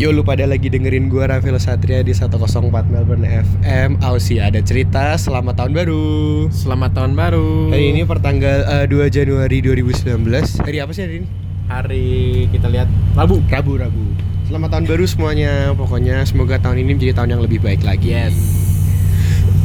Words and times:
Yo 0.00 0.16
lu 0.16 0.24
pada 0.24 0.48
lagi 0.48 0.72
dengerin 0.72 1.12
gua 1.12 1.28
Rafael 1.28 1.60
Satria 1.60 2.00
di 2.00 2.16
104 2.16 2.40
Melbourne 2.88 3.28
FM 3.44 4.00
Aussie 4.00 4.40
ada 4.40 4.56
cerita 4.64 5.12
selamat 5.20 5.60
tahun 5.60 5.72
baru 5.76 6.08
Selamat 6.48 6.96
tahun 6.96 7.12
baru. 7.12 7.68
Hari 7.68 7.92
ini 7.92 8.08
pertanggal 8.08 8.64
eh, 8.80 8.86
2 8.88 8.96
Januari 9.12 9.60
2019 9.60 10.64
Hari 10.64 10.78
apa 10.80 10.92
sih 10.96 11.04
hari 11.04 11.16
ini? 11.20 11.28
hari 11.70 12.08
kita 12.50 12.66
lihat 12.66 12.88
Rabu. 13.14 13.44
Rabu, 13.46 13.76
Rabu 13.76 14.04
Selamat 14.48 14.74
tahun 14.74 14.84
baru 14.88 15.04
semuanya 15.06 15.52
Pokoknya 15.76 16.24
semoga 16.24 16.56
tahun 16.58 16.80
ini 16.82 16.96
menjadi 16.96 17.14
tahun 17.14 17.36
yang 17.36 17.42
lebih 17.44 17.60
baik 17.60 17.84
lagi 17.84 18.10
Yes. 18.16 18.34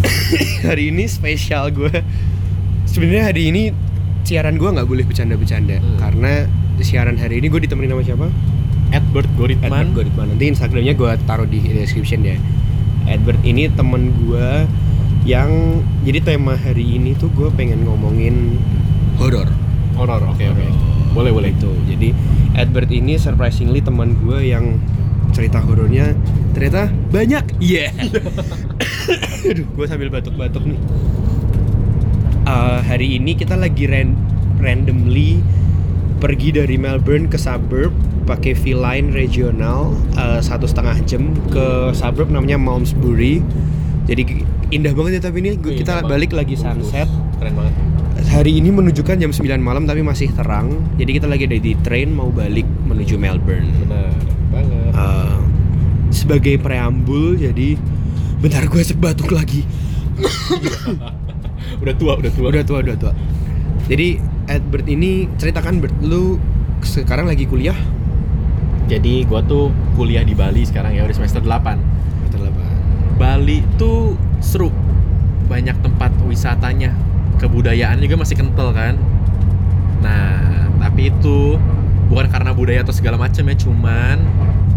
Hari 0.68 0.92
ini 0.92 1.08
spesial 1.08 1.72
gue 1.72 1.90
Sebenarnya 2.86 3.32
hari 3.32 3.50
ini 3.50 3.64
siaran 4.22 4.60
gua 4.60 4.76
nggak 4.76 4.86
boleh 4.86 5.08
bercanda-bercanda 5.08 5.80
Hmm. 5.80 5.98
Karena 5.98 6.44
siaran 6.84 7.16
hari 7.16 7.40
ini 7.40 7.48
gue 7.48 7.62
ditemenin 7.64 7.96
sama 7.96 8.04
siapa? 8.04 8.28
Edward 8.96 9.28
Goritman. 9.36 9.68
Edward 9.68 9.92
Goritman 9.94 10.28
nanti 10.32 10.46
Instagramnya 10.48 10.96
gue 10.96 11.12
taruh 11.28 11.44
di 11.44 11.60
description 11.60 12.24
ya 12.24 12.40
Edward 13.06 13.44
ini 13.44 13.68
temen 13.70 14.16
gue 14.24 14.64
yang 15.28 15.82
jadi 16.02 16.24
tema 16.24 16.56
hari 16.56 16.96
ini 16.96 17.12
tuh 17.14 17.28
gue 17.34 17.52
pengen 17.52 17.84
ngomongin 17.84 18.56
horor 19.20 19.52
Horor. 19.96 20.28
Oke 20.28 20.44
oke. 20.48 20.66
Boleh 21.16 21.32
boleh. 21.32 21.50
itu 21.52 21.72
jadi 21.88 22.12
Edward 22.56 22.92
ini 22.92 23.16
surprisingly 23.16 23.80
teman 23.80 24.16
gue 24.20 24.44
yang 24.44 24.76
cerita 25.32 25.60
horornya 25.60 26.16
ternyata 26.52 26.88
banyak 27.12 27.44
iya 27.60 27.92
aduh 29.52 29.68
gue 29.68 29.86
sambil 29.86 30.08
batuk-batuk 30.08 30.64
nih 30.64 30.80
Eh, 32.46 32.80
hari 32.86 33.18
ini 33.18 33.34
kita 33.34 33.58
lagi 33.58 33.90
ran- 33.90 34.14
randomly 34.62 35.42
pergi 36.22 36.54
dari 36.54 36.78
Melbourne 36.78 37.26
ke 37.26 37.42
suburb 37.42 37.90
pakai 38.26 38.54
V-Line 38.54 39.14
regional 39.14 39.94
eh, 40.14 40.42
satu 40.42 40.66
setengah 40.66 40.98
jam 41.06 41.30
ke 41.48 41.66
suburb 41.94 42.28
namanya 42.28 42.58
Malmesbury 42.58 43.40
jadi 44.06 44.22
indah 44.70 44.94
banget 44.94 45.18
ya 45.18 45.30
tapi 45.30 45.40
ini 45.40 45.58
Wih, 45.58 45.78
kita 45.78 46.02
indah 46.02 46.10
balik 46.10 46.34
banget. 46.34 46.42
lagi 46.42 46.56
sunset 46.58 47.10
Keren 47.38 47.54
banget. 47.54 47.74
hari 48.28 48.58
ini 48.58 48.70
menunjukkan 48.70 49.16
jam 49.16 49.30
9 49.30 49.42
malam 49.58 49.86
tapi 49.86 50.02
masih 50.02 50.34
terang 50.34 50.74
jadi 50.96 51.12
kita 51.16 51.26
lagi 51.26 51.46
ada 51.46 51.58
di 51.58 51.74
train 51.80 52.10
mau 52.10 52.28
balik 52.28 52.66
menuju 52.84 53.16
Melbourne 53.16 53.70
Benar 53.82 54.10
banget. 54.50 54.92
Eh, 54.92 55.38
sebagai 56.10 56.56
preambul 56.58 57.36
jadi 57.36 57.78
bentar 58.40 58.66
gue 58.66 58.82
sebatuk 58.82 59.32
lagi 59.32 59.62
udah 61.82 61.94
tua 61.96 62.14
udah 62.16 62.32
tua. 62.32 62.48
udah 62.50 62.64
tua 62.64 62.80
udah 62.82 62.96
tua 62.96 63.14
jadi 63.86 64.18
Edward 64.46 64.86
ini 64.86 65.28
ceritakan 65.36 65.82
Bert 65.82 65.96
lu 66.02 66.38
sekarang 66.82 67.26
lagi 67.26 67.46
kuliah 67.46 67.76
Jadi 68.86 69.26
gua 69.26 69.42
tuh 69.42 69.74
kuliah 69.98 70.22
di 70.22 70.38
Bali 70.38 70.62
sekarang 70.62 70.94
ya 70.94 71.06
udah 71.06 71.16
semester 71.18 71.42
8. 71.42 71.50
Semester 72.22 72.40
delapan. 72.46 72.70
Bali 73.18 73.58
tuh 73.82 74.14
seru. 74.44 74.70
Banyak 75.50 75.82
tempat 75.82 76.14
wisatanya. 76.26 76.94
Kebudayaan 77.42 77.98
juga 78.00 78.16
masih 78.22 78.38
kental 78.38 78.70
kan. 78.72 78.96
Nah, 80.06 80.70
tapi 80.78 81.10
itu 81.10 81.58
bukan 82.06 82.30
karena 82.30 82.54
budaya 82.54 82.86
atau 82.86 82.94
segala 82.94 83.18
macam 83.18 83.42
ya, 83.42 83.56
cuman 83.58 84.18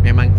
memang 0.00 0.32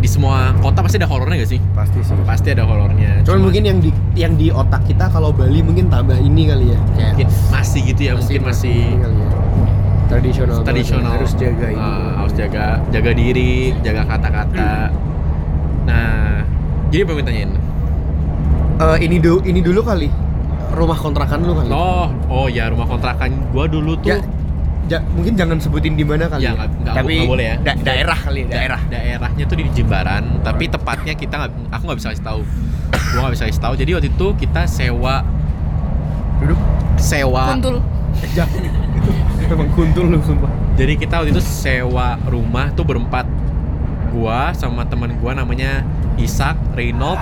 di 0.00 0.08
semua 0.08 0.56
kota 0.64 0.80
pasti 0.80 0.96
ada 1.00 1.08
horornya 1.08 1.40
gak 1.40 1.50
sih? 1.56 1.60
pasti 1.72 1.98
sih 2.04 2.16
Pasti 2.24 2.48
ada 2.52 2.64
horornya. 2.68 3.24
cuman 3.24 3.48
mungkin 3.48 3.62
yang 3.64 3.78
di 3.80 3.90
yang 4.12 4.36
di 4.36 4.52
otak 4.52 4.84
kita 4.88 5.08
kalau 5.08 5.32
Bali 5.32 5.64
mungkin 5.64 5.88
tambah 5.88 6.16
ini 6.20 6.48
kali 6.48 6.66
ya 6.72 6.80
kayak 6.96 7.10
mungkin 7.16 7.28
masih 7.52 7.80
gitu 7.92 8.00
ya, 8.08 8.12
mungkin 8.16 8.40
masih 8.44 8.76
kali 8.96 9.16
ya. 9.16 9.28
Tradisional 10.06 10.60
tradisional. 10.62 11.12
harus 11.12 11.32
jaga 11.34 11.66
ini 11.68 11.80
Ah, 11.80 12.10
harus 12.18 12.32
jaga 12.32 12.64
jaga 12.88 13.10
diri, 13.12 13.54
jaga 13.80 14.02
kata-kata. 14.04 14.72
Nah, 15.84 16.42
jadi 16.88 17.02
apa 17.02 17.10
yang 17.10 17.18
mau 17.18 17.26
tanyain? 17.26 17.50
Eh, 18.76 18.98
ini 19.02 19.16
dulu 19.16 19.38
ini 19.42 19.60
dulu 19.60 19.80
kali 19.82 20.08
rumah 20.68 20.94
kontrakan 20.94 21.40
lu 21.40 21.52
kali 21.54 21.70
Oh, 21.70 22.06
oh 22.28 22.46
ya 22.46 22.68
rumah 22.68 22.84
kontrakan 22.84 23.32
gua 23.48 23.64
dulu 23.64 23.96
tuh 23.96 24.10
Ya, 24.10 24.18
ja- 24.88 25.04
mungkin 25.08 25.32
jangan 25.32 25.56
sebutin 25.56 25.94
di 25.94 26.04
mana 26.04 26.26
kali 26.26 26.42
Ya, 26.42 26.52
ya. 26.52 26.60
nggak- 26.60 26.94
Tapi 26.94 27.14
nggak 27.16 27.30
boleh 27.30 27.46
ya. 27.46 27.56
da- 27.62 27.80
daerah 27.82 28.18
kali 28.18 28.40
ya, 28.42 28.48
daerah. 28.52 28.80
daerahnya 28.86 29.44
tuh 29.44 29.56
di 29.56 29.64
Jimbaran, 29.72 30.24
tapi 30.40 30.68
tepatnya 30.68 31.12
kita 31.12 31.34
nggak, 31.36 31.52
aku 31.70 31.82
nggak 31.84 31.98
bisa 31.98 32.08
kasih 32.12 32.22
tahu. 32.22 32.40
Gua 32.92 33.18
nggak 33.22 33.34
bisa 33.34 33.44
kasih 33.46 33.62
tahu. 33.62 33.74
Jadi 33.74 33.90
waktu 33.92 34.08
itu 34.10 34.26
kita 34.36 34.62
sewa 34.66 35.14
Duduk. 36.36 36.58
sewa. 36.96 37.42
Kuntul. 37.50 37.76
Jangan. 39.46 39.62
Memang 39.62 39.68
kuntul 39.78 40.04
lu 40.10 40.18
sumpah. 40.20 40.50
Jadi 40.76 40.92
kita 40.98 41.22
waktu 41.22 41.30
itu 41.32 41.42
sewa 41.42 42.18
rumah 42.26 42.74
tuh 42.74 42.82
berempat. 42.82 43.24
Gua 44.10 44.50
sama 44.52 44.82
teman 44.88 45.14
gua 45.22 45.36
namanya 45.36 45.86
Ishak, 46.16 46.56
Reynold, 46.74 47.20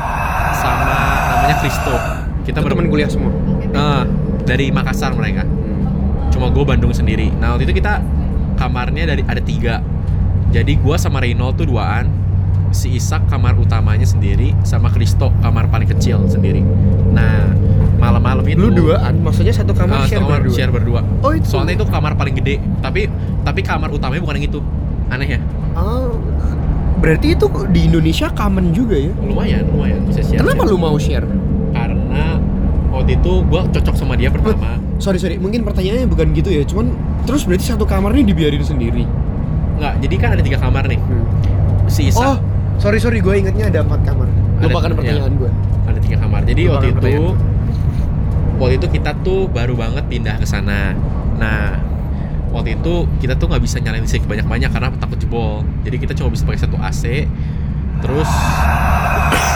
sama 0.57 0.97
namanya 1.29 1.57
Kristo. 1.61 1.97
Kita 2.45 2.61
Itu 2.61 2.67
teman 2.67 2.87
berem- 2.87 2.93
kuliah 2.93 3.11
semua. 3.11 3.33
Ah, 3.75 4.07
dari 4.45 4.71
Makassar 4.71 5.13
mereka. 5.13 5.43
Cuma 6.31 6.51
gue 6.51 6.65
Bandung 6.67 6.91
sendiri. 6.91 7.31
Nah 7.31 7.55
waktu 7.55 7.67
itu 7.67 7.79
kita 7.79 8.03
kamarnya 8.55 9.07
dari 9.07 9.23
ada 9.23 9.43
tiga. 9.43 9.83
Jadi 10.51 10.79
gua 10.79 10.95
sama 10.97 11.21
Reynold 11.21 11.59
tuh 11.59 11.67
duaan. 11.67 12.11
Si 12.75 12.91
Ishak 12.91 13.31
kamar 13.31 13.55
utamanya 13.55 14.03
sendiri, 14.03 14.51
sama 14.67 14.91
Kristo 14.91 15.31
kamar 15.39 15.71
paling 15.71 15.87
kecil 15.87 16.27
sendiri. 16.27 16.63
Nah 17.15 17.55
malam-malam 18.05 18.45
itu. 18.45 18.59
Lu 18.59 18.69
duaan, 18.71 19.15
maksudnya 19.19 19.51
satu 19.51 19.73
kamar 19.73 19.97
Ah, 19.97 20.05
share 20.05 20.21
kamar 20.21 20.39
berdua. 20.39 20.53
share 20.53 20.69
berdua. 20.71 21.01
Oh, 21.21 21.33
itu. 21.33 21.47
Soalnya 21.49 21.75
itu 21.75 21.85
kamar 21.87 22.13
paling 22.15 22.37
gede. 22.37 22.61
Tapi 22.79 23.09
tapi 23.41 23.61
kamar 23.61 23.89
utamanya 23.89 24.21
bukan 24.21 24.37
yang 24.37 24.47
itu. 24.47 24.61
Aneh 25.09 25.29
ya? 25.29 25.41
Oh, 25.75 26.17
berarti 26.97 27.33
itu 27.33 27.45
di 27.71 27.81
Indonesia 27.85 28.29
common 28.31 28.71
juga 28.71 28.97
ya? 28.97 29.13
Lumayan, 29.19 29.65
lumayan 29.69 30.05
bisa 30.05 30.21
share. 30.21 30.41
Kenapa 30.41 30.63
lu 30.63 30.77
mau 30.77 30.97
share? 30.97 31.25
Karena 31.71 32.39
waktu 32.89 33.17
itu 33.17 33.33
gua 33.45 33.65
cocok 33.67 33.95
sama 33.95 34.15
dia 34.15 34.29
pertama. 34.29 34.77
Sorry 34.97 35.19
sorry, 35.19 35.37
mungkin 35.37 35.65
pertanyaannya 35.65 36.07
bukan 36.07 36.31
gitu 36.33 36.49
ya, 36.49 36.63
cuman 36.63 36.95
terus 37.25 37.43
berarti 37.43 37.67
satu 37.67 37.83
kamar 37.83 38.15
ini 38.15 38.31
dibiarin 38.31 38.63
sendiri. 38.63 39.03
Nggak, 39.75 39.93
jadi 40.01 40.15
kan 40.17 40.29
ada 40.33 40.43
tiga 40.43 40.57
kamar 40.57 40.87
nih. 40.87 41.01
Si 41.85 42.09
Ishak 42.09 42.23
Oh, 42.25 42.37
sorry 42.79 42.97
sorry, 42.97 43.19
gue 43.19 43.35
ingetnya 43.35 43.69
ada 43.69 43.83
empat 43.83 44.01
kamar. 44.03 44.31
Lupakan 44.57 44.95
pertanyaan 44.95 45.35
gue. 45.35 45.51
ada 45.85 45.99
tiga 46.01 46.17
kamar 46.17 46.41
jadi 46.45 46.63
Lupakan 46.65 46.81
waktu 46.81 47.09
itu. 47.11 47.25
Waktu 48.59 48.75
itu 48.79 48.87
kita 49.01 49.17
tuh 49.27 49.51
baru 49.51 49.75
banget 49.75 50.05
pindah 50.07 50.37
ke 50.39 50.47
sana. 50.47 50.95
Nah 51.39 51.79
waktu 52.55 52.79
itu 52.79 53.11
kita 53.19 53.35
tuh 53.35 53.51
nggak 53.51 53.63
bisa 53.63 53.83
nyalain 53.83 54.07
listrik 54.07 54.23
banyak 54.31 54.47
banyak 54.47 54.71
karena 54.71 54.89
takut 54.99 55.19
jebol. 55.19 55.67
Jadi 55.83 55.97
kita 55.99 56.13
cuma 56.15 56.31
bisa 56.31 56.47
pakai 56.47 56.61
satu 56.63 56.77
AC 56.79 57.27
terus 58.03 58.29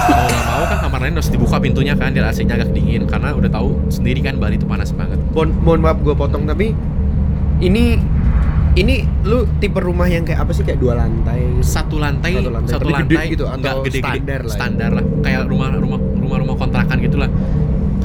mau 0.08 0.24
nggak 0.24 0.44
mau 0.46 0.64
kan 0.64 0.78
kamar 0.88 0.98
lain 1.04 1.14
harus 1.20 1.28
dibuka 1.28 1.60
pintunya 1.60 1.92
kan 1.94 2.10
biar 2.10 2.32
AC-nya 2.32 2.58
agak 2.58 2.74
dingin. 2.74 3.06
Karena 3.06 3.34
udah 3.34 3.50
tahu 3.50 3.78
sendiri 3.92 4.20
kan 4.24 4.36
Bali 4.42 4.58
itu 4.58 4.66
panas 4.66 4.90
banget. 4.90 5.20
Mohon, 5.30 5.48
mohon 5.62 5.80
maaf 5.84 5.98
gue 6.02 6.14
potong 6.14 6.44
tapi 6.48 6.74
ini 7.58 7.98
ini 8.78 9.02
lu 9.26 9.42
tipe 9.58 9.82
rumah 9.82 10.06
yang 10.06 10.22
kayak 10.22 10.46
apa 10.46 10.54
sih? 10.54 10.62
Kayak 10.62 10.78
dua 10.78 10.94
lantai? 10.94 11.40
satu 11.66 11.98
lantai 11.98 12.38
Satu 12.38 12.50
lantai, 12.54 12.70
satu 12.70 12.88
lantai, 12.94 13.26
gede 13.26 13.34
gitu, 13.34 13.44
atau 13.50 13.82
gede-gede 13.82 14.06
standar 14.06 14.40
lah 14.46 14.46
ya? 14.46 14.54
standar 14.54 14.90
lah. 14.94 15.04
Kayak 15.26 15.40
rumah 15.50 15.68
rumah 15.74 15.98
rumah 15.98 16.38
rumah 16.46 16.54
kontrakan 16.54 16.96
gitulah 17.02 17.30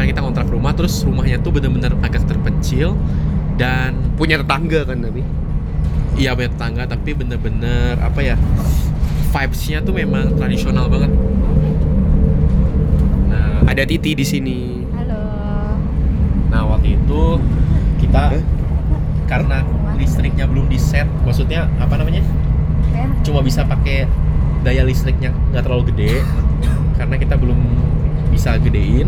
kan 0.03 0.12
kita 0.12 0.19
kontrak 0.19 0.52
rumah 0.52 0.75
terus 0.75 1.00
rumahnya 1.08 1.40
tuh 1.40 1.56
bener-bener 1.56 1.96
agak 2.03 2.28
terpencil 2.28 2.91
dan 3.56 3.96
Punya 4.19 4.36
tetangga 4.44 4.84
kan 4.84 5.00
tapi. 5.00 5.24
iya 6.19 6.36
punya 6.36 6.52
tetangga 6.52 6.84
tapi 6.91 7.16
bener-bener 7.16 7.96
apa 8.03 8.19
ya 8.19 8.36
vibes-nya 9.31 9.80
tuh 9.80 9.96
memang 9.96 10.36
tradisional 10.36 10.91
banget 10.91 11.08
nah 13.31 13.64
Ada 13.64 13.88
Titi 13.88 14.12
di 14.12 14.25
sini. 14.28 14.84
Halo. 14.91 15.24
nah 16.52 16.68
waktu 16.68 17.00
itu 17.00 17.40
kita 18.03 18.35
Hah? 18.35 18.44
karena 19.23 19.64
listriknya 19.96 20.44
belum 20.52 20.67
di 20.67 20.76
set 20.76 21.08
maksudnya 21.23 21.72
apa 21.79 21.96
namanya 21.96 22.20
cuma 23.23 23.40
bisa 23.40 23.64
pakai 23.64 24.03
daya 24.67 24.84
listriknya 24.84 25.32
nggak 25.55 25.64
terlalu 25.64 25.96
gede 25.96 26.20
karena 27.00 27.16
kita 27.16 27.40
belum 27.40 27.58
bisa 28.35 28.59
gedein 28.59 29.08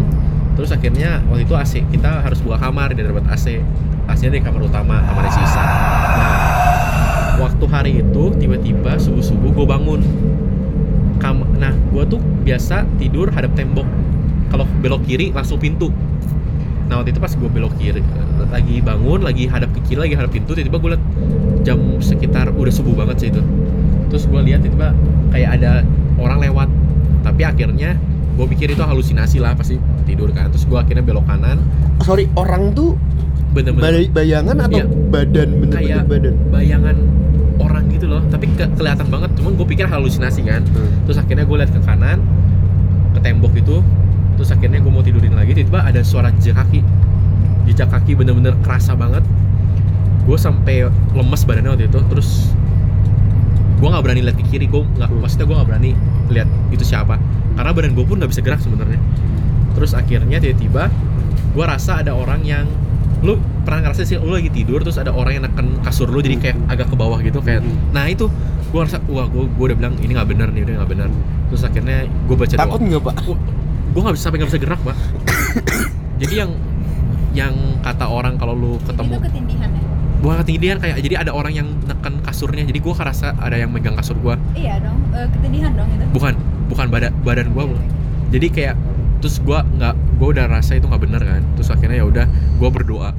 terus 0.55 0.71
akhirnya 0.71 1.19
waktu 1.27 1.43
itu 1.43 1.53
AC 1.53 1.73
kita 1.91 2.23
harus 2.23 2.39
buka 2.39 2.57
kamar 2.57 2.95
dan 2.95 3.11
dapat 3.11 3.27
AC 3.27 3.59
AC 4.07 4.21
dari 4.31 4.41
kamar 4.41 4.65
utama 4.65 5.03
kamar 5.03 5.27
sisa. 5.29 5.63
Nah 6.15 6.33
waktu 7.41 7.65
hari 7.67 7.91
itu 7.99 8.23
tiba-tiba 8.39 8.95
subuh 8.95 9.21
subuh 9.21 9.51
gue 9.51 9.65
bangun. 9.67 10.01
Kam 11.19 11.43
nah 11.59 11.73
gue 11.73 12.03
tuh 12.07 12.21
biasa 12.47 12.87
tidur 13.01 13.29
hadap 13.33 13.51
tembok. 13.57 13.87
Kalau 14.53 14.65
belok 14.79 15.03
kiri 15.03 15.35
langsung 15.35 15.59
pintu. 15.59 15.91
Nah 16.85 17.01
waktu 17.01 17.11
itu 17.11 17.19
pas 17.19 17.33
gue 17.33 17.49
belok 17.49 17.73
kiri 17.81 18.01
lagi 18.51 18.77
bangun 18.79 19.25
lagi 19.25 19.49
hadap 19.49 19.73
ke 19.73 19.79
kiri 19.89 19.99
lagi 20.05 20.15
hadap 20.15 20.31
pintu 20.31 20.53
tiba-tiba 20.53 20.77
gue 20.77 20.89
liat 20.95 21.03
jam 21.65 21.79
sekitar 21.97 22.53
udah 22.53 22.73
subuh 22.73 22.93
banget 22.93 23.15
sih 23.25 23.29
itu. 23.33 23.41
Terus 24.13 24.23
gue 24.29 24.41
lihat 24.45 24.63
tiba-tiba 24.63 24.93
kayak 25.33 25.59
ada 25.59 25.83
orang 26.21 26.39
lewat. 26.39 26.69
Tapi 27.25 27.41
akhirnya 27.41 27.97
gue 28.35 28.45
pikir 28.51 28.67
itu 28.69 28.83
halusinasi 28.83 29.39
lah 29.39 29.55
pasti 29.55 29.79
tidur 30.03 30.29
kan. 30.31 30.51
Terus 30.51 30.67
gue 30.67 30.75
akhirnya 30.75 31.01
belok 31.01 31.25
kanan. 31.25 31.63
Sorry, 32.03 32.27
orang 32.35 32.71
tuh 32.71 32.99
bener-bener. 33.51 34.03
bay- 34.03 34.11
bayangan 34.11 34.55
atau 34.61 34.77
Iya. 34.77 34.85
badan 35.07 35.49
bener-bener 35.57 35.79
Kayak- 35.79 36.05
badan? 36.05 36.33
bayangan 36.51 36.95
orang 37.55 37.83
gitu 37.87 37.95
gitu 37.95 38.11
loh. 38.11 38.21
Tapi 38.27 38.45
ke- 38.51 38.71
kelihatan 38.75 39.07
banget. 39.07 39.31
Cuman 39.33 39.51
gue 39.55 39.65
pikir 39.65 39.87
halusinasi 39.87 40.43
kan. 40.43 40.61
Hmm. 40.67 41.07
terus 41.07 41.15
akhirnya 41.15 41.43
gue 41.43 41.57
lihat 41.57 41.71
ke 41.71 41.79
kanan 41.81 42.19
ke 43.11 43.19
tembok 43.19 43.55
itu. 43.55 43.79
Terus 44.35 44.51
akhirnya 44.51 44.77
gue 44.77 44.91
mau 44.91 44.99
tidurin 44.99 45.31
lagi 45.31 45.55
tiba-tiba 45.55 45.79
ada 45.79 46.03
suara 46.03 46.27
jejak 46.33 46.59
kaki. 46.59 46.83
Jejak 47.65 47.87
kaki 47.87 48.13
bener-bener 48.13 48.51
kerasa 48.59 48.93
banget. 48.93 49.23
Gue 50.21 50.35
sampai 50.35 50.85
lemes 51.15 51.41
badannya 51.41 51.71
waktu 51.71 51.85
itu. 51.87 51.99
Terus 52.05 52.51
gue 53.75 53.87
nggak 53.87 54.03
berani 54.03 54.21
lihat 54.21 54.35
ke 54.35 54.45
kiri. 54.45 54.67
Gue 54.67 54.83
nggak 54.85 55.07
Hmm. 55.07 55.23
maksudnya 55.23 55.45
gue 55.45 55.55
nggak 55.55 55.69
berani 55.71 55.91
lihat 56.27 56.49
itu 56.69 56.83
siapa 56.83 57.15
karena 57.55 57.71
badan 57.71 57.91
gue 57.91 58.03
pun 58.03 58.15
nggak 58.17 58.29
bisa 58.29 58.41
gerak 58.41 58.59
sebenarnya 58.59 58.99
terus 59.71 59.91
akhirnya 59.91 60.37
tiba-tiba 60.37 60.87
gue 61.51 61.65
rasa 61.65 61.99
ada 61.99 62.11
orang 62.11 62.43
yang 62.43 62.67
lu 63.19 63.35
pernah 63.63 63.81
ngerasa 63.81 64.03
sih 64.03 64.15
lu 64.15 64.31
lagi 64.31 64.47
tidur 64.49 64.79
terus 64.79 64.95
ada 64.95 65.09
orang 65.09 65.39
yang 65.39 65.43
neken 65.43 65.81
kasur 65.81 66.05
lu 66.05 66.19
jadi 66.19 66.37
kayak 66.37 66.57
agak 66.67 66.87
ke 66.87 66.95
bawah 66.95 67.17
gitu 67.19 67.39
kayak 67.39 67.59
Hmm. 67.59 67.75
nah 67.91 68.05
itu 68.05 68.27
gue 68.65 68.79
rasa 68.79 68.99
wah 69.07 69.25
gue 69.25 69.47
gue 69.47 69.65
udah 69.65 69.77
bilang 69.77 69.95
ini 69.97 70.11
nggak 70.11 70.27
bener 70.27 70.47
nih 70.49 70.61
udah 70.61 70.73
nggak 70.77 70.91
bener 70.91 71.09
terus 71.47 71.63
akhirnya 71.63 71.97
gue 72.05 72.35
baca 72.35 72.53
Takut 72.53 72.79
nggak 72.81 73.01
pak? 73.01 73.15
gue 73.87 74.01
nggak 74.03 74.15
bisa 74.15 74.23
sampai 74.23 74.37
nggak 74.37 74.49
bisa 74.51 74.59
gerak 74.59 74.81
pak 74.81 74.95
jadi 76.21 76.33
yang 76.37 76.51
yang 77.31 77.53
kata 77.81 78.05
orang 78.05 78.35
kalau 78.35 78.53
lu 78.53 78.71
ketemu 78.81 79.11
Itu 79.11 79.23
ketindihan 79.23 79.69
ya? 79.69 79.83
bukan 80.19 80.35
ketindihan 80.41 80.77
kayak 80.79 80.95
jadi 80.99 81.15
ada 81.17 81.31
orang 81.31 81.53
yang 81.53 81.67
neken 81.81 82.19
kasurnya 82.21 82.63
jadi 82.63 82.79
gue 82.79 82.93
ngerasa 82.93 83.27
ada 83.35 83.55
yang 83.55 83.69
megang 83.69 83.95
kasur 83.95 84.15
gue 84.17 84.35
Iya 84.53 84.79
dong, 84.81 84.99
eh, 85.11 85.27
ketindihan 85.29 85.71
dong 85.73 85.87
itu. 85.89 86.05
bukan 86.11 86.33
bukan 86.65 86.89
badan 86.89 87.11
badan 87.21 87.53
gue 87.53 87.63
jadi 88.33 88.47
kayak 88.51 88.75
terus 89.23 89.41
gue 89.41 89.57
nggak 89.57 89.95
gue 90.21 90.27
udah 90.37 90.45
rasa 90.45 90.77
itu 90.77 90.85
nggak 90.85 91.01
bener 91.01 91.21
kan. 91.23 91.41
Terus 91.57 91.69
akhirnya 91.73 91.97
ya 92.01 92.05
udah 92.05 92.25
gue 92.29 92.69
berdoa. 92.69 93.09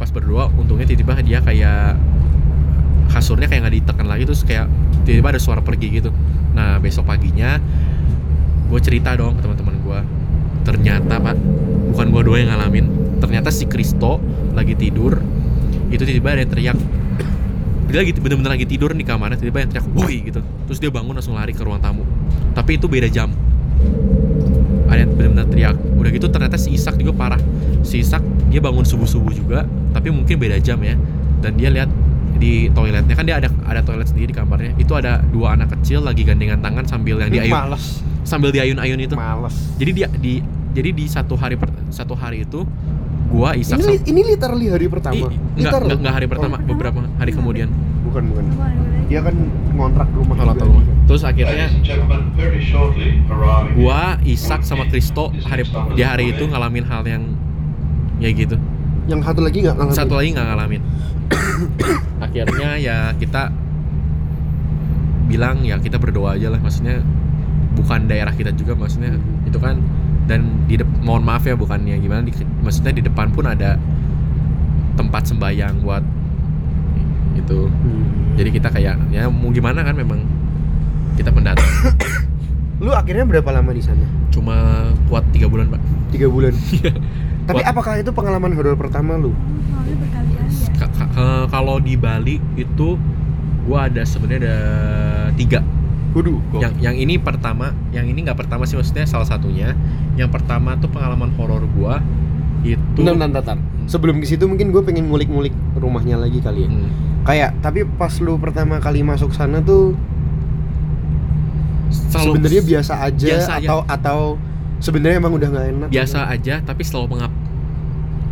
Pas 0.00 0.08
berdoa 0.08 0.48
untungnya 0.54 0.88
tiba-tiba 0.88 1.20
dia 1.20 1.38
kayak 1.44 1.98
kasurnya 3.12 3.50
kayak 3.50 3.68
nggak 3.68 3.76
ditekan 3.84 4.06
lagi 4.08 4.24
terus 4.24 4.42
kayak 4.46 4.70
tiba-tiba 5.04 5.36
ada 5.36 5.40
suara 5.42 5.60
pergi 5.60 6.00
gitu. 6.00 6.10
Nah 6.56 6.80
besok 6.80 7.08
paginya 7.08 7.60
gue 8.72 8.80
cerita 8.80 9.12
dong 9.12 9.36
ke 9.36 9.44
teman-teman 9.44 9.76
gue 9.84 10.00
ternyata 10.64 11.20
pak 11.20 11.36
bukan 11.92 12.06
gue 12.08 12.22
doang 12.24 12.40
yang 12.40 12.50
ngalamin. 12.56 12.86
Ternyata 13.20 13.52
si 13.52 13.68
Kristo 13.68 14.18
lagi 14.56 14.72
tidur 14.78 15.20
itu 15.92 16.00
tiba-tiba 16.00 16.28
ada 16.32 16.40
yang 16.40 16.52
teriak 16.52 16.78
dia 17.92 18.00
lagi 18.00 18.12
bener-bener 18.16 18.56
lagi 18.56 18.64
tidur 18.64 18.96
di 18.96 19.04
kamarnya 19.04 19.36
tiba-tiba 19.36 19.68
yang 19.68 19.70
teriak 19.76 19.86
woi 19.92 20.16
gitu. 20.32 20.40
Terus 20.40 20.78
dia 20.80 20.88
bangun 20.88 21.12
langsung 21.12 21.36
lari 21.36 21.52
ke 21.52 21.60
ruang 21.60 21.76
tamu. 21.76 22.08
Tapi 22.56 22.80
itu 22.80 22.88
beda 22.88 23.12
jam. 23.12 23.28
Ada 24.88 25.04
yang 25.04 25.12
bener-bener 25.12 25.46
teriak. 25.52 25.76
Udah 26.00 26.08
gitu 26.08 26.26
ternyata 26.32 26.56
si 26.56 26.72
Isak 26.72 26.96
juga 26.96 27.12
parah. 27.12 27.40
Si 27.84 28.00
Isak 28.00 28.24
dia 28.48 28.64
bangun 28.64 28.88
subuh-subuh 28.88 29.36
juga 29.36 29.68
tapi 29.92 30.08
mungkin 30.08 30.40
beda 30.40 30.56
jam 30.56 30.80
ya. 30.80 30.96
Dan 31.44 31.60
dia 31.60 31.68
lihat 31.68 31.92
di 32.40 32.72
toiletnya 32.72 33.12
kan 33.12 33.28
dia 33.28 33.36
ada 33.36 33.52
ada 33.68 33.84
toilet 33.84 34.08
sendiri 34.08 34.32
di 34.32 34.36
kamarnya. 34.40 34.72
Itu 34.80 34.96
ada 34.96 35.20
dua 35.28 35.52
anak 35.52 35.76
kecil 35.76 36.00
lagi 36.00 36.24
gandengan 36.24 36.64
tangan 36.64 36.88
sambil 36.88 37.20
yang 37.20 37.28
diayun. 37.28 37.52
Males. 37.52 38.00
sambil 38.22 38.54
diayun-ayun 38.54 38.98
itu. 39.02 39.14
Males. 39.18 39.52
jadi 39.76 39.90
dia 39.92 40.08
di 40.08 40.40
jadi 40.72 40.90
di 40.96 41.04
satu 41.10 41.36
hari 41.36 41.60
per- 41.60 41.74
satu 41.92 42.16
hari 42.16 42.48
itu 42.48 42.64
gua 43.32 43.56
Isak 43.56 43.80
Ini, 43.80 44.04
ini 44.04 44.20
literally 44.28 44.68
hari 44.68 44.86
pertama. 44.92 45.32
Ih, 45.32 45.32
enggak, 45.56 45.80
enggak, 45.80 45.98
enggak 45.98 46.14
hari 46.20 46.26
pertama, 46.28 46.56
Oh, 46.60 46.68
beberapa 46.68 47.00
hari 47.16 47.32
kemudian. 47.32 47.68
bukan 48.04 48.22
bukan. 48.28 48.44
Dia 49.08 49.20
kan 49.24 49.34
ngontrak 49.72 50.08
rumah. 50.12 50.36
Kalau 50.36 50.54
juga. 50.54 50.62
tahu. 50.68 50.72
Terus 51.08 51.22
akhirnya 51.24 51.66
gua, 53.74 54.20
Isak 54.22 54.62
sama 54.68 54.84
Kristo 54.92 55.32
hari 55.48 55.64
di 55.96 56.02
hari 56.04 56.36
itu 56.36 56.44
ngalamin 56.44 56.84
hal 56.84 57.02
yang 57.08 57.24
ya 58.20 58.28
gitu. 58.30 58.60
Yang 59.08 59.20
satu 59.26 59.40
lagi 59.40 59.58
nggak 59.64 59.76
ngalamin. 59.80 59.96
Satu 59.96 60.12
lagi 60.14 60.28
nggak 60.36 60.46
ngalamin. 60.52 60.82
akhirnya 62.24 62.70
ya 62.76 62.96
kita 63.16 63.48
bilang 65.32 65.64
ya 65.64 65.80
kita 65.80 65.96
berdoa 65.96 66.36
aja 66.36 66.52
lah 66.52 66.60
maksudnya 66.60 67.00
bukan 67.72 68.04
daerah 68.04 68.36
kita 68.36 68.52
juga 68.52 68.76
maksudnya 68.76 69.16
itu 69.48 69.56
kan 69.56 69.80
dan 70.24 70.40
di 70.64 70.76
dep- 70.76 71.00
mohon 71.00 71.20
maaf 71.20 71.42
ya 71.42 71.52
bukannya 71.52 71.96
gimana 71.96 72.22
di, 72.22 72.32
maksudnya 72.58 72.92
di 72.92 73.02
depan 73.02 73.28
pun 73.28 73.44
ada 73.44 73.74
tempat 74.92 75.26
sembayang 75.26 75.80
buat 75.80 76.04
itu 77.34 77.58
Hmm. 77.64 78.04
jadi 78.34 78.50
kita 78.50 78.68
kayak 78.68 78.94
ya 79.08 79.26
mau 79.26 79.48
gimana 79.48 79.80
kan 79.80 79.92
memang 79.92 80.20
kita 81.14 81.28
pendatang 81.28 81.68
Lu 82.78 82.90
akhirnya 82.90 83.22
berapa 83.22 83.46
lama 83.48 83.70
di 83.70 83.80
sana? 83.80 84.02
cuma 84.28 84.56
kuat 85.06 85.22
tiga 85.30 85.46
bulan 85.46 85.68
pak 85.68 85.80
Tiga 86.08 86.26
bulan. 86.26 86.52
Iya. 86.72 86.92
Tapi 87.42 87.58
Buat- 87.58 87.68
apakah 87.68 87.92
itu 87.96 88.10
pengalaman 88.10 88.52
horor 88.52 88.74
pertama 88.74 89.16
lu? 89.16 89.30
Oh, 89.30 89.34
ya. 89.82 90.86
Eh, 91.12 91.44
kalau 91.46 91.76
di 91.78 91.94
Bali 91.94 92.36
itu 92.54 92.94
gua 93.62 93.86
ada 93.86 94.02
sebenarnya 94.02 94.40
ada 94.42 94.56
tiga 95.32 95.60
Waduh. 96.12 96.38
yang 96.54 96.72
yang 96.78 96.92
ini 96.94 97.16
pertama 97.16 97.72
yang 97.88 98.04
ini 98.04 98.20
nggak 98.20 98.36
pertama 98.36 98.62
sih 98.62 98.74
maksudnya 98.74 99.04
salah 99.04 99.24
satunya 99.24 99.72
yang 100.12 100.28
pertama 100.28 100.76
tuh 100.76 100.86
pengalaman 100.86 101.32
horor 101.32 101.64
gua 101.70 102.04
itu 102.62 102.78
Bentar, 102.94 103.16
bentar, 103.18 103.42
bentar. 103.42 103.58
Sebelum 103.84 104.18
ke 104.18 104.26
situ 104.26 104.44
mungkin 104.44 104.70
gue 104.70 104.78
pengen 104.80 105.08
ngulik-ngulik 105.08 105.50
rumahnya 105.74 106.14
lagi 106.14 106.38
kali 106.38 106.62
ya. 106.62 106.70
Hmm. 106.70 106.90
Kayak 107.22 107.50
tapi 107.58 107.82
pas 107.88 108.14
lu 108.16 108.36
pertama 108.36 108.78
kali 108.78 109.02
masuk 109.02 109.30
sana 109.30 109.58
tuh 109.58 109.98
Selalu- 112.08 112.34
sebenarnya 112.34 112.62
biasa 112.62 112.92
aja 113.02 113.26
biasa 113.28 113.52
aja. 113.54 113.66
atau 113.66 113.78
atau 113.84 114.18
sebenarnya 114.78 115.16
emang 115.18 115.32
udah 115.32 115.48
nggak 115.48 115.66
enak. 115.70 115.88
biasa 115.90 116.18
aja 116.26 116.54
tapi 116.60 116.82
selalu 116.82 117.06
mengap 117.10 117.32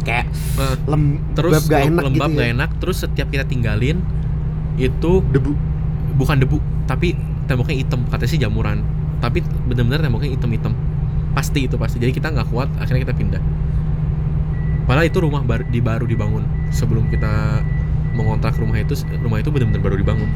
Kayak 0.01 0.27
Eh, 0.57 0.77
lem 0.87 1.03
terus 1.35 1.53
gak 1.63 1.81
enak 1.87 2.03
lembab 2.07 2.29
gitu 2.29 2.41
ya. 2.41 2.49
enak 2.53 2.71
terus 2.79 2.97
setiap 2.99 3.29
kita 3.29 3.45
tinggalin 3.45 4.01
itu 4.77 5.13
Debu. 5.27 5.53
bukan 6.15 6.37
debu 6.39 6.57
tapi 6.87 7.13
temboknya 7.51 7.77
hitam 7.77 8.07
katanya 8.07 8.31
sih 8.31 8.39
jamuran 8.39 8.79
tapi 9.19 9.43
benar-benar 9.67 10.01
temboknya 10.01 10.31
hitam-hitam 10.31 10.73
pasti 11.31 11.67
itu 11.67 11.75
pasti 11.75 11.99
jadi 11.99 12.11
kita 12.11 12.31
nggak 12.31 12.47
kuat 12.49 12.71
akhirnya 12.79 13.03
kita 13.05 13.15
pindah 13.15 13.43
padahal 14.87 15.07
itu 15.07 15.19
rumah 15.19 15.43
baru, 15.43 15.67
di 15.67 15.79
baru 15.79 16.05
dibangun 16.05 16.43
sebelum 16.71 17.07
kita 17.07 17.63
mengontrak 18.13 18.55
rumah 18.55 18.79
itu 18.79 18.95
rumah 19.19 19.39
itu 19.39 19.51
benar-benar 19.51 19.83
baru 19.83 19.97
dibangun 19.97 20.31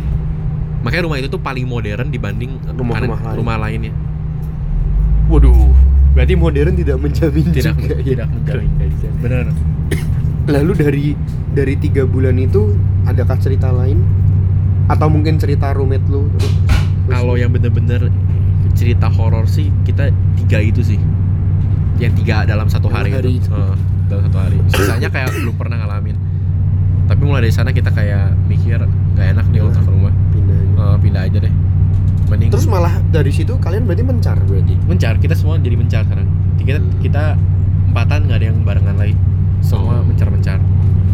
makanya 0.82 1.02
rumah 1.04 1.16
itu 1.16 1.28
tuh 1.28 1.38
paling 1.38 1.64
modern 1.64 2.10
dibanding 2.10 2.58
Rumah-rumah 2.68 2.98
kanan- 3.16 3.30
lain. 3.30 3.38
rumah 3.38 3.56
lainnya 3.56 3.94
Waduh. 5.24 5.72
Berarti 6.12 6.36
modern 6.36 6.76
tidak 6.76 7.00
menjamin 7.00 7.48
tidak 7.50 7.74
juga 7.74 7.96
ya. 7.96 8.04
tidak 8.04 8.26
menjamin 8.28 8.70
benar 9.24 9.44
Lalu 10.44 10.72
dari 10.76 11.04
dari 11.50 11.74
tiga 11.74 12.04
bulan 12.04 12.36
itu 12.36 12.76
adakah 13.02 13.40
cerita 13.40 13.72
lain? 13.72 14.04
Atau 14.86 15.08
mungkin 15.08 15.40
cerita 15.40 15.72
roommate 15.72 16.04
lu? 16.06 16.28
Terus- 16.30 16.60
kalau 17.06 17.34
yang 17.34 17.50
bener-bener 17.50 18.08
cerita 18.72 19.06
horor 19.06 19.44
sih 19.44 19.68
kita 19.82 20.08
tiga 20.36 20.58
itu 20.58 20.82
sih 20.82 21.00
yang 21.96 22.10
tiga 22.12 22.42
dalam 22.42 22.66
satu 22.66 22.88
Dalam 22.88 23.00
hari, 23.00 23.10
hari 23.12 23.30
itu. 23.34 23.46
itu. 23.46 23.50
Heeh, 23.50 23.76
dalam 24.04 24.22
satu 24.24 24.38
hari 24.38 24.56
sisanya 24.68 25.08
kayak 25.08 25.30
belum 25.32 25.54
pernah 25.54 25.76
ngalamin 25.78 26.16
tapi 27.04 27.20
mulai 27.22 27.42
dari 27.42 27.52
sana 27.52 27.70
kita 27.70 27.88
kayak 27.88 28.32
mikir 28.44 28.80
nggak 29.14 29.26
enak 29.30 29.46
nih 29.46 29.58
Nah. 29.58 29.64
kontrak 29.68 29.86
rumah 29.86 30.12
pindah. 30.30 30.58
Eh, 30.74 30.96
pindah 30.98 31.22
aja 31.22 31.38
deh 31.38 31.52
mending 32.24 32.48
Terus 32.48 32.66
malah 32.66 32.94
dari 33.06 33.28
situ 33.28 33.52
kalian 33.54 33.84
berarti 33.84 34.02
mencar 34.02 34.36
berarti. 34.40 34.74
mencar 34.82 35.14
kita 35.18 35.34
semua 35.34 35.56
jadi 35.56 35.76
mencar 35.76 36.02
sekarang 36.02 36.26
kita 36.56 36.78
Hmm. 36.78 36.90
kita 36.98 37.24
empatan 37.86 38.20
nggak 38.24 38.38
ada 38.38 38.46
yang 38.46 38.58
barengan 38.60 38.96
lagi 38.96 39.14
semua 39.60 40.00
Oh. 40.00 40.02
mencar-mencar 40.02 40.58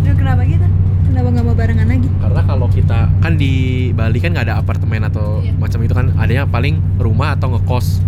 Duh, 0.00 0.14
kenapa 0.14 0.42
gitu? 0.42 0.66
Kenapa 1.04 1.28
nggak 1.28 1.44
mau 1.44 1.54
barengan 1.54 1.86
lagi? 1.86 2.08
karena 2.20 2.42
kalau 2.44 2.66
kita 2.68 2.98
kan 3.18 3.32
di 3.34 3.52
Bali 3.90 4.18
kan 4.18 4.30
nggak 4.30 4.46
ada 4.46 4.56
apartemen 4.56 5.02
atau 5.02 5.40
Iya. 5.40 5.56
macam 5.56 5.78
itu 5.80 5.90
kan 5.90 6.06
adanya 6.14 6.44
paling 6.44 6.78
rumah 6.96 7.34
atau 7.34 7.50
ngekos 7.50 7.98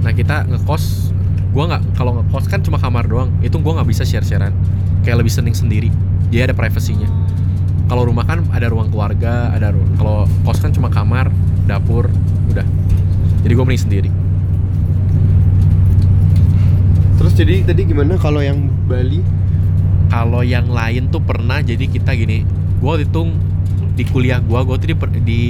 nah 0.00 0.12
kita 0.12 0.44
ngekos 0.44 1.08
gua 1.50 1.64
nggak 1.66 1.82
kalau 1.94 2.12
ngekos 2.14 2.44
kan 2.44 2.60
cuma 2.60 2.76
kamar 2.76 3.04
doang 3.04 3.32
itu 3.40 3.56
gua 3.56 3.78
nggak 3.78 3.88
bisa 3.88 4.02
share 4.02 4.20
sharean 4.22 4.52
kayak 5.00 5.16
lebih 5.16 5.32
seneng 5.32 5.54
sendiri 5.54 5.88
jadi 6.28 6.44
ada 6.44 6.54
privasinya 6.54 7.08
kalau 7.86 8.04
rumah 8.04 8.22
kan 8.22 8.44
ada 8.50 8.66
ruang 8.66 8.88
keluarga 8.88 9.48
ada 9.48 9.70
ru- 9.70 9.88
kalau 9.94 10.16
kos 10.42 10.58
kan 10.58 10.68
cuma 10.68 10.86
kamar 10.88 11.32
dapur 11.64 12.12
udah 12.46 12.66
jadi 13.40 13.52
gua 13.54 13.64
mending 13.64 13.80
sendiri 13.82 14.10
Terus 17.14 17.32
jadi 17.32 17.64
tadi 17.64 17.82
gimana 17.86 18.18
kalau 18.18 18.42
yang 18.42 18.68
Bali? 18.84 19.22
Kalau 20.08 20.44
yang 20.44 20.68
lain 20.68 21.08
tuh 21.08 21.22
pernah 21.22 21.60
jadi 21.60 21.84
kita 21.88 22.14
gini 22.14 22.44
waktu 22.84 23.08
itu 23.08 23.32
di 23.94 24.04
kuliah 24.10 24.42
gua 24.42 24.66
gua 24.66 24.74
tuh 24.76 24.90
di, 24.90 24.96
di 25.22 25.40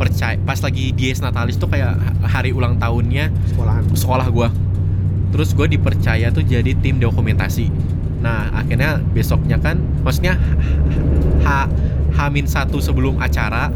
percaya 0.00 0.40
pas 0.42 0.58
lagi 0.64 0.96
dies 0.96 1.20
natalis 1.20 1.60
tuh 1.60 1.68
kayak 1.68 1.94
hari 2.24 2.50
ulang 2.50 2.80
tahunnya 2.80 3.28
Sekolahan. 3.52 3.82
sekolah 3.92 4.28
gua. 4.32 4.48
Terus 5.32 5.56
gue 5.56 5.64
dipercaya 5.64 6.28
tuh 6.28 6.44
jadi 6.44 6.76
tim 6.76 7.00
dokumentasi. 7.00 7.72
Nah 8.20 8.52
akhirnya 8.52 9.00
besoknya 9.16 9.56
kan 9.56 9.80
maksudnya 10.04 10.36
h 11.40 11.48
hamin 12.12 12.44
satu 12.44 12.84
sebelum 12.84 13.16
acara 13.16 13.72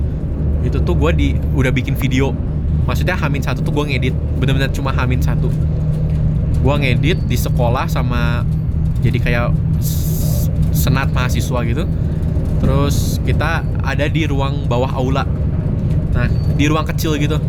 itu 0.60 0.76
tuh 0.84 0.92
gue 0.92 1.10
di 1.16 1.28
udah 1.56 1.72
bikin 1.72 1.96
video. 1.96 2.36
Maksudnya 2.84 3.16
hamin 3.16 3.40
satu 3.40 3.64
tuh 3.64 3.72
gue 3.72 3.84
ngedit 3.88 4.14
bener-bener 4.36 4.68
cuma 4.68 4.92
hamin 4.92 5.24
satu. 5.24 5.48
Gue 6.60 6.74
ngedit 6.76 7.24
di 7.24 7.36
sekolah 7.40 7.88
sama 7.88 8.44
jadi 9.00 9.16
kayak 9.16 9.48
senat 10.76 11.08
mahasiswa 11.16 11.58
gitu. 11.64 11.88
Terus 12.60 13.18
kita 13.24 13.64
ada 13.80 14.04
di 14.06 14.28
ruang 14.28 14.68
bawah 14.68 14.92
aula. 14.92 15.24
Nah 16.12 16.28
di 16.54 16.64
ruang 16.68 16.84
kecil 16.84 17.16
gitu. 17.16 17.40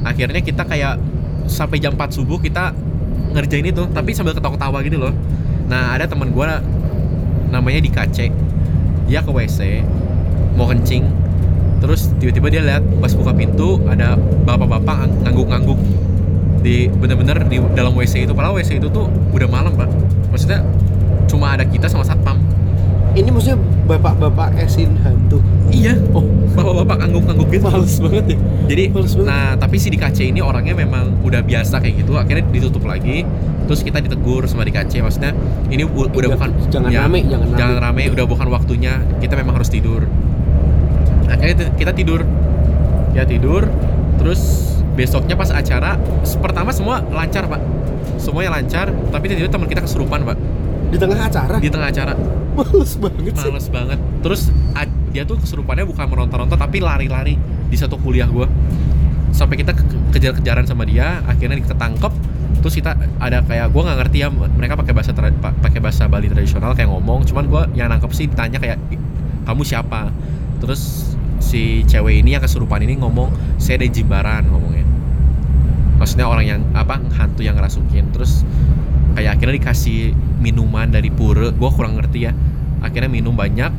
Akhirnya 0.00 0.40
kita 0.40 0.64
kayak 0.64 0.96
sampai 1.44 1.76
jam 1.76 1.92
4 1.94 2.16
subuh 2.16 2.40
kita 2.40 2.72
ngerjain 3.36 3.66
itu 3.68 3.84
tapi 3.92 4.16
sambil 4.16 4.32
ketawa-ketawa 4.32 4.80
gitu 4.82 4.96
loh. 4.96 5.12
Nah 5.68 5.94
ada 5.94 6.08
teman 6.08 6.32
gua 6.32 6.58
namanya 7.52 7.82
di 7.82 7.90
KC 7.92 8.32
dia 9.10 9.20
ke 9.20 9.30
WC 9.30 9.84
mau 10.56 10.66
kencing. 10.70 11.04
Terus 11.80 12.12
tiba-tiba 12.20 12.48
dia 12.52 12.62
lihat 12.64 12.84
pas 13.00 13.12
buka 13.16 13.32
pintu 13.32 13.80
ada 13.88 14.14
bapak-bapak 14.44 14.96
ang- 15.08 15.16
ngangguk-ngangguk 15.24 15.80
di 16.60 16.92
bener-bener 16.92 17.40
di 17.48 17.56
dalam 17.72 17.96
WC 17.96 18.28
itu. 18.28 18.32
Padahal 18.36 18.60
WC 18.60 18.76
itu 18.78 18.88
tuh 18.92 19.08
udah 19.32 19.48
malam 19.48 19.72
pak. 19.72 19.88
Maksudnya 20.28 20.60
cuma 21.26 21.56
ada 21.56 21.64
kita 21.64 21.88
sama 21.88 22.04
satpam 22.04 22.36
Ini 23.10 23.28
maksudnya 23.28 23.58
bapak-bapak 23.86 24.54
esin 24.62 24.94
hantu. 25.02 25.42
iya. 25.70 25.98
Oh. 26.14 26.22
Bapak-bapak 26.50 26.96
ngangguk-ngangguk 27.06 27.48
gitu. 27.50 27.64
Males 27.66 27.96
banget 27.98 28.24
ya. 28.34 28.38
jadi 28.70 28.82
Males 28.90 29.12
banget. 29.14 29.26
nah 29.30 29.46
tapi 29.54 29.76
si 29.78 29.88
di 29.90 29.98
KC 29.98 30.30
ini 30.30 30.38
orangnya 30.38 30.74
memang 30.74 31.18
udah 31.22 31.42
biasa 31.42 31.78
kayak 31.78 32.06
gitu. 32.06 32.14
Akhirnya 32.14 32.46
ditutup 32.48 32.86
lagi. 32.86 33.26
Terus 33.66 33.80
kita 33.82 33.98
ditegur 33.98 34.46
sama 34.46 34.62
di 34.62 34.70
KC 34.70 34.98
maksudnya 34.98 35.30
ini 35.70 35.82
udah 35.82 36.10
Jangan- 36.10 36.30
bukan 36.34 36.50
jangan 36.70 36.90
ya, 36.90 37.06
rame, 37.06 37.18
jangan 37.22 37.46
rame. 37.46 37.58
jangan 37.58 37.76
rame. 37.82 38.02
udah 38.10 38.24
bukan 38.26 38.46
waktunya. 38.50 38.94
Kita 39.18 39.34
memang 39.38 39.54
harus 39.58 39.70
tidur. 39.70 40.06
Akhirnya 41.26 41.70
kita 41.74 41.92
tidur. 41.94 42.22
Ya 43.14 43.26
tidur. 43.26 43.66
Terus 44.18 44.40
besoknya 44.94 45.34
pas 45.34 45.50
acara 45.50 45.98
pertama 46.38 46.70
semua 46.70 47.02
lancar 47.04 47.46
pak. 47.46 47.62
Semuanya 48.18 48.58
lancar 48.58 48.90
tapi 49.10 49.30
tiba-tiba 49.30 49.50
teman 49.50 49.66
kita 49.66 49.82
kesurupan 49.82 50.22
pak. 50.22 50.38
Di 50.90 50.98
tengah 50.98 51.18
acara. 51.22 51.56
di 51.62 51.70
tengah 51.70 51.86
acara 51.86 52.14
Males 52.60 52.92
banget 52.96 53.34
sih. 53.36 53.50
males 53.50 53.68
banget. 53.72 53.98
Terus 54.20 54.42
dia 55.10 55.26
tuh 55.26 55.42
kesurupannya 55.42 55.88
bukan 55.90 56.06
meronta-ronta 56.06 56.54
tapi 56.54 56.78
lari-lari 56.78 57.34
di 57.66 57.76
satu 57.76 57.98
kuliah 57.98 58.30
gua. 58.30 58.46
Sampai 59.34 59.58
kita 59.58 59.74
ke- 59.74 60.14
kejar-kejaran 60.14 60.66
sama 60.66 60.86
dia 60.86 61.18
akhirnya 61.26 61.58
ketangkep. 61.58 62.12
Terus 62.60 62.74
kita 62.76 62.94
ada 63.18 63.40
kayak 63.42 63.72
gua 63.74 63.90
nggak 63.90 63.98
ngerti 64.06 64.16
ya 64.22 64.28
mereka 64.30 64.76
pakai 64.78 64.92
bahasa 64.94 65.10
pakai 65.40 65.80
bahasa 65.80 66.06
Bali 66.06 66.28
tradisional 66.30 66.76
kayak 66.76 66.92
ngomong. 66.92 67.26
Cuman 67.26 67.44
gua 67.50 67.62
yang 67.74 67.90
nangkep 67.90 68.10
sih 68.14 68.30
ditanya 68.30 68.60
kayak 68.62 68.78
"I- 68.92 69.02
kamu 69.48 69.64
siapa? 69.66 70.12
Terus 70.60 71.10
si 71.40 71.82
cewek 71.88 72.20
ini 72.20 72.36
yang 72.36 72.44
kesurupan 72.44 72.84
ini 72.84 73.00
ngomong 73.00 73.32
saya 73.56 73.80
dari 73.80 73.90
Jimbaran 73.90 74.44
ngomongnya. 74.46 74.84
Maksudnya 75.96 76.28
orang 76.28 76.44
yang 76.46 76.60
apa 76.76 77.00
hantu 77.16 77.40
yang 77.42 77.56
ngerasukin. 77.56 78.12
Terus 78.12 78.44
kayak 79.16 79.40
akhirnya 79.40 79.54
dikasih 79.58 80.14
minuman 80.38 80.88
dari 80.88 81.10
pura 81.10 81.50
gue 81.50 81.70
kurang 81.74 81.98
ngerti 81.98 82.28
ya 82.28 82.32
akhirnya 82.80 83.08
minum 83.12 83.32
banyak 83.32 83.72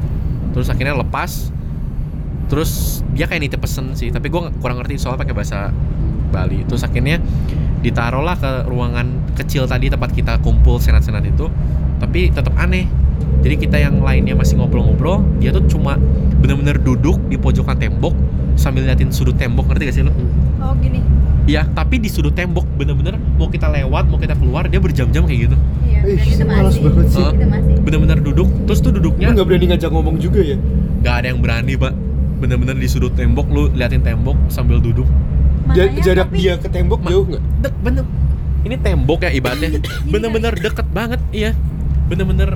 terus 0.55 0.69
akhirnya 0.69 0.97
lepas 0.97 1.49
terus 2.51 3.01
dia 3.15 3.27
kayak 3.27 3.47
nitip 3.47 3.61
pesen 3.63 3.95
sih 3.95 4.11
tapi 4.11 4.27
gue 4.27 4.51
kurang 4.59 4.79
ngerti 4.83 4.99
soalnya 4.99 5.23
pakai 5.23 5.35
bahasa 5.35 5.71
Bali 6.31 6.63
terus 6.67 6.83
akhirnya 6.83 7.19
ditaruhlah 7.83 8.37
ke 8.39 8.51
ruangan 8.69 9.35
kecil 9.35 9.67
tadi 9.67 9.91
tempat 9.91 10.11
kita 10.13 10.39
kumpul 10.43 10.79
senat-senat 10.79 11.23
itu 11.27 11.47
tapi 11.99 12.31
tetap 12.31 12.53
aneh 12.59 12.87
jadi 13.41 13.55
kita 13.57 13.77
yang 13.81 14.03
lainnya 14.05 14.37
masih 14.37 14.59
ngobrol-ngobrol 14.59 15.25
dia 15.41 15.49
tuh 15.49 15.65
cuma 15.65 15.97
bener-bener 16.41 16.77
duduk 16.77 17.17
di 17.29 17.37
pojokan 17.37 17.77
tembok 17.77 18.13
sambil 18.59 18.85
liatin 18.85 19.09
sudut 19.09 19.33
tembok 19.37 19.71
ngerti 19.71 19.83
gak 19.87 19.95
sih 19.95 20.03
lo? 20.05 20.13
Oh 20.61 20.73
gini. 20.77 21.01
Iya, 21.51 21.67
tapi 21.67 21.99
di 21.99 22.07
sudut 22.07 22.31
tembok 22.31 22.63
bener-bener 22.71 23.19
mau 23.35 23.51
kita 23.51 23.67
lewat, 23.67 24.07
mau 24.07 24.15
kita 24.15 24.39
keluar 24.39 24.71
dia 24.71 24.79
berjam-jam 24.79 25.27
kayak 25.27 25.39
gitu. 25.45 25.57
Iya, 25.83 25.99
Ih, 26.07 26.15
itu 26.15 26.43
masih. 26.47 26.79
banget 26.79 27.07
sih. 27.11 27.23
Itu 27.27 27.45
masih. 27.45 27.73
Bener-bener 27.83 28.17
duduk, 28.23 28.47
terus 28.63 28.79
tuh 28.79 28.89
Lu 28.89 29.03
duduknya 29.03 29.35
nggak 29.35 29.43
berani 29.43 29.65
ngajak 29.67 29.91
ngomong 29.91 30.15
juga 30.15 30.39
ya? 30.39 30.55
nggak 31.01 31.13
ada 31.13 31.27
yang 31.27 31.39
berani, 31.39 31.73
Pak. 31.75 31.93
Bener-bener 32.39 32.73
di 32.73 32.87
sudut 32.87 33.11
tembok 33.11 33.51
lu 33.51 33.67
liatin 33.69 33.99
tembok 33.99 34.39
sambil 34.47 34.79
duduk. 34.79 35.03
Ja- 35.71 35.91
Makanya 35.91 36.01
jarak 36.01 36.27
tapi- 36.31 36.39
dia 36.39 36.53
ke 36.55 36.67
tembok 36.67 36.99
jauh 37.03 37.25
nggak? 37.27 37.43
Dek, 37.61 37.73
bener. 37.83 38.05
Ini 38.61 38.75
tembok 38.77 39.19
ya 39.19 39.31
ibaratnya. 39.31 39.69
Bener-bener 40.07 40.53
deket 40.55 40.87
banget, 40.89 41.19
iya. 41.31 41.51
Bener-bener 42.07 42.55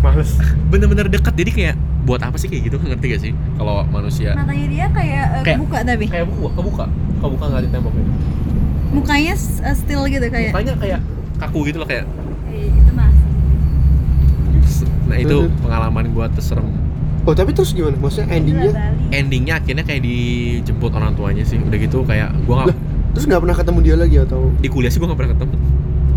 Males. 0.00 0.34
bener-bener 0.66 1.06
deket. 1.06 1.30
Jadi 1.32 1.50
kayak 1.52 1.74
buat 2.02 2.18
apa 2.18 2.34
sih 2.34 2.50
kayak 2.50 2.62
gitu? 2.66 2.76
Ngerti 2.76 3.06
gak 3.08 3.20
sih? 3.22 3.32
Kalau 3.54 3.86
manusia 3.86 4.34
Matanya 4.34 4.66
dia 4.66 4.86
kayak, 4.90 5.24
eh, 5.30 5.42
Kayak- 5.44 5.58
kebuka 5.62 5.78
tapi 5.86 6.04
kayak 6.08 6.26
buka, 6.26 6.48
kebuka, 6.52 6.84
kebuka 7.20 7.44
ngeliatin 7.46 7.70
tembok 7.70 7.94
ini. 7.94 8.10
Mukanya 8.92 9.34
eh, 9.34 9.74
still 9.74 10.04
gitu 10.06 10.26
kayak. 10.28 10.52
Mukanya 10.52 10.74
kayak 10.76 11.00
kaku 11.36 11.58
gitu 11.66 11.80
loh 11.80 11.88
kayak. 11.88 12.04
Eh, 12.46 12.68
itu. 12.68 12.92
Nah 15.02 15.16
itu 15.18 15.36
pengalaman 15.60 16.08
gua 16.10 16.26
terserem 16.28 16.64
Oh 17.22 17.32
tapi 17.32 17.54
terus 17.54 17.70
gimana? 17.70 17.94
Maksudnya 17.94 18.34
endingnya? 18.34 18.72
Endingnya 19.12 19.54
akhirnya 19.56 19.84
kayak 19.84 20.02
dijemput 20.02 20.90
orang 20.90 21.14
tuanya 21.14 21.44
sih 21.44 21.54
udah 21.54 21.78
gitu 21.78 22.02
kayak 22.02 22.32
gua 22.42 22.64
Lah, 22.64 22.66
nggak 22.66 22.78
terus 23.12 23.24
nggak 23.28 23.40
pernah 23.40 23.56
ketemu 23.56 23.78
dia 23.80 23.94
lagi 23.94 24.16
atau? 24.18 24.48
di 24.56 24.66
kuliah 24.66 24.88
sih 24.88 24.98
gua 24.98 25.12
nggak 25.12 25.20
pernah 25.20 25.32
ketemu 25.36 25.54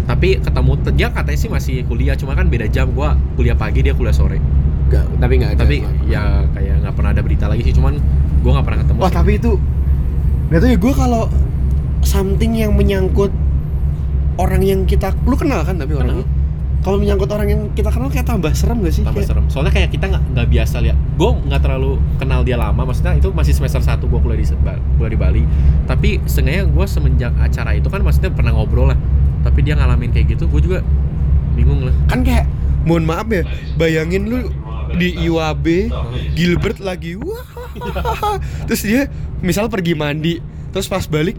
tapi 0.06 0.30
ketemu 0.38 0.72
dia 0.94 1.08
katanya 1.10 1.40
sih 1.40 1.50
masih 1.50 1.76
kuliah 1.84 2.16
cuma 2.16 2.34
kan 2.34 2.48
beda 2.48 2.66
jam 2.68 2.88
gua 2.90 3.14
kuliah 3.36 3.54
pagi 3.54 3.84
dia 3.84 3.92
kuliah 3.92 4.16
sore 4.16 4.40
Nggak, 4.86 5.06
tapi 5.18 5.34
nggak 5.36 5.52
ada. 5.52 5.60
tapi 5.60 5.76
ya 6.06 6.24
kayak 6.56 6.76
nggak 6.80 6.94
pernah 6.94 7.12
ada 7.12 7.22
berita 7.22 7.46
lagi 7.50 7.62
sih 7.62 7.74
cuman 7.74 8.00
gua 8.42 8.52
nggak 8.56 8.66
pernah 8.66 8.80
ketemu 8.82 8.98
Wah 8.98 9.12
sih. 9.12 9.18
tapi 9.18 9.32
itu 9.36 9.52
Gak 10.46 10.60
tau 10.62 10.70
ya 10.70 10.78
gue 10.78 10.94
kalau 10.94 11.24
something 12.06 12.56
yang 12.56 12.72
menyangkut 12.78 13.34
orang 14.36 14.62
yang 14.62 14.84
kita 14.86 15.12
lu 15.26 15.36
kenal 15.36 15.64
kan 15.64 15.76
tapi 15.76 15.96
orangnya 15.96 16.28
kalau 16.86 17.02
menyangkut 17.02 17.26
orang 17.34 17.50
yang 17.50 17.62
kita 17.74 17.90
kenal 17.90 18.14
kayak 18.14 18.30
tambah 18.30 18.54
serem 18.54 18.78
gak 18.86 18.94
sih? 18.94 19.02
tambah 19.02 19.18
Kayak- 19.18 19.30
serem. 19.34 19.46
Soalnya 19.50 19.74
kayak 19.74 19.90
kita 19.90 20.06
nggak 20.06 20.24
nggak 20.38 20.48
biasa 20.54 20.76
lihat. 20.86 20.94
Gue 21.18 21.34
nggak 21.34 21.62
terlalu 21.66 21.98
kenal 22.22 22.46
dia 22.46 22.62
lama 22.62 22.86
maksudnya 22.86 23.18
itu 23.18 23.34
masih 23.34 23.58
semester 23.58 23.82
1 23.82 24.06
gue 24.06 24.20
kuliah 24.22 24.38
di 24.38 24.46
kuliah 25.02 25.10
di 25.10 25.18
Bali. 25.18 25.44
Tapi 25.90 26.22
seenggaknya 26.30 26.70
gue 26.70 26.86
semenjak 26.86 27.34
acara 27.42 27.74
itu 27.74 27.90
kan 27.90 28.06
maksudnya 28.06 28.30
pernah 28.30 28.54
ngobrol 28.54 28.94
lah. 28.94 29.00
Tapi 29.42 29.66
dia 29.66 29.74
ngalamin 29.74 30.14
kayak 30.14 30.38
gitu 30.38 30.46
gue 30.46 30.62
juga 30.62 30.80
bingung 31.58 31.90
lah. 31.90 31.96
Kan 32.06 32.22
kayak 32.22 32.46
mohon 32.86 33.02
maaf 33.02 33.26
ya 33.34 33.42
bayangin 33.82 34.30
lu 34.30 34.54
di 34.94 35.18
IWAB 35.26 35.90
Gilbert 36.38 36.78
lagi 36.78 37.18
wah 37.18 37.42
terus 38.70 38.86
dia 38.86 39.10
misal 39.42 39.68
pergi 39.68 39.98
mandi 39.98 40.38
terus 40.70 40.86
pas 40.86 41.02
balik 41.10 41.34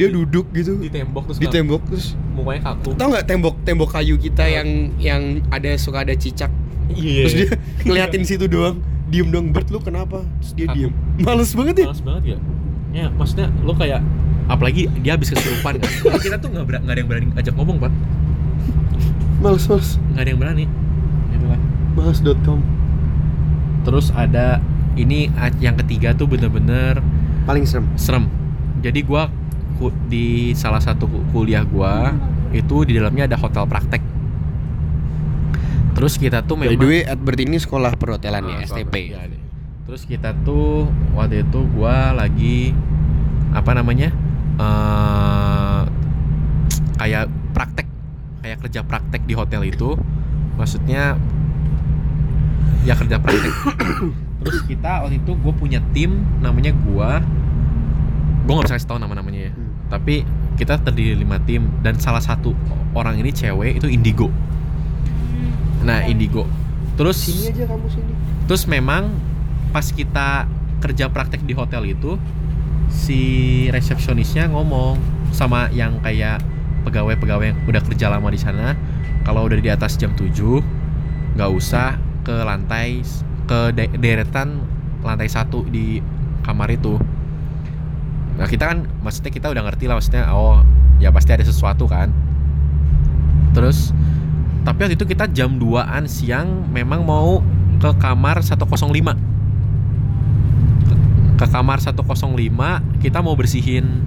dia 0.00 0.08
duduk 0.08 0.46
gitu. 0.50 0.72
Di 0.80 0.88
tembok 0.88 1.22
terus 1.28 1.38
di 1.38 1.46
tembok 1.46 1.82
terus. 1.86 2.06
Mukanya 2.32 2.72
kaku. 2.72 2.90
Tau 2.96 3.06
nggak 3.12 3.26
tembok 3.28 3.54
tembok 3.62 3.88
kayu 3.92 4.16
kita 4.16 4.44
yang 4.44 4.68
yang 4.96 5.22
ada 5.52 5.76
suka 5.76 6.02
ada 6.02 6.16
cicak? 6.16 6.48
Iya. 6.90 7.22
Terus 7.28 7.34
dia 7.36 7.48
ngeliatin 7.86 8.24
situ 8.24 8.48
doang. 8.48 8.80
Diem 9.10 9.26
dong 9.28 9.50
Bert 9.50 9.68
lu 9.68 9.82
kenapa? 9.82 10.22
Terus 10.40 10.52
dia 10.54 10.66
Kaku. 10.70 10.76
diem. 10.78 10.92
Males 11.20 11.50
banget 11.52 11.74
ya? 11.82 11.86
Males 11.90 12.02
banget 12.02 12.24
ya. 12.24 12.38
Ya 12.90 13.06
maksudnya 13.10 13.46
lo 13.62 13.74
kayak 13.74 14.00
apalagi 14.46 14.90
dia 15.02 15.14
habis 15.14 15.30
kesurupan 15.30 15.78
kan. 15.78 15.90
Kita 16.24 16.38
tuh 16.38 16.50
nggak 16.50 16.64
ber- 16.64 16.82
nggak 16.82 16.94
ada 16.94 17.00
yang 17.02 17.10
berani 17.10 17.28
ajak 17.36 17.54
ngomong 17.54 17.78
pak 17.78 17.92
males 19.40 19.64
males. 19.66 19.96
Nggak 20.12 20.22
ada 20.22 20.30
yang 20.30 20.40
berani. 20.40 20.64
Itulah. 21.30 21.60
males.com 21.96 22.60
terus 23.80 24.12
ada 24.12 24.60
ini 24.94 25.32
yang 25.58 25.72
ketiga 25.80 26.12
tuh 26.12 26.28
bener-bener 26.28 27.00
paling 27.44 27.64
serem. 27.64 27.88
serem. 27.96 28.24
Jadi 28.80 29.00
gua 29.02 29.32
di 30.04 30.28
salah 30.52 30.78
satu 30.78 31.04
ku- 31.04 31.24
kuliah 31.32 31.64
gua 31.64 32.12
itu 32.50 32.84
di 32.84 32.92
dalamnya 32.92 33.24
ada 33.24 33.36
hotel 33.36 33.64
praktek. 33.64 34.02
Terus 35.92 36.16
kita 36.16 36.42
tuh 36.42 36.56
by 36.56 36.68
memang 36.68 36.80
way 36.82 37.00
Edward 37.02 37.38
ini 37.38 37.56
sekolah 37.56 37.94
perhotelan 37.94 38.44
ya 38.46 38.56
Ah, 38.56 38.66
STP 38.66 38.94
deh. 39.10 39.40
terus 39.84 40.04
kita 40.04 40.30
tuh 40.40 40.86
waktu 41.12 41.42
itu 41.42 41.60
gua 41.68 42.12
lagi 42.12 42.70
apa 43.50 43.72
namanya 43.72 44.14
eh 44.54 45.80
kayak 46.94 47.24
praktek 47.50 47.88
kayak 48.40 48.58
kerja 48.60 48.80
praktek 48.82 49.22
di 49.24 49.32
hotel 49.32 49.64
itu. 49.64 49.96
Maksudnya 50.54 51.16
ya 52.82 52.94
kerja 52.94 53.16
praktek. 53.16 53.52
Terus 54.40 54.58
kita 54.64 55.04
waktu 55.04 55.18
itu 55.18 55.32
gue 55.34 55.52
punya 55.52 55.80
tim 55.92 56.10
namanya 56.38 56.72
gua. 56.74 57.20
Gue 58.40 58.52
nggak 58.54 58.66
bisa 58.66 58.76
kasih 58.76 58.88
tahu 58.88 58.98
nama 58.98 59.12
namanya 59.12 59.48
ya. 59.48 59.52
Hmm. 59.52 59.59
Tapi 59.92 60.22
kita 60.56 60.78
terdiri 60.80 61.18
lima 61.18 61.42
tim 61.42 61.66
dan 61.82 61.98
salah 61.98 62.22
satu 62.22 62.54
orang 62.94 63.18
ini 63.18 63.34
cewek 63.34 63.82
itu 63.82 63.90
indigo. 63.90 64.30
Nah 65.84 66.06
indigo. 66.06 66.46
Terus 66.94 67.16
sini 67.16 67.48
aja 67.48 67.64
kamu 67.64 67.86
sini 67.88 68.12
Terus 68.44 68.68
memang 68.68 69.08
pas 69.70 69.86
kita 69.88 70.44
kerja 70.82 71.06
praktek 71.08 71.46
di 71.46 71.54
hotel 71.54 71.86
itu 71.94 72.18
si 72.90 73.20
resepsionisnya 73.70 74.50
ngomong 74.50 74.98
sama 75.30 75.70
yang 75.70 76.02
kayak 76.02 76.42
pegawai-pegawai 76.82 77.54
yang 77.54 77.58
udah 77.68 77.82
kerja 77.86 78.10
lama 78.10 78.28
di 78.34 78.40
sana 78.40 78.74
kalau 79.22 79.46
udah 79.46 79.60
di 79.62 79.70
atas 79.70 79.94
jam 79.94 80.10
7 80.18 81.38
nggak 81.38 81.50
usah 81.54 81.94
ke 82.26 82.34
lantai 82.42 83.04
ke 83.46 83.70
de- 83.72 83.94
deretan 83.96 84.60
lantai 85.00 85.28
satu 85.30 85.64
di 85.64 86.02
kamar 86.44 86.74
itu. 86.74 86.98
Nah 88.40 88.48
kita 88.48 88.72
kan 88.72 88.88
maksudnya 89.04 89.28
kita 89.28 89.52
udah 89.52 89.68
ngerti 89.68 89.84
lah 89.84 90.00
maksudnya 90.00 90.32
oh 90.32 90.64
ya 90.96 91.12
pasti 91.12 91.36
ada 91.36 91.44
sesuatu 91.44 91.84
kan. 91.84 92.08
Terus 93.52 93.92
tapi 94.64 94.88
waktu 94.88 94.96
itu 94.96 95.04
kita 95.04 95.28
jam 95.28 95.60
2an 95.60 96.08
siang 96.08 96.68
memang 96.72 97.04
mau 97.04 97.44
ke 97.80 97.90
kamar 97.96 98.44
105 98.44 98.68
ke, 101.40 101.46
kamar 101.48 101.80
105 101.80 101.96
kita 103.00 103.18
mau 103.24 103.32
bersihin 103.32 104.04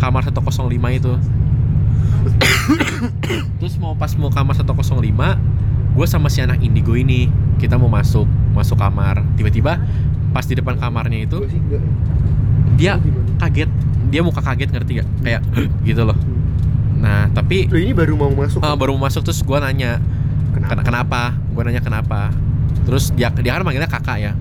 kamar 0.00 0.24
105 0.24 0.72
itu 0.96 1.12
terus 3.60 3.76
mau 3.76 3.92
pas 3.92 4.08
mau 4.16 4.32
kamar 4.32 4.56
105 4.56 4.80
gue 5.92 6.06
sama 6.08 6.32
si 6.32 6.40
anak 6.40 6.64
indigo 6.64 6.96
ini 6.96 7.28
kita 7.60 7.76
mau 7.76 7.92
masuk 7.92 8.24
masuk 8.56 8.80
kamar 8.80 9.20
tiba-tiba 9.36 9.84
pas 10.30 10.46
di 10.46 10.54
depan 10.54 10.78
kamarnya 10.78 11.26
itu. 11.26 11.42
Dia 12.80 12.96
kaget. 13.36 13.70
Dia 14.10 14.20
muka 14.24 14.40
kaget 14.40 14.72
ngerti 14.72 14.92
gak 14.98 15.08
kayak 15.20 15.42
gitu 15.84 16.02
loh. 16.02 16.16
Nah 16.96 17.28
tapi 17.30 17.68
Lu 17.68 17.76
ini 17.76 17.92
baru 17.92 18.16
mau 18.16 18.32
masuk. 18.32 18.58
eh, 18.60 18.76
baru 18.76 18.96
mau 18.96 19.06
masuk 19.06 19.22
terus 19.22 19.40
gue 19.40 19.58
nanya 19.60 20.00
Kenapa? 20.50 20.72
Ken- 20.74 20.84
kenapa? 20.88 21.20
Gue 21.54 21.62
nanya 21.62 21.78
kenapa? 21.78 22.32
Terus 22.88 23.14
dia 23.14 23.30
dia 23.30 23.54
kan 23.54 23.62
manggilnya 23.62 23.86
kakak 23.86 24.18
ya. 24.18 24.32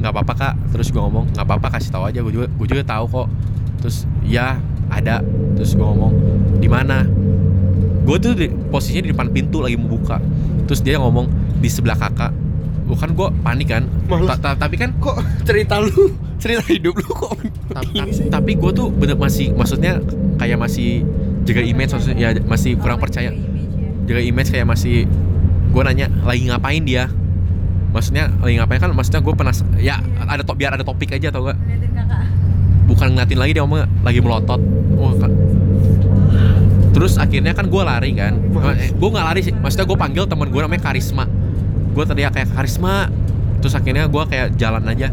Nggak 0.00 0.10
apa-apa 0.16 0.32
kak. 0.34 0.54
Terus 0.72 0.88
gue 0.88 0.98
ngomong 0.98 1.34
nggak 1.34 1.44
apa-apa 1.44 1.68
kasih 1.76 1.90
tahu 1.92 2.08
aja. 2.08 2.22
Gue 2.24 2.32
juga 2.32 2.46
gue 2.48 2.66
juga 2.66 2.82
tahu 2.86 3.04
kok. 3.10 3.28
Terus 3.84 3.96
ya 4.24 4.56
ada. 4.88 5.20
Terus 5.58 5.76
gue 5.76 5.84
ngomong 5.84 6.12
di 6.56 6.68
mana? 6.70 7.04
Gue 8.02 8.16
tuh 8.18 8.34
di, 8.34 8.50
posisinya 8.50 9.06
di 9.06 9.10
depan 9.12 9.30
pintu 9.30 9.60
lagi 9.60 9.76
mau 9.76 9.92
buka. 9.92 10.18
Terus 10.66 10.80
dia 10.80 10.96
ngomong 10.98 11.28
di 11.60 11.68
sebelah 11.68 11.94
kakak 11.94 12.32
bukan 12.92 13.08
gue 13.10 13.28
panik 13.40 13.68
kan 13.70 13.82
Males. 14.04 14.28
Ta- 14.28 14.52
ta- 14.52 14.58
tapi 14.58 14.76
kan 14.76 14.92
Kok 14.94 15.16
cerita 15.42 15.80
lu, 15.80 16.12
cerita 16.42 16.60
hidup 16.62 16.92
lu 16.94 17.08
kok 17.08 17.32
ta- 17.70 17.80
ini 17.82 17.98
ta- 18.02 18.12
sih? 18.12 18.26
tapi 18.28 18.52
gue 18.54 18.70
tuh 18.70 18.88
bener 18.88 19.16
masih 19.16 19.50
maksudnya 19.50 19.96
kayak 20.36 20.56
masih 20.56 21.00
jaga 21.42 21.62
image 21.62 21.90
maksudnya 21.90 22.16
ya 22.18 22.28
masih 22.42 22.76
kurang 22.76 22.96
Oh, 22.96 23.02
percaya 23.02 23.32
jaga 23.32 23.40
image 23.40 23.72
ya. 23.72 23.90
jaga 24.06 24.20
image 24.22 24.50
kayak 24.50 24.66
masih 24.66 24.96
gue 25.68 25.82
nanya 25.82 26.06
lagi 26.22 26.42
ngapain 26.44 26.82
dia 26.82 27.08
maksudnya 27.90 28.28
lagi 28.36 28.56
ngapain 28.56 28.78
kan 28.78 28.90
maksudnya 28.90 29.20
gue 29.20 29.32
penas 29.32 29.58
ya 29.76 29.96
ada 30.22 30.40
top 30.40 30.54
biar 30.54 30.72
ada 30.72 30.82
topik 30.82 31.10
aja 31.10 31.28
tau 31.28 31.44
gak 31.44 31.56
bukan 32.84 33.08
ngeliatin 33.10 33.38
lagi 33.38 33.52
dia 33.52 33.62
ngomong 33.62 33.84
lagi 34.00 34.18
melotot 34.18 34.60
Wah, 34.92 35.14
kan. 35.16 35.32
terus 36.92 37.16
akhirnya 37.16 37.52
kan 37.52 37.66
gue 37.66 37.82
lari 37.82 38.12
kan 38.12 38.36
Mas. 38.50 38.92
gue 38.92 39.08
nggak 39.08 39.24
lari 39.24 39.40
sih 39.40 39.52
maksudnya 39.54 39.86
gue 39.86 39.96
panggil 39.96 40.24
teman 40.24 40.46
gue 40.46 40.60
namanya 40.60 40.82
Karisma 40.82 41.24
gue 41.92 42.04
teriak 42.04 42.32
kayak 42.32 42.48
Karisma 42.52 43.08
terus 43.62 43.78
akhirnya 43.78 44.10
gue 44.10 44.22
kayak 44.26 44.58
jalan 44.58 44.82
aja. 44.88 45.08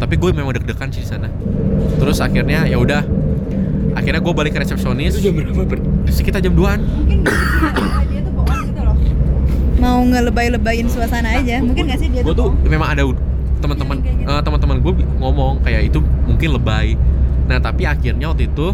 Tapi 0.00 0.14
gue 0.16 0.30
memang 0.32 0.52
deg-degan 0.52 0.88
sih 0.92 1.04
di 1.04 1.08
sana. 1.08 1.28
Terus 1.96 2.20
akhirnya 2.20 2.68
ya 2.68 2.76
udah 2.76 3.04
akhirnya 3.96 4.20
gue 4.20 4.32
balik 4.32 4.52
ke 4.56 4.60
resepsionis. 4.60 5.16
Itu 5.16 5.30
jam 5.30 5.34
berapa, 5.36 5.64
Ber? 5.64 5.78
sekitar 6.10 6.42
jam 6.42 6.56
2an 6.58 6.80
mungkin 6.82 7.22
gak 7.22 7.36
sih 7.38 8.06
dia 8.10 8.20
tuh 8.24 8.32
bohong 8.34 8.60
gitu 8.66 8.80
loh. 8.82 8.96
Mau 9.78 9.98
ngelebay-lebayin 10.04 10.86
suasana 10.90 11.38
aja. 11.40 11.62
Mungkin 11.62 11.86
gak 11.88 11.98
sih 12.02 12.08
dia 12.10 12.20
gue 12.26 12.34
tuh 12.34 12.50
bohong? 12.52 12.68
Memang 12.68 12.88
ada 12.92 13.02
teman-teman 13.60 13.96
kayak 14.00 14.16
gitu. 14.24 14.30
eh, 14.32 14.42
teman-teman 14.42 14.76
gue 14.80 14.92
ngomong 15.20 15.52
kayak 15.62 15.92
itu 15.92 15.98
mungkin 16.26 16.48
lebay. 16.56 16.96
Nah 17.48 17.58
tapi 17.60 17.84
akhirnya 17.84 18.32
waktu 18.32 18.48
itu 18.48 18.72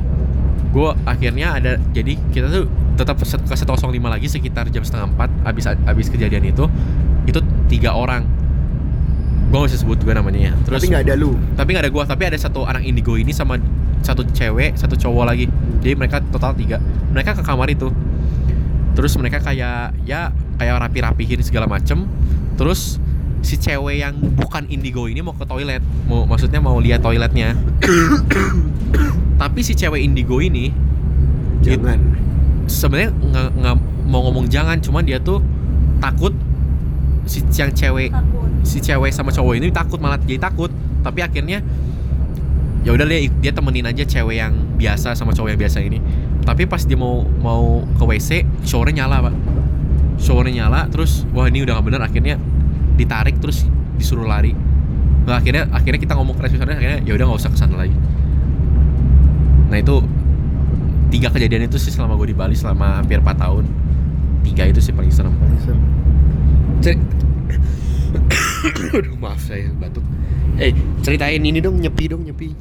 gue 0.71 0.90
akhirnya 1.09 1.57
ada 1.57 1.73
jadi 1.90 2.12
kita 2.31 2.47
tuh 2.52 2.64
tetap 2.97 3.16
ke 3.21 3.55
105 3.57 3.93
lagi 3.93 4.26
sekitar 4.28 4.69
jam 4.73 4.85
setengah 4.85 5.09
empat 5.12 5.31
abis 5.45 5.64
abis 5.69 6.07
kejadian 6.09 6.49
itu 6.49 6.64
itu 7.26 7.38
tiga 7.66 7.92
orang. 7.92 8.25
Gue 9.47 9.62
gak 9.62 9.68
bisa 9.71 9.78
sebut 9.78 9.99
juga 9.99 10.18
namanya 10.18 10.50
ya. 10.50 10.52
Terus 10.66 10.83
Tapi 10.83 10.87
nggak 10.90 11.02
ada 11.06 11.14
lu. 11.14 11.30
tapi 11.54 11.68
nggak 11.75 11.85
ada 11.87 11.92
gua 11.95 12.02
tapi 12.02 12.23
ada 12.26 12.35
satu 12.35 12.66
anak 12.66 12.83
indigo 12.83 13.14
ini 13.14 13.30
sama 13.30 13.59
satu 14.02 14.26
cewek 14.35 14.75
satu 14.75 14.95
cowok 14.95 15.25
lagi. 15.26 15.47
Jadi 15.83 15.95
mereka 15.95 16.18
total 16.30 16.54
tiga. 16.54 16.83
Mereka 17.11 17.38
ke 17.38 17.42
kamar 17.47 17.71
itu. 17.71 17.90
Terus 18.97 19.12
mereka 19.14 19.38
kayak 19.38 19.95
ya 20.02 20.33
kayak 20.59 20.75
rapi 20.83 20.99
rapihin 21.04 21.40
segala 21.47 21.71
macem. 21.71 22.06
Terus 22.59 22.99
si 23.47 23.54
cewek 23.54 24.02
yang 24.02 24.18
bukan 24.35 24.66
indigo 24.66 25.06
ini 25.06 25.23
mau 25.23 25.37
ke 25.37 25.47
toilet. 25.47 25.83
Mau 26.11 26.26
maksudnya 26.26 26.59
mau 26.59 26.78
lihat 26.83 27.04
toiletnya. 27.04 27.54
Tapi 29.42 29.61
si 29.61 29.77
cewek 29.77 30.01
indigo 30.01 30.40
ini 30.40 30.72
Jangan. 31.61 31.98
sebenarnya 32.66 33.11
nggak 33.53 33.77
mau 34.09 34.27
ngomong 34.27 34.48
jangan. 34.48 34.81
Cuman 34.81 35.05
dia 35.07 35.20
tuh 35.20 35.38
takut 36.01 36.33
si 37.27 37.43
yang 37.59 37.75
cewek 37.75 38.15
takut. 38.15 38.49
si 38.62 38.79
cewek 38.79 39.11
sama 39.11 39.35
cowok 39.35 39.55
ini 39.59 39.69
takut 39.75 39.99
malah 39.99 40.17
jadi 40.23 40.41
takut. 40.41 40.71
Tapi 41.03 41.21
akhirnya 41.23 41.61
ya 42.87 42.91
udah 42.95 43.07
dia 43.07 43.27
dia 43.43 43.53
temenin 43.53 43.87
aja 43.87 44.07
cewek 44.07 44.39
yang 44.39 44.55
biasa 44.79 45.19
sama 45.19 45.35
cowok 45.35 45.55
yang 45.55 45.61
biasa 45.61 45.79
ini. 45.83 45.99
Tapi 46.47 46.71
pas 46.71 46.87
dia 46.87 46.95
mau 46.95 47.27
mau 47.43 47.83
ke 47.99 48.05
WC 48.07 48.47
showernya 48.62 49.05
nyala 49.05 49.31
pak. 49.31 49.35
Showernya 50.23 50.65
nyala 50.65 50.87
terus 50.89 51.27
wah 51.35 51.51
ini 51.51 51.67
udah 51.67 51.83
gak 51.83 51.87
bener. 51.91 52.01
Akhirnya 52.07 52.39
ditarik 52.97 53.43
terus 53.43 53.67
disuruh 53.99 54.25
lari. 54.25 54.55
Nah, 55.27 55.43
akhirnya 55.43 55.67
akhirnya 55.75 55.99
kita 55.99 56.15
ngomong 56.15 56.39
ke 56.39 56.47
resepsionis 56.47 56.79
akhirnya 56.79 57.03
ya 57.03 57.12
udah 57.19 57.27
nggak 57.27 57.41
usah 57.43 57.51
ke 57.51 57.59
sana 57.59 57.75
lagi. 57.75 57.97
Nah 59.67 59.79
itu 59.83 59.99
tiga 61.11 61.35
kejadian 61.35 61.67
itu 61.67 61.83
sih 61.83 61.91
selama 61.91 62.15
gue 62.15 62.31
di 62.31 62.37
Bali 62.39 62.55
selama 62.55 63.03
hampir 63.03 63.19
4 63.19 63.35
tahun. 63.35 63.67
Tiga 64.47 64.71
itu 64.71 64.79
sih 64.79 64.95
paling 64.95 65.11
serem 65.11 65.35
Ceri- 66.79 67.01
Aduh 68.97 69.17
maaf 69.17 69.41
saya 69.41 69.69
batuk. 69.75 70.03
Eh 70.57 70.73
ceritain 71.01 71.39
ini 71.39 71.59
dong 71.59 71.77
nyepi 71.77 72.05
dong 72.07 72.23
nyepi. 72.23 72.53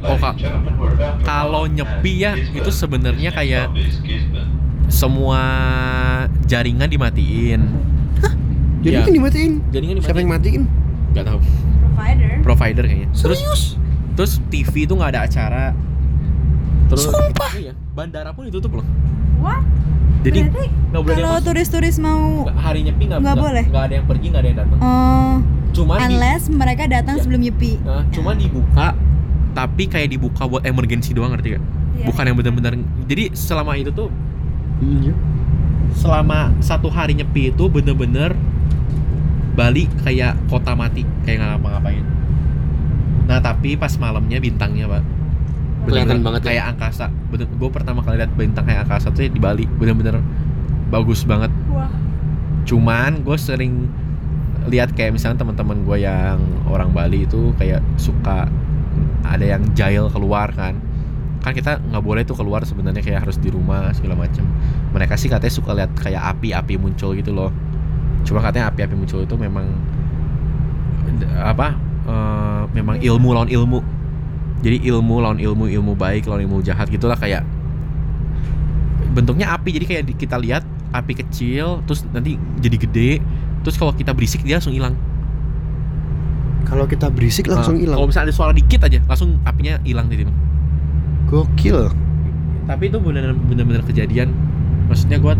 Oh, 0.00 0.16
Kak. 0.16 0.40
Kalau 1.20 1.68
nyepi 1.68 2.12
ya, 2.18 2.32
itu 2.32 2.70
sebenarnya 2.70 3.28
kayak- 3.30 3.68
semua 4.88 5.38
jaringan 6.44 6.90
dimatiin 6.90 7.62
Jadi 8.80 8.90
Iya. 8.90 9.06
kan 9.06 9.12
dimatiin. 9.12 9.52
jaringan 9.70 9.96
Siapa 10.02 10.18
yang 10.18 10.34
dimatiin 10.34 10.62
matiin? 10.64 10.64
nggak 11.10 11.24
tahu 11.24 11.38
provider 11.84 12.30
provider 12.40 12.84
kayaknya 12.84 13.08
terus 13.12 13.38
Serius? 13.38 13.62
terus 14.14 14.32
TV 14.48 14.72
itu 14.80 14.92
nggak 14.92 15.10
ada 15.10 15.20
acara 15.22 15.64
terus 16.86 17.06
Sumpah? 17.06 17.50
iya 17.54 17.70
bandara 17.92 18.30
pun 18.30 18.46
ditutup 18.46 18.72
loh 18.72 18.86
what 19.38 19.62
jadi 20.20 20.38
nggak 20.90 21.02
boleh 21.02 21.16
kalau 21.16 21.40
turis-turis 21.40 21.96
mau 21.96 22.44
hari 22.52 22.84
nyepi 22.84 23.08
nggak 23.08 23.36
boleh? 23.36 23.64
nggak 23.66 23.84
ada 23.88 23.94
yang 23.94 24.06
pergi 24.06 24.26
nggak 24.28 24.42
ada 24.42 24.48
yang 24.48 24.58
datang 24.58 24.78
oh 24.82 25.34
cuman 25.70 25.96
di, 25.96 26.04
unless 26.10 26.42
mereka 26.50 26.82
datang 26.90 27.14
Ya. 27.16 27.22
sebelum 27.22 27.40
nyepi 27.40 27.72
nah, 27.80 28.02
cuman 28.10 28.34
dibuka 28.36 28.86
tapi 29.50 29.84
kayak 29.86 30.08
dibuka 30.10 30.46
buat 30.46 30.62
emergency 30.62 31.10
doang 31.10 31.34
ngerti 31.34 31.58
gak? 31.58 31.64
Iya. 31.98 32.06
bukan 32.06 32.22
yang 32.26 32.36
benar-benar 32.38 32.72
jadi 33.06 33.34
selama 33.34 33.78
itu 33.78 33.90
tuh 33.90 34.10
Iya. 34.80 35.14
selama 35.94 36.54
satu 36.58 36.88
hari 36.88 37.14
nyepi 37.14 37.50
itu 37.50 37.64
bener-bener 37.66 38.34
Bali 39.50 39.90
kayak 40.06 40.38
kota 40.46 40.72
mati 40.72 41.02
kayak 41.26 41.42
nggak 41.42 41.50
ngapa-ngapain 41.58 42.04
nah 43.26 43.38
tapi 43.38 43.78
pas 43.78 43.94
malamnya 43.94 44.42
bintangnya 44.42 44.90
pak 44.90 45.02
Kelihatan 45.88 46.20
banget 46.20 46.42
ya? 46.44 46.46
kayak 46.52 46.64
angkasa. 46.76 47.06
Bener 47.32 47.46
gue 47.48 47.70
pertama 47.72 48.00
kali 48.04 48.20
lihat 48.20 48.32
bintang 48.36 48.64
kayak 48.68 48.88
angkasa 48.88 49.08
tuh 49.12 49.24
di 49.24 49.40
Bali. 49.40 49.64
Bener-bener 49.64 50.20
bagus 50.92 51.24
banget. 51.24 51.52
Wah. 51.72 51.88
Cuman 52.68 53.24
gue 53.24 53.36
sering 53.40 53.88
lihat 54.68 54.92
kayak 54.92 55.16
misalnya 55.16 55.40
teman-teman 55.40 55.82
gue 55.88 56.04
yang 56.04 56.38
orang 56.68 56.92
Bali 56.92 57.24
itu 57.24 57.56
kayak 57.56 57.80
suka 57.96 58.46
ada 59.24 59.44
yang 59.44 59.62
jail 59.72 60.12
keluar 60.12 60.52
kan. 60.52 60.76
Kan 61.40 61.56
kita 61.56 61.80
nggak 61.80 62.04
boleh 62.04 62.22
tuh 62.28 62.36
keluar 62.36 62.60
sebenarnya 62.68 63.00
kayak 63.00 63.24
harus 63.24 63.40
di 63.40 63.48
rumah 63.48 63.88
segala 63.96 64.20
macem. 64.20 64.44
Mereka 64.92 65.16
sih 65.16 65.32
katanya 65.32 65.54
suka 65.54 65.72
lihat 65.72 65.90
kayak 65.96 66.20
api-api 66.36 66.76
muncul 66.76 67.16
gitu 67.16 67.32
loh. 67.32 67.48
Cuma 68.28 68.44
katanya 68.44 68.68
api-api 68.68 68.92
muncul 68.92 69.24
itu 69.24 69.34
memang 69.40 69.64
d- 71.16 71.30
apa 71.40 71.72
eh, 72.04 72.62
memang 72.76 73.00
ilmu 73.00 73.28
lawan 73.32 73.48
ilmu 73.48 73.80
jadi 74.60 74.76
ilmu 74.92 75.24
lawan 75.24 75.40
ilmu 75.40 75.68
ilmu 75.68 75.92
baik 75.96 76.28
lawan 76.28 76.44
ilmu 76.44 76.60
jahat 76.60 76.88
gitulah 76.88 77.16
kayak 77.16 77.44
bentuknya 79.10 79.50
api. 79.50 79.74
Jadi 79.74 79.84
kayak 79.88 80.02
kita 80.14 80.36
lihat 80.36 80.62
api 80.90 81.12
kecil 81.16 81.80
terus 81.86 82.02
nanti 82.10 82.34
jadi 82.58 82.76
gede 82.76 83.10
terus 83.62 83.76
kalau 83.76 83.92
kita 83.92 84.10
berisik 84.12 84.42
dia 84.42 84.58
langsung 84.58 84.74
hilang. 84.74 84.94
Kalau 86.66 86.86
kita 86.86 87.10
berisik 87.10 87.50
langsung 87.50 87.74
Ah, 87.76 87.82
hilang. 87.82 87.96
kalau 87.98 88.06
misalnya 88.06 88.30
ada 88.30 88.36
suara 88.36 88.52
dikit 88.54 88.86
aja 88.86 89.02
langsung 89.04 89.40
apinya 89.42 89.80
hilang 89.82 90.06
di 90.06 90.22
situ 90.22 90.30
Gokil. 91.26 91.90
tapi 92.66 92.86
itu 92.86 92.98
benar 93.02 93.34
benar 93.34 93.82
kejadian. 93.82 94.30
Maksudnya 94.86 95.18
gua 95.18 95.34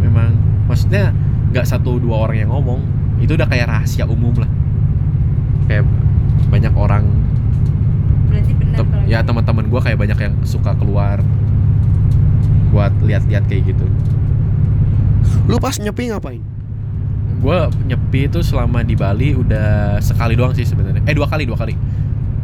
memang 0.00 0.32
maksudnya 0.64 1.12
nggak 1.52 1.66
satu 1.68 2.00
dua 2.00 2.28
orang 2.28 2.36
yang 2.40 2.50
ngomong 2.52 2.80
itu 3.20 3.36
udah 3.36 3.44
kayak 3.44 3.68
rahasia 3.68 4.08
umum 4.08 4.32
lah. 4.36 4.48
Kayak 5.68 5.84
banyak 6.48 6.72
orang 6.72 7.04
berarti 8.34 8.52
benar 8.58 8.76
tem- 8.82 9.06
ya 9.06 9.18
gitu. 9.22 9.28
teman-teman 9.30 9.64
gua 9.70 9.80
kayak 9.80 9.98
banyak 9.98 10.18
yang 10.18 10.34
suka 10.42 10.74
keluar 10.74 11.22
buat 12.74 12.90
lihat-lihat 13.06 13.46
kayak 13.46 13.70
gitu. 13.70 13.86
Lu 15.46 15.62
pas 15.62 15.78
nyepi 15.78 16.10
ngapain? 16.10 16.42
Gua 17.38 17.70
nyepi 17.86 18.26
itu 18.26 18.42
selama 18.42 18.82
di 18.82 18.98
Bali 18.98 19.36
udah 19.38 20.00
sekali 20.02 20.34
doang 20.34 20.50
sih 20.56 20.66
sebenarnya. 20.66 21.04
Eh 21.06 21.14
dua 21.14 21.30
kali 21.30 21.46
dua 21.46 21.54
kali. 21.54 21.78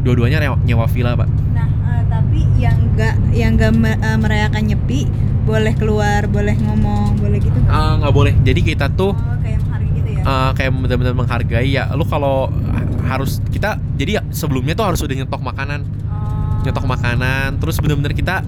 Dua-duanya 0.01 0.57
nyewa, 0.65 0.87
villa 0.89 1.13
pak. 1.19 1.29
Nah 1.53 1.67
eh, 1.67 2.03
tapi 2.07 2.41
yang 2.57 2.77
enggak 2.79 3.15
yang 3.35 3.59
enggak 3.59 3.73
me- 3.75 4.01
eh, 4.01 4.19
merayakan 4.21 4.63
nyepi 4.65 5.11
boleh 5.45 5.75
keluar 5.75 6.31
boleh 6.31 6.55
ngomong 6.63 7.19
boleh 7.19 7.43
gitu 7.43 7.59
nggak? 7.59 7.73
Ah, 7.75 7.99
nggak 7.99 8.15
boleh. 8.15 8.33
Jadi 8.47 8.61
kita 8.63 8.87
tuh 8.93 9.13
oh 9.13 9.37
kayak 9.43 9.59
menghargai 9.67 9.91
gitu 9.99 10.11
ya? 10.15 10.23
Eh, 10.23 10.51
kayak 10.55 10.71
benar-benar 10.79 11.15
menghargai. 11.17 11.69
Ya 11.69 11.85
lu 11.97 12.05
kalau 12.07 12.53
harus 13.11 13.43
kita 13.61 13.77
jadi 14.01 14.25
sebelumnya 14.33 14.73
tuh 14.73 14.89
harus 14.89 15.05
udah 15.05 15.13
nyetok 15.21 15.45
makanan. 15.45 15.85
Nyetok 16.65 16.89
makanan 16.89 17.61
terus 17.61 17.77
bener-bener 17.77 18.17
kita 18.17 18.41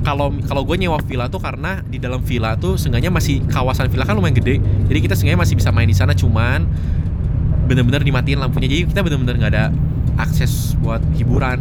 kalau 0.00 0.32
kalau 0.48 0.64
gue 0.64 0.80
nyewa 0.80 0.96
villa 1.04 1.28
tuh 1.28 1.44
karena 1.44 1.84
di 1.84 2.00
dalam 2.00 2.24
villa 2.24 2.56
tuh 2.56 2.80
seenggaknya 2.80 3.12
masih 3.12 3.44
kawasan 3.52 3.92
villa 3.92 4.08
kan 4.08 4.16
lumayan 4.16 4.38
gede 4.38 4.62
jadi 4.86 4.98
kita 5.02 5.14
seenggaknya 5.18 5.40
masih 5.44 5.54
bisa 5.58 5.74
main 5.74 5.88
di 5.90 5.96
sana 5.98 6.16
cuman 6.16 6.64
bener-bener 7.68 8.00
dimatiin 8.00 8.40
lampunya. 8.40 8.70
Jadi 8.70 8.82
kita 8.88 9.00
bener-bener 9.04 9.34
nggak 9.44 9.52
ada 9.52 9.64
akses 10.16 10.72
buat 10.80 11.04
hiburan 11.20 11.60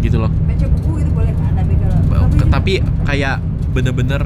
gitu 0.00 0.16
loh. 0.16 0.32
Baca 0.32 0.66
buku 0.80 1.04
itu 1.04 1.10
boleh 1.12 1.34
kan 1.36 1.52
tapi 1.60 1.74
kalau 1.76 2.24
Ke- 2.32 2.48
tapi 2.48 2.72
kayak 3.04 3.36
bener-bener 3.76 4.22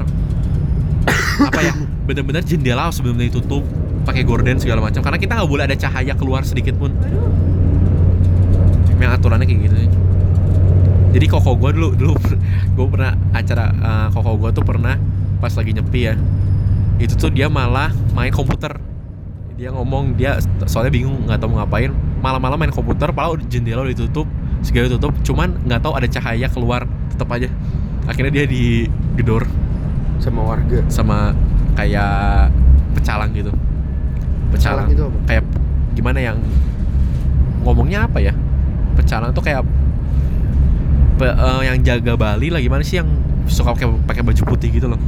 apa 1.51 1.59
ya 1.59 1.73
bener-bener 2.07 2.47
jendela 2.47 2.87
harus 2.87 3.03
bener-bener 3.03 3.27
ditutup 3.27 3.67
pakai 4.07 4.23
gorden 4.23 4.55
segala 4.55 4.79
macam 4.79 5.03
karena 5.03 5.19
kita 5.19 5.35
nggak 5.35 5.49
boleh 5.51 5.63
ada 5.67 5.75
cahaya 5.75 6.15
keluar 6.15 6.47
sedikit 6.47 6.79
pun 6.79 6.95
yang 8.97 9.11
aturannya 9.13 9.45
kayak 9.45 9.61
gitu. 9.69 9.75
Jadi 11.17 11.25
koko 11.31 11.57
gue 11.57 11.71
dulu 11.73 11.89
dulu 11.97 12.13
gue 12.77 12.85
pernah 12.91 13.17
acara 13.33 13.65
eh, 13.73 14.07
koko 14.13 14.31
gue 14.37 14.49
tuh 14.53 14.65
pernah 14.65 14.95
pas 15.41 15.53
lagi 15.53 15.71
nyepi 15.73 16.01
ya. 16.01 16.13
Itu 16.97 17.13
tuh 17.17 17.29
dia 17.29 17.47
malah 17.47 17.93
main 18.17 18.33
komputer. 18.33 18.77
Dia 19.57 19.73
ngomong 19.73 20.17
dia 20.17 20.37
soalnya 20.69 20.93
bingung 20.93 21.25
nggak 21.25 21.41
tahu 21.41 21.53
mau 21.53 21.65
ngapain. 21.65 21.89
Malam-malam 22.17 22.57
main 22.57 22.73
komputer, 22.73 23.13
padahal 23.13 23.37
jendela 23.45 23.85
udah 23.85 23.93
ditutup, 23.93 24.25
segala 24.65 24.89
ditutup, 24.89 25.13
cuman 25.21 25.53
nggak 25.69 25.85
tahu 25.85 25.93
ada 25.93 26.09
cahaya 26.09 26.49
keluar, 26.49 26.89
tetap 27.13 27.29
aja. 27.29 27.45
Akhirnya 28.09 28.41
dia 28.41 28.45
digedor 28.49 29.45
sama 30.17 30.41
warga 30.41 30.81
sama 30.89 31.37
kayak 31.77 32.49
pecalang 32.97 33.29
gitu. 33.37 33.53
Pecalang 34.49 34.89
itu 34.89 35.05
apa? 35.05 35.17
Kayak 35.29 35.43
gimana 35.93 36.19
yang 36.21 36.37
ngomongnya 37.61 38.09
apa 38.09 38.17
ya? 38.17 38.33
Pecalang 38.97 39.31
tuh 39.31 39.39
kayak 39.39 39.61
pe- 41.15 41.31
eh, 41.31 41.61
yang 41.63 41.77
jaga 41.79 42.13
Bali 42.13 42.49
lah 42.49 42.57
gimana 42.57 42.81
sih 42.81 42.97
yang 42.97 43.07
suka 43.45 43.71
pakai 43.71 43.87
pakai 44.03 44.23
baju 44.23 44.41
putih 44.45 44.69
gitu 44.71 44.87
loh. 44.87 44.99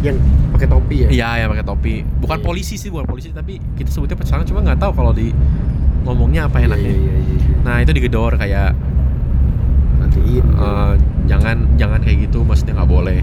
yang 0.00 0.16
pakai 0.50 0.66
topi 0.66 0.96
ya 0.98 1.08
Iya, 1.08 1.28
ya 1.34 1.46
pakai 1.46 1.64
topi. 1.64 1.94
Bukan 2.16 2.38
Iya. 2.38 2.44
polisi 2.44 2.74
sih, 2.76 2.88
bukan 2.88 3.06
polisi 3.06 3.30
tapi 3.30 3.56
kita 3.74 3.88
sebutnya 3.88 4.14
pecalang 4.14 4.44
cuma 4.44 4.60
nggak 4.60 4.78
tahu 4.78 4.92
kalau 4.92 5.10
di 5.10 5.32
ngomongnya 6.02 6.46
apa 6.46 6.60
enaknya. 6.60 6.84
Iya, 6.86 7.00
iya, 7.00 7.14
iya, 7.16 7.36
iya. 7.38 7.56
Nah, 7.60 7.76
itu 7.78 7.90
digedor 7.90 8.32
kayak 8.34 8.76
matiin 9.96 10.44
eh, 10.44 10.92
jangan 11.26 11.56
jangan 11.74 11.98
kayak 11.98 12.28
gitu 12.28 12.40
maksudnya 12.40 12.76
nggak 12.76 12.88
boleh. 12.88 13.18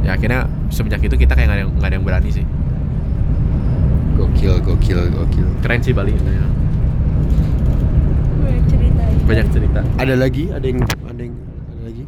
Ya 0.00 0.14
akhirnya 0.14 0.40
semenjak 0.68 1.02
itu 1.02 1.14
kita 1.14 1.32
kayak 1.32 1.46
nggak 1.46 1.58
ada 1.58 1.62
yang 1.62 1.72
ada 1.78 1.94
yang 1.94 2.04
berani 2.04 2.30
sih. 2.32 2.44
gokil 4.16 4.58
gokil 4.60 4.98
gokil 5.08 5.46
Keren 5.60 5.78
sih 5.78 5.92
Bali. 5.92 6.10
ya. 6.10 6.46
Banyak 9.28 9.46
cerita 9.52 9.84
ya. 9.84 9.92
Ada 10.00 10.14
lagi 10.16 10.48
ada 10.48 10.64
yang 10.64 10.80
ada 10.82 11.20
yang 11.20 11.34
ada 11.36 11.82
lagi 11.84 12.02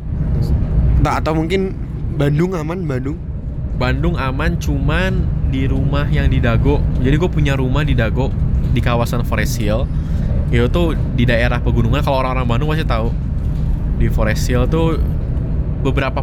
tak 1.05 1.15
atau 1.21 1.33
mungkin 1.37 1.77
Bandung 2.17 2.57
aman 2.57 2.85
Bandung 2.89 3.19
Bandung 3.81 4.17
aman 4.17 4.61
cuman 4.61 5.25
di 5.49 5.65
rumah 5.65 6.05
yang 6.13 6.29
di 6.29 6.37
Dago. 6.37 6.85
Jadi 7.01 7.17
gue 7.17 7.31
punya 7.33 7.57
rumah 7.57 7.81
di 7.81 7.97
Dago 7.97 8.29
di 8.77 8.81
kawasan 8.85 9.25
Forest 9.25 9.57
Hill. 9.57 9.89
Itu 10.53 10.69
tuh 10.69 10.87
di 11.17 11.25
daerah 11.25 11.65
pegunungan. 11.65 12.05
Kalau 12.05 12.21
orang-orang 12.21 12.45
Bandung 12.45 12.69
pasti 12.69 12.85
tahu. 12.85 13.09
Di 13.97 14.13
Forest 14.13 14.45
Hill 14.49 14.69
tuh 14.69 15.01
beberapa 15.81 16.21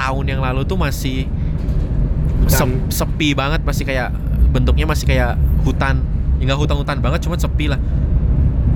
tahun 0.00 0.24
yang 0.32 0.40
lalu 0.40 0.64
tuh 0.64 0.80
masih 0.80 1.28
sep- 2.48 2.88
sepi 2.88 3.36
banget, 3.36 3.60
masih 3.64 3.84
kayak 3.84 4.08
bentuknya 4.52 4.88
masih 4.88 5.04
kayak 5.04 5.36
hutan. 5.64 6.00
Enggak 6.40 6.56
hutan-hutan 6.56 7.04
banget, 7.04 7.20
cuman 7.24 7.36
sepi 7.36 7.68
lah. 7.68 7.80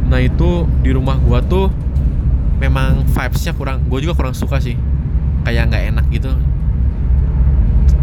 Nah 0.09 0.21
itu 0.25 0.65
di 0.81 0.91
rumah 0.93 1.21
gua 1.21 1.45
tuh 1.45 1.69
memang 2.59 3.07
vibesnya 3.07 3.55
kurang. 3.55 3.87
Gue 3.87 4.03
juga 4.03 4.19
kurang 4.19 4.35
suka 4.35 4.59
sih. 4.59 4.75
Kayak 5.47 5.73
nggak 5.73 5.85
enak 5.95 6.07
gitu. 6.11 6.31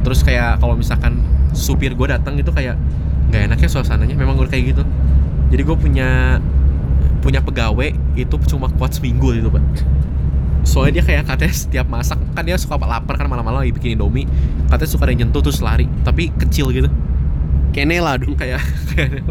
Terus 0.01 0.23
kayak 0.23 0.63
kalau 0.63 0.79
misalkan 0.79 1.21
supir 1.55 1.93
gue 1.93 2.07
datang 2.07 2.35
gitu 2.39 2.51
kayak 2.51 2.79
nggak 3.29 3.51
enak 3.51 3.57
ya 3.59 3.69
suasananya. 3.69 4.15
Memang 4.15 4.39
gue 4.39 4.47
kayak 4.47 4.75
gitu. 4.75 4.83
Jadi 5.51 5.61
gue 5.61 5.77
punya 5.77 6.39
punya 7.21 7.41
pegawai 7.41 7.93
itu 8.15 8.35
cuma 8.49 8.71
kuat 8.73 8.95
seminggu 8.95 9.35
gitu 9.35 9.51
pak. 9.51 9.63
Soalnya 10.65 11.01
dia 11.01 11.03
kayak 11.05 11.29
katanya 11.29 11.53
setiap 11.53 11.87
masak 11.89 12.17
kan 12.33 12.41
dia 12.41 12.57
suka 12.57 12.81
lapar 12.81 13.21
kan 13.21 13.29
malam-malam 13.29 13.61
lagi 13.61 13.75
bikin 13.75 13.99
indomie. 13.99 14.25
Katanya 14.71 14.89
suka 14.89 15.05
ada 15.05 15.11
yang 15.13 15.29
nyentuh 15.29 15.41
terus 15.45 15.61
lari 15.61 15.85
tapi 16.01 16.31
kecil 16.33 16.73
gitu. 16.73 16.89
Kayak 17.75 17.87
Nela 17.91 18.17
dong 18.17 18.33
kayak 18.39 18.63
kayak 18.95 19.21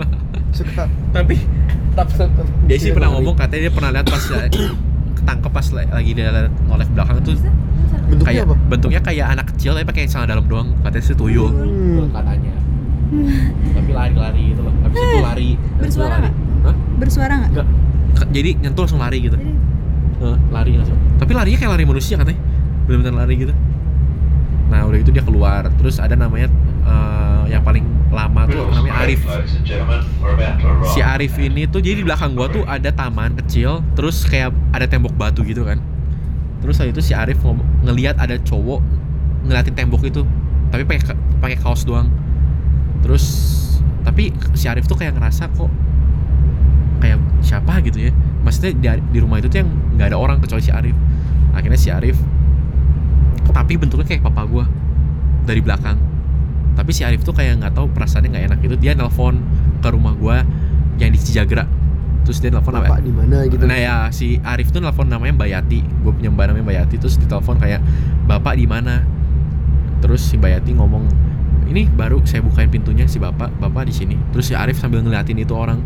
suka. 0.54 0.86
Tapi 1.10 1.38
dia 2.66 2.76
sih 2.76 2.90
Dia 2.90 2.96
pernah 2.96 3.10
ngomong 3.14 3.34
katanya 3.38 3.62
dia 3.70 3.72
pernah 3.72 3.90
lihat 3.94 4.06
pas 4.10 4.24
ya, 4.26 4.42
ketangkep 5.14 5.52
pas 5.54 5.66
lagi 5.72 6.10
dia 6.12 6.28
noleh 6.66 6.88
belakang 6.90 7.16
tuh. 7.22 7.38
Bentuknya 8.04 8.26
kayak 8.26 8.44
apa 8.44 8.54
bentuknya 8.68 9.00
kayak 9.00 9.26
anak 9.32 9.46
kecil 9.54 9.72
tapi 9.78 9.86
pakai 9.88 10.10
celana 10.10 10.36
dalam 10.36 10.44
doang. 10.44 10.68
Katanya 10.82 11.04
sih 11.06 11.16
tuyul. 11.16 11.50
Hmm. 11.50 12.10
katanya. 12.12 12.54
Tapi 13.78 13.90
lari-lari 13.94 14.42
gitu 14.52 14.62
loh. 14.66 14.74
Habis 14.82 14.98
itu 14.98 15.18
lari. 15.22 15.50
Bersuara 15.78 16.16
lari. 16.18 16.30
Hah? 16.64 16.76
bersuara 16.98 17.32
nggak? 17.36 17.50
Enggak. 17.52 17.66
Ke- 18.14 18.30
jadi 18.32 18.50
nyentuh 18.58 18.82
langsung 18.86 19.00
lari 19.02 19.18
gitu. 19.22 19.36
Jadi, 19.38 20.36
lari 20.50 20.72
langsung. 20.74 20.98
Tapi 21.20 21.32
larinya 21.36 21.58
kayak 21.62 21.72
lari 21.78 21.84
manusia 21.86 22.14
katanya. 22.18 22.40
Benar-benar 22.88 23.14
lari 23.24 23.34
gitu. 23.38 23.54
Nah 24.72 24.80
udah 24.88 24.98
itu 24.98 25.10
dia 25.14 25.24
keluar. 25.24 25.62
Terus 25.78 25.96
ada 26.02 26.18
namanya 26.18 26.48
eh, 26.84 27.43
yang 27.54 27.64
paling 27.64 27.84
lama 28.10 28.46
tuh 28.46 28.66
namanya? 28.70 29.06
Arif. 29.06 29.22
Si 30.94 31.00
Arif 31.02 31.34
ini 31.38 31.66
tuh 31.70 31.82
jadi 31.82 32.02
di 32.02 32.04
belakang 32.06 32.34
gua 32.34 32.46
tuh 32.50 32.62
ada 32.66 32.90
taman 32.90 33.34
kecil 33.38 33.82
terus 33.94 34.26
kayak 34.26 34.54
ada 34.74 34.86
tembok 34.86 35.14
batu 35.14 35.42
gitu 35.46 35.62
kan. 35.66 35.78
Terus 36.62 36.80
habis 36.80 36.92
itu 36.96 37.02
si 37.02 37.12
Arif 37.14 37.38
ngelihat 37.84 38.18
ada 38.18 38.38
cowok 38.40 38.80
ngeliatin 39.44 39.74
tembok 39.76 40.02
itu 40.08 40.24
tapi 40.72 40.82
pakai 40.88 41.02
ka- 41.14 41.20
pakai 41.38 41.56
kaos 41.58 41.82
doang. 41.86 42.10
Terus 43.02 43.24
tapi 44.02 44.34
si 44.54 44.66
Arif 44.68 44.86
tuh 44.86 44.98
kayak 44.98 45.16
ngerasa 45.16 45.50
kok 45.54 45.70
kayak 47.02 47.18
siapa 47.44 47.82
gitu 47.84 48.08
ya? 48.08 48.12
Maksudnya 48.44 48.72
di, 48.76 48.86
di 49.14 49.18
rumah 49.22 49.40
itu 49.40 49.48
tuh 49.48 49.64
yang 49.64 49.70
nggak 49.96 50.12
ada 50.12 50.18
orang 50.18 50.38
kecuali 50.40 50.62
si 50.62 50.72
Arif. 50.72 50.96
Akhirnya 51.54 51.78
si 51.78 51.90
Arif 51.90 52.18
tapi 53.54 53.78
bentuknya 53.78 54.06
kayak 54.08 54.24
papa 54.26 54.42
gua 54.48 54.64
dari 55.44 55.60
belakang 55.60 56.00
tapi 56.74 56.90
si 56.90 57.06
Arif 57.06 57.22
tuh 57.22 57.34
kayak 57.34 57.62
nggak 57.62 57.72
tahu 57.78 57.86
perasaannya 57.94 58.28
nggak 58.34 58.44
enak 58.50 58.58
gitu. 58.66 58.76
Dia 58.78 58.92
nelpon 58.98 59.38
ke 59.78 59.88
rumah 59.94 60.14
gua 60.18 60.42
yang 60.98 61.10
di 61.14 61.18
Cijagra. 61.18 61.66
Terus 62.26 62.40
dia 62.42 62.50
nelpon 62.50 62.74
apa? 62.74 62.98
di 62.98 63.14
mana 63.14 63.46
gitu? 63.46 63.62
Nah 63.62 63.78
ya 63.78 63.96
si 64.10 64.42
Arif 64.42 64.74
tuh 64.74 64.82
nelfon 64.82 65.06
namanya 65.06 65.38
Mbak 65.38 65.48
Yati. 65.54 65.80
Gue 66.02 66.12
punya 66.12 66.30
mbak 66.34 66.50
namanya 66.50 66.64
Mbak 66.66 66.76
Yati. 66.82 66.96
Terus 66.98 67.14
ditelepon 67.20 67.56
kayak 67.62 67.80
Bapak 68.24 68.58
di 68.58 68.66
mana? 68.66 69.04
Terus 70.02 70.24
si 70.24 70.34
Mbak 70.40 70.50
Yati 70.60 70.72
ngomong 70.76 71.04
Ini 71.64 71.88
baru 71.96 72.20
saya 72.28 72.44
bukain 72.44 72.68
pintunya 72.68 73.08
si 73.08 73.16
Bapak 73.16 73.54
Bapak 73.60 73.88
di 73.88 73.94
sini. 73.94 74.16
Terus 74.34 74.52
si 74.52 74.54
Arif 74.56 74.76
sambil 74.80 75.00
ngeliatin 75.00 75.36
itu 75.36 75.52
orang. 75.52 75.80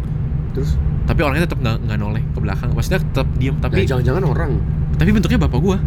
Terus? 0.55 0.75
Tapi 1.07 1.21
orangnya 1.23 1.47
tetap 1.47 1.59
nggak 1.63 1.77
nggak 1.87 1.99
noleh 1.99 2.23
ke 2.35 2.39
belakang. 2.39 2.71
Maksudnya 2.75 3.01
tetap 3.03 3.27
diem 3.39 3.57
Tapi 3.59 3.87
jangan-jangan 3.87 4.25
orang? 4.27 4.51
Tapi 4.99 5.11
bentuknya 5.15 5.39
bapak 5.39 5.61
gua 5.63 5.79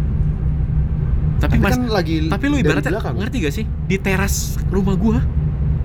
Tapi, 1.42 1.58
mas 1.58 1.74
kan 1.74 1.90
lagi 1.90 2.30
Tapi 2.30 2.44
lu 2.46 2.56
ibaratnya 2.56 2.92
belakang. 2.94 3.18
ngerti 3.18 3.36
gak 3.42 3.54
sih? 3.54 3.64
Di 3.66 3.96
teras 3.98 4.56
rumah 4.70 4.94
gua 4.94 5.18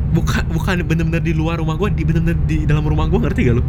Bukan 0.07 0.47
bukan 0.53 0.85
bener-bener 0.85 1.19
di 1.19 1.33
luar 1.33 1.57
rumah 1.57 1.73
gua 1.75 1.89
Di 1.89 2.05
bener-bener 2.05 2.37
di 2.45 2.63
dalam 2.69 2.85
rumah 2.85 3.09
gua 3.09 3.25
ngerti 3.25 3.41
gak 3.49 3.55
lu? 3.57 3.63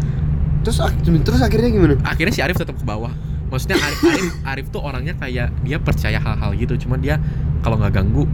Terus 0.62 0.78
ak- 0.84 1.00
terus 1.00 1.40
akhirnya 1.40 1.70
gimana? 1.72 1.94
Akhirnya 2.04 2.34
si 2.34 2.44
Arif 2.44 2.60
tetap 2.60 2.76
ke 2.76 2.84
bawah. 2.84 3.08
Maksudnya 3.48 3.80
Arif, 3.80 4.00
Arif, 4.04 4.34
Arif 4.52 4.66
tuh 4.68 4.84
orangnya 4.84 5.16
kayak 5.16 5.48
dia 5.64 5.80
percaya 5.80 6.20
hal-hal 6.20 6.52
gitu 6.52 6.76
cuman 6.84 7.00
dia 7.00 7.16
kalau 7.64 7.80
nggak 7.80 7.94
ganggu 7.96 8.28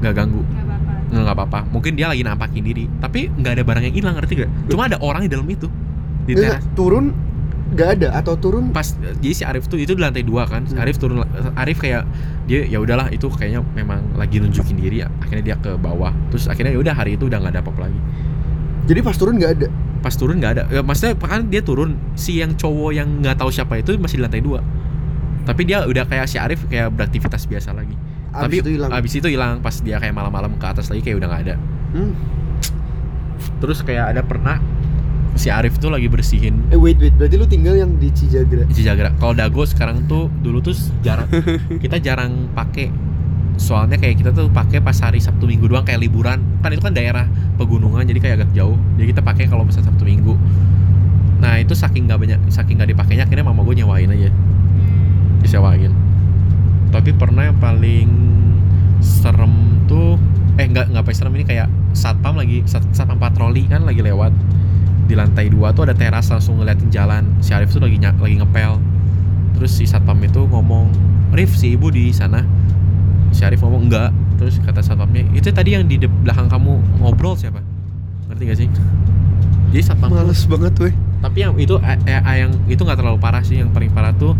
nggak 0.00 0.14
ganggu. 0.14 0.42
Nggak 1.10 1.34
apa-apa. 1.34 1.66
Mungkin 1.74 1.98
dia 1.98 2.06
lagi 2.06 2.22
nampakin 2.22 2.62
diri. 2.62 2.86
Tapi 3.02 3.26
nggak 3.34 3.52
ada 3.58 3.62
barang 3.66 3.84
yang 3.90 3.94
hilang 3.98 4.14
ngerti 4.14 4.46
gak? 4.46 4.50
Cuma 4.70 4.86
ada 4.86 4.96
orang 5.02 5.26
di 5.26 5.30
dalam 5.32 5.44
itu 5.50 5.66
di 6.24 6.38
teras. 6.38 6.62
turun 6.78 7.10
nggak 7.70 7.88
ada 8.00 8.08
atau 8.18 8.34
turun? 8.34 8.74
Pas 8.74 8.86
jadi 9.22 9.34
si 9.34 9.42
Arif 9.46 9.70
tuh 9.70 9.78
itu 9.78 9.94
di 9.94 10.02
lantai 10.02 10.26
dua 10.26 10.46
kan. 10.46 10.66
Si 10.66 10.74
Hmm. 10.74 10.82
Arif 10.82 10.98
turun 10.98 11.22
Arif 11.54 11.78
kayak 11.78 12.02
dia 12.50 12.66
ya 12.66 12.82
udahlah 12.82 13.06
itu 13.14 13.30
kayaknya 13.30 13.62
memang 13.74 14.02
lagi 14.18 14.42
nunjukin 14.42 14.74
diri 14.74 15.06
akhirnya 15.06 15.54
dia 15.54 15.56
ke 15.58 15.78
bawah. 15.78 16.10
Terus 16.34 16.50
akhirnya 16.50 16.74
ya 16.74 16.80
udah 16.82 16.94
hari 16.94 17.14
itu 17.14 17.30
udah 17.30 17.38
nggak 17.38 17.52
ada 17.54 17.60
apa-apa 17.62 17.80
lagi. 17.86 18.00
Jadi 18.90 19.00
pas 19.06 19.14
turun 19.14 19.34
nggak 19.38 19.52
ada? 19.54 19.66
Pas 20.00 20.14
turun 20.16 20.36
nggak 20.42 20.52
ada. 20.58 20.62
Ya, 20.72 20.80
maksudnya 20.82 21.14
kan 21.14 21.46
dia 21.46 21.62
turun 21.62 21.94
si 22.18 22.42
yang 22.42 22.58
cowok 22.58 22.90
yang 22.90 23.08
nggak 23.22 23.38
tahu 23.38 23.52
siapa 23.54 23.78
itu 23.78 23.94
masih 24.00 24.18
di 24.18 24.22
lantai 24.26 24.42
dua. 24.42 24.58
Tapi 25.46 25.62
dia 25.64 25.86
udah 25.86 26.04
kayak 26.10 26.26
si 26.26 26.36
Arif 26.36 26.66
kayak 26.66 26.90
beraktivitas 26.94 27.46
biasa 27.46 27.70
lagi. 27.70 27.94
Abis 28.30 28.42
tapi 28.46 28.54
itu 28.62 28.70
hilang. 28.78 28.90
abis 28.94 29.12
itu 29.18 29.28
hilang 29.30 29.58
pas 29.58 29.74
dia 29.82 29.98
kayak 29.98 30.14
malam-malam 30.14 30.54
ke 30.54 30.66
atas 30.66 30.86
lagi 30.86 31.02
kayak 31.02 31.18
udah 31.22 31.28
nggak 31.30 31.42
ada. 31.50 31.54
Hmm. 31.90 32.14
terus 33.56 33.80
kayak 33.80 34.12
ada 34.14 34.22
pernah 34.24 34.60
si 35.40 35.48
Arif 35.48 35.80
tuh 35.80 35.88
lagi 35.88 36.04
bersihin. 36.04 36.68
Eh 36.68 36.76
wait 36.76 37.00
wait 37.00 37.16
berarti 37.16 37.40
lu 37.40 37.48
tinggal 37.48 37.72
yang 37.72 37.96
di 37.96 38.12
Cijagra? 38.12 38.68
Di 38.68 38.76
Cijagra. 38.76 39.08
Kalau 39.16 39.32
Dago 39.32 39.64
sekarang 39.64 40.04
tuh 40.04 40.28
dulu 40.44 40.60
tuh 40.60 40.76
jarang. 41.00 41.24
Kita 41.82 41.96
jarang 41.96 42.52
pakai. 42.52 42.92
Soalnya 43.60 44.00
kayak 44.00 44.24
kita 44.24 44.32
tuh 44.32 44.48
pakai 44.48 44.80
pas 44.80 44.96
hari 45.04 45.20
Sabtu 45.20 45.44
Minggu 45.44 45.68
doang 45.68 45.84
kayak 45.84 46.00
liburan. 46.00 46.40
Kan 46.64 46.72
itu 46.72 46.80
kan 46.80 46.96
daerah 46.96 47.28
pegunungan 47.60 48.08
jadi 48.08 48.20
kayak 48.20 48.34
agak 48.40 48.50
jauh. 48.56 48.76
Jadi 48.96 49.12
kita 49.12 49.20
pakai 49.20 49.52
kalau 49.52 49.68
misalnya 49.68 49.92
Sabtu 49.92 50.08
Minggu. 50.08 50.32
Nah 51.44 51.60
itu 51.60 51.76
saking 51.76 52.08
nggak 52.08 52.20
banyak 52.24 52.40
saking 52.48 52.80
nggak 52.80 52.96
dipakainya 52.96 53.28
akhirnya 53.28 53.44
mama 53.44 53.60
gue 53.64 53.84
nyewain 53.84 54.08
aja. 54.08 54.32
Disewain. 55.44 55.92
Tapi 56.88 57.12
pernah 57.12 57.52
yang 57.52 57.60
paling 57.60 58.08
serem 59.04 59.84
tuh 59.84 60.16
eh 60.56 60.64
nggak 60.64 60.96
nggak 60.96 61.04
paling 61.04 61.18
serem 61.20 61.32
ini 61.36 61.44
kayak 61.44 61.68
satpam 61.92 62.40
lagi 62.40 62.64
sat, 62.64 62.80
satpam 62.96 63.20
patroli 63.20 63.68
kan 63.68 63.84
lagi 63.84 64.00
lewat 64.00 64.32
di 65.10 65.18
lantai 65.18 65.50
dua 65.50 65.70
tuh 65.70 65.82
ada 65.82 65.92
teras 65.92 66.30
langsung 66.30 66.56
ngeliatin 66.56 66.86
jalan. 66.88 67.26
Si 67.38 67.50
Arif 67.50 67.68
tuh 67.68 67.82
lagi 67.82 67.98
ny- 67.98 68.14
lagi 68.16 68.36
ngepel. 68.36 68.78
Terus 69.52 69.72
si 69.72 69.84
satpam 69.84 70.16
itu 70.20 70.46
ngomong 70.46 70.86
Rif 71.30 71.50
si 71.52 71.74
ibu 71.74 71.90
di 71.90 72.10
sana. 72.10 72.46
Si 73.30 73.42
Arif 73.42 73.58
ngomong 73.60 73.86
enggak. 73.86 74.10
Terus 74.36 74.56
kata 74.58 74.80
satpamnya 74.80 75.26
itu 75.30 75.50
tadi 75.50 75.74
yang 75.74 75.84
di 75.84 75.98
belakang 75.98 76.46
kamu 76.46 76.72
ngobrol 76.98 77.34
siapa? 77.34 77.58
Ngerti 78.26 78.42
gak 78.44 78.56
sih? 78.56 78.68
Jadi 79.70 79.82
satpam 79.84 80.08
tuh 80.08 80.16
Males 80.16 80.42
banget 80.46 80.74
weh. 80.80 80.94
tapi 81.20 81.38
yang 81.38 81.52
itu 81.54 81.76
eh, 81.76 81.98
eh, 82.08 82.22
yang 82.38 82.48
itu 82.64 82.80
nggak 82.80 82.96
terlalu 82.96 83.18
parah 83.18 83.42
sih. 83.42 83.58
Yang 83.58 83.70
paling 83.70 83.90
parah 83.90 84.14
tuh 84.14 84.32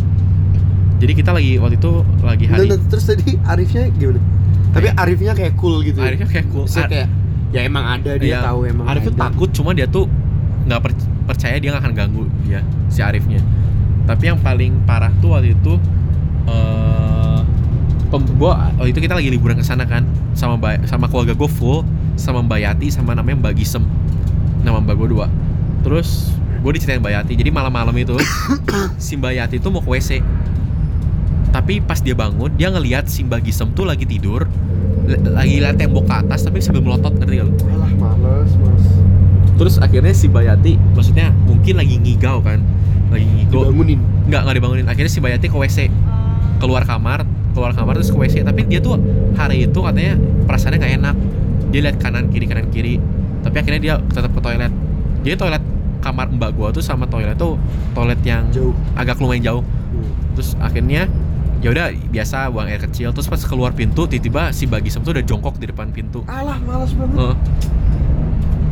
jadi 0.97 1.13
kita 1.13 1.31
lagi 1.31 1.57
waktu 1.57 1.77
itu 1.77 1.93
lagi 2.21 2.45
hari 2.45 2.69
nah, 2.69 2.77
terus 2.83 3.05
tadi 3.05 3.37
Arifnya 3.43 3.89
gimana? 3.91 4.21
Tapi 4.71 4.87
Kayak- 4.87 4.97
Arifnya 4.99 5.33
kayak 5.35 5.55
cool 5.57 5.81
gitu. 5.81 5.99
Arifnya 5.99 6.29
kayak 6.29 6.47
cool. 6.49 6.65
Ar- 6.67 6.87
kayak 6.87 7.09
ya 7.51 7.61
emang 7.63 7.83
ada 7.85 8.15
dia 8.15 8.31
Iya, 8.31 8.39
tahu 8.43 8.61
emang 8.65 8.87
Arif 8.87 9.03
tuh 9.05 9.15
takut 9.15 9.49
cuma 9.51 9.71
dia 9.73 9.85
tuh 9.85 10.07
nggak 10.67 10.81
per- 10.83 11.09
percaya 11.29 11.57
dia 11.57 11.73
nggak 11.73 11.83
akan 11.87 11.95
ganggu 11.95 12.25
dia 12.45 12.61
si 12.93 13.01
Arifnya. 13.01 13.41
Tapi 14.05 14.33
yang 14.33 14.39
paling 14.43 14.83
parah 14.85 15.13
tuh 15.23 15.39
waktu 15.39 15.55
itu 15.55 15.79
pem, 18.11 18.23
gua 18.35 18.75
waktu 18.75 18.91
itu 18.91 19.01
kita 19.07 19.15
lagi 19.15 19.31
liburan 19.31 19.55
ke 19.55 19.65
sana 19.65 19.87
kan 19.87 20.03
sama 20.35 20.59
sama 20.91 21.07
keluarga 21.07 21.33
gue 21.35 21.51
full 21.51 21.87
sama 22.19 22.43
Mbak 22.43 22.61
Yati 22.61 22.87
sama 22.91 23.15
namanya 23.15 23.47
Mbak 23.47 23.55
Gisem. 23.57 23.87
Nama 24.67 24.83
Mbak 24.83 24.95
gue 24.99 25.09
dua. 25.15 25.27
Terus 25.87 26.35
gue 26.61 26.73
diceritain 26.77 27.01
Mbak 27.01 27.13
Yati. 27.17 27.33
Jadi 27.39 27.51
malam-malam 27.55 27.95
itu 27.97 28.19
si 29.05 29.15
Mbak 29.17 29.33
Yati 29.39 29.57
tuh 29.63 29.71
mau 29.73 29.81
ke 29.81 29.89
WC 29.89 30.21
tapi 31.51 31.83
pas 31.83 31.99
dia 31.99 32.15
bangun 32.15 32.51
dia 32.55 32.71
ngelihat 32.71 33.11
si 33.11 33.27
Mbak 33.27 33.43
Gisem 33.43 33.75
tuh 33.75 33.83
lagi 33.83 34.07
tidur 34.07 34.47
lagi 35.35 35.59
liat 35.59 35.75
tembok 35.75 36.07
ke 36.07 36.15
atas 36.15 36.47
tapi 36.47 36.63
sambil 36.63 36.87
melotot 36.87 37.11
ngerti 37.19 37.43
gak 37.43 37.47
lu? 37.51 37.55
Alah 37.75 37.93
males, 37.99 38.53
mas. 38.63 39.00
Terus 39.61 39.77
akhirnya 39.77 40.17
si 40.17 40.25
Bayati, 40.25 40.81
maksudnya 40.97 41.37
mungkin 41.45 41.77
lagi 41.77 42.01
ngigau 42.01 42.41
kan, 42.41 42.65
lagi 43.13 43.29
ngigau. 43.29 43.69
Dibangunin. 43.69 44.01
Nggak 44.25 44.41
nggak 44.49 44.57
dibangunin. 44.57 44.87
Akhirnya 44.89 45.13
si 45.13 45.21
Bayati 45.21 45.53
ke 45.53 45.57
WC, 45.61 45.93
keluar 46.65 46.89
kamar, 46.89 47.29
keluar 47.53 47.77
kamar 47.77 48.01
terus 48.01 48.09
ke 48.09 48.17
WC. 48.17 48.41
Tapi 48.41 48.65
dia 48.73 48.81
tuh 48.81 48.97
hari 49.37 49.69
itu 49.69 49.77
katanya 49.85 50.17
perasaannya 50.49 50.79
nggak 50.81 50.95
enak. 51.05 51.17
Dia 51.77 51.81
lihat 51.85 51.97
kanan 52.01 52.33
kiri 52.33 52.49
kanan 52.49 52.73
kiri. 52.73 52.97
Tapi 53.45 53.57
akhirnya 53.61 53.81
dia 53.85 53.95
tetap 54.09 54.33
ke 54.33 54.41
toilet. 54.41 54.73
Jadi 55.29 55.37
toilet 55.37 55.65
kamar 56.01 56.33
mbak 56.33 56.57
gua 56.57 56.73
tuh 56.73 56.81
sama 56.81 57.05
toilet 57.05 57.37
tuh 57.37 57.61
toilet 57.93 58.17
yang 58.25 58.49
Jauh. 58.49 58.73
agak 58.97 59.21
lumayan 59.21 59.45
jauh. 59.45 59.63
Hmm. 59.93 60.09
Terus 60.41 60.57
akhirnya 60.57 61.05
ya 61.61 61.69
udah 61.69 61.93
biasa 62.09 62.49
buang 62.49 62.65
air 62.65 62.81
kecil. 62.81 63.13
Terus 63.13 63.29
pas 63.29 63.45
keluar 63.45 63.77
pintu 63.77 64.09
tiba-tiba 64.09 64.57
si 64.57 64.65
Bagisem 64.65 65.05
tuh 65.05 65.13
udah 65.13 65.25
jongkok 65.29 65.61
di 65.61 65.69
depan 65.69 65.93
pintu. 65.93 66.25
Alah 66.25 66.57
males 66.65 66.97
banget. 66.97 67.17
Heeh. 67.21 67.37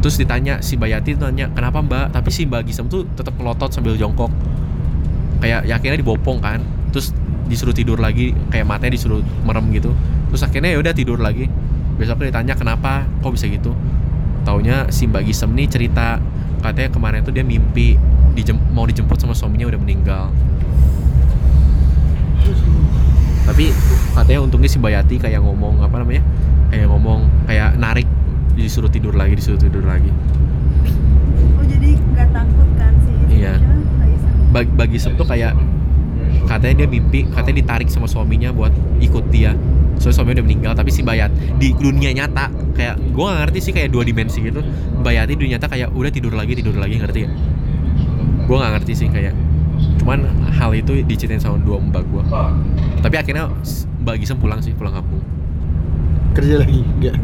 Terus 0.08 0.24
ditanya 0.24 0.64
si 0.64 0.80
Bayati 0.80 1.20
nanya 1.20 1.52
kenapa 1.52 1.84
mbak? 1.84 2.16
Tapi 2.16 2.32
si 2.32 2.48
Mbak 2.48 2.64
Gisem 2.64 2.88
tuh 2.88 3.04
tetap 3.12 3.36
melotot 3.36 3.68
sambil 3.68 3.92
jongkok. 3.92 4.32
Kayak 5.44 5.68
ya 5.68 5.76
akhirnya 5.76 6.00
dibopong 6.00 6.40
kan. 6.40 6.64
Terus 6.96 7.12
disuruh 7.44 7.76
tidur 7.76 8.00
lagi 8.00 8.32
Kayak 8.48 8.72
matanya 8.72 8.96
disuruh 8.96 9.20
merem 9.44 9.68
gitu. 9.76 9.92
Terus 10.32 10.40
akhirnya 10.48 10.72
ya 10.72 10.80
udah 10.80 10.96
tidur 10.96 11.20
lagi. 11.20 11.44
Besoknya 12.00 12.32
ditanya 12.32 12.56
kenapa? 12.56 13.04
Kok 13.20 13.36
bisa 13.36 13.52
gitu? 13.52 13.76
Taunya 14.48 14.88
si 14.88 15.04
Mbak 15.04 15.28
Gisem 15.28 15.52
nih 15.52 15.68
cerita 15.68 16.16
Katanya 16.64 16.88
kemarin 16.88 17.20
tuh 17.20 17.36
dia 17.36 17.44
mimpi 17.44 18.00
dijem- 18.32 18.64
Mau 18.72 18.88
dijemput 18.88 19.20
sama 19.20 19.36
suaminya 19.36 19.68
udah 19.68 19.76
meninggal. 19.76 20.32
Tapi 23.44 23.76
katanya 24.16 24.40
untungnya 24.40 24.72
si 24.72 24.80
Bayati 24.80 25.20
kayak 25.20 25.44
ngomong 25.44 25.84
apa 25.84 26.00
namanya 26.00 26.24
Kayak 26.72 26.88
ngomong 26.96 27.28
kayak 27.44 27.76
narik 27.76 28.08
disuruh 28.58 28.90
tidur 28.90 29.14
lagi 29.14 29.38
disuruh 29.38 29.60
tidur 29.60 29.86
lagi. 29.86 30.10
Oh 31.54 31.64
jadi 31.64 31.94
nggak 31.94 32.28
takut 32.34 32.68
kan 32.74 32.92
sih 33.06 33.14
Iya. 33.38 33.54
bagi 34.50 34.70
bagi 34.74 34.98
Sep 34.98 35.14
tuh 35.14 35.28
kayak 35.28 35.54
katanya 36.50 36.84
dia 36.84 36.88
mimpi 36.90 37.28
katanya 37.30 37.56
ditarik 37.62 37.88
sama 37.88 38.10
suaminya 38.10 38.50
buat 38.50 38.74
ikut 38.98 39.30
dia. 39.30 39.54
Soalnya 40.02 40.16
suaminya 40.18 40.34
udah 40.42 40.46
meninggal 40.46 40.72
tapi 40.74 40.90
si 40.90 41.06
Bayat 41.06 41.30
di 41.58 41.74
dunia 41.74 42.10
nyata 42.10 42.50
kayak 42.74 42.98
gue 42.98 43.22
gak 43.22 43.38
ngerti 43.46 43.58
sih 43.62 43.72
kayak 43.74 43.94
dua 43.94 44.02
dimensi 44.02 44.42
gitu. 44.42 44.60
Bayati 44.98 45.38
di 45.38 45.46
dunia 45.46 45.56
nyata 45.58 45.70
kayak 45.70 45.94
udah 45.94 46.10
tidur 46.10 46.34
lagi 46.34 46.58
tidur 46.58 46.74
lagi 46.74 46.98
ngerti 46.98 47.20
ya 47.26 47.30
gue 48.48 48.56
nggak 48.56 48.80
ngerti 48.80 48.92
sih 48.96 49.08
kayak 49.12 49.36
cuman 50.00 50.24
hal 50.56 50.72
itu 50.72 51.04
diceritain 51.04 51.36
sama 51.36 51.60
dua 51.60 51.76
mbak 51.84 52.00
gue 52.08 52.24
tapi 53.04 53.14
akhirnya 53.20 53.52
Mbak 54.08 54.24
Gisem 54.24 54.38
pulang 54.40 54.56
sih 54.64 54.72
pulang 54.72 54.96
kampung. 54.96 55.20
Kerja 56.32 56.64
lagi? 56.64 56.80
Enggak? 56.80 57.20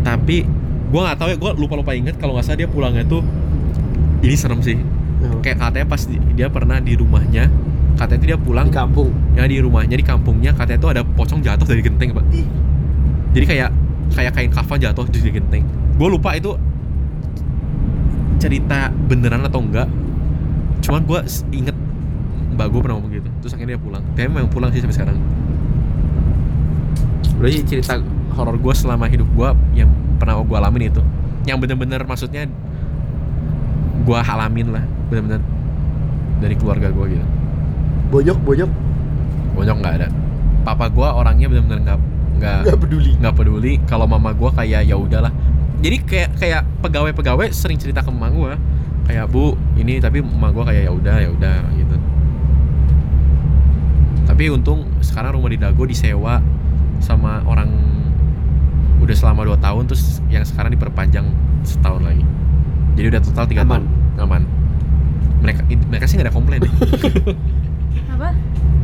Tapi 0.00 0.42
gue 0.90 1.00
nggak 1.00 1.18
tahu 1.18 1.28
ya 1.30 1.36
gue 1.38 1.50
lupa 1.54 1.74
lupa 1.76 1.92
inget 1.94 2.18
kalau 2.18 2.34
nggak 2.34 2.44
salah 2.44 2.58
dia 2.58 2.68
pulangnya 2.68 3.04
tuh 3.04 3.22
ini 4.20 4.34
serem 4.34 4.60
sih. 4.60 4.76
Oh. 5.20 5.36
kayak 5.44 5.60
katanya 5.60 5.84
pas 5.84 6.00
di- 6.02 6.16
dia 6.32 6.48
pernah 6.48 6.80
di 6.80 6.96
rumahnya 6.96 7.52
katanya 7.96 8.18
tuh 8.24 8.28
dia 8.32 8.38
pulang 8.40 8.68
Di 8.68 8.74
kampung. 8.74 9.12
ya 9.36 9.44
di 9.44 9.60
rumahnya 9.60 9.96
di 9.96 10.04
kampungnya 10.04 10.56
katanya 10.56 10.80
tuh 10.80 10.90
ada 10.96 11.02
pocong 11.04 11.44
jatuh 11.44 11.68
dari 11.68 11.84
genteng 11.84 12.16
pak. 12.16 12.24
Ih. 12.32 12.48
jadi 13.30 13.44
kayak 13.46 13.70
kayak 14.10 14.32
kain 14.34 14.50
kafan 14.50 14.80
jatuh 14.80 15.04
dari 15.06 15.30
genteng. 15.30 15.62
Gue 15.94 16.08
lupa 16.08 16.32
itu 16.34 16.56
cerita 18.40 18.88
beneran 19.06 19.44
atau 19.44 19.60
enggak. 19.60 19.86
Cuman 20.80 21.04
gue 21.04 21.20
inget 21.52 21.76
mbak 22.50 22.66
gue 22.66 22.80
pernah 22.80 22.96
ngomong 22.96 23.12
gitu. 23.12 23.28
Terus 23.44 23.52
akhirnya 23.52 23.76
dia 23.76 23.80
pulang. 23.80 24.02
Dia 24.16 24.24
memang 24.26 24.48
pulang 24.48 24.72
sih 24.72 24.80
sampai 24.80 24.96
sekarang. 24.96 25.16
Udah 27.36 27.50
sih 27.50 27.62
cerita 27.62 28.00
horor 28.34 28.56
gue 28.56 28.74
selama 28.74 29.06
hidup 29.10 29.28
gue 29.34 29.48
yang 29.74 29.90
pernah 30.18 30.40
gue 30.40 30.56
alamin 30.56 30.90
itu. 30.92 31.02
Yang 31.48 31.58
bener-bener 31.66 32.00
maksudnya 32.04 32.46
gue 34.00 34.18
alamin 34.18 34.68
lah 34.72 34.84
bener-bener 35.12 35.42
dari 36.40 36.54
keluarga 36.56 36.88
gue 36.88 37.06
gitu. 37.18 37.26
Bonyok, 38.10 38.38
bonyok. 38.42 38.70
bonyok 39.54 39.76
nggak 39.82 39.94
ada. 40.02 40.08
Papa 40.64 40.88
gue 40.88 41.08
orangnya 41.08 41.46
bener-bener 41.50 41.80
nggak 41.84 41.98
nggak 42.40 42.58
Enggak 42.64 42.78
peduli. 42.80 43.10
nggak 43.20 43.34
peduli. 43.36 43.72
Kalau 43.84 44.06
mama 44.08 44.32
gue 44.32 44.50
kayak 44.50 44.88
ya 44.88 44.96
udahlah. 44.96 45.32
Jadi 45.80 45.96
kayak 46.04 46.30
kayak 46.36 46.62
pegawai-pegawai 46.84 47.52
sering 47.52 47.80
cerita 47.80 48.04
ke 48.04 48.10
mama 48.12 48.28
gue 48.32 48.52
kayak 49.10 49.26
bu 49.26 49.58
ini 49.74 49.98
tapi 49.98 50.22
mama 50.22 50.54
gue 50.54 50.64
kayak 50.64 50.82
ya 50.86 50.92
udah 50.92 51.16
ya 51.18 51.28
udah 51.32 51.56
gitu. 51.76 51.96
Tapi 54.28 54.44
untung 54.52 54.86
sekarang 55.02 55.36
rumah 55.36 55.50
di 55.50 55.58
Dago 55.58 55.82
disewa 55.84 56.38
sama 57.00 57.42
orang 57.48 57.68
udah 59.10 59.18
selama 59.18 59.40
2 59.44 59.58
tahun 59.58 59.82
terus 59.84 60.02
yang 60.28 60.42
sekarang 60.42 60.70
diperpanjang 60.70 61.26
setahun 61.62 62.00
lagi 62.00 62.22
jadi 62.94 63.06
udah 63.08 63.20
total 63.20 63.44
tiga 63.44 63.62
Aman. 63.62 63.82
tahun 63.82 63.84
aman 64.20 64.42
mereka 65.40 65.60
mereka 65.66 66.04
sih 66.04 66.14
nggak 66.14 66.28
ada 66.28 66.34
komplain 66.34 66.60
deh. 66.60 66.68
apa 68.12 68.28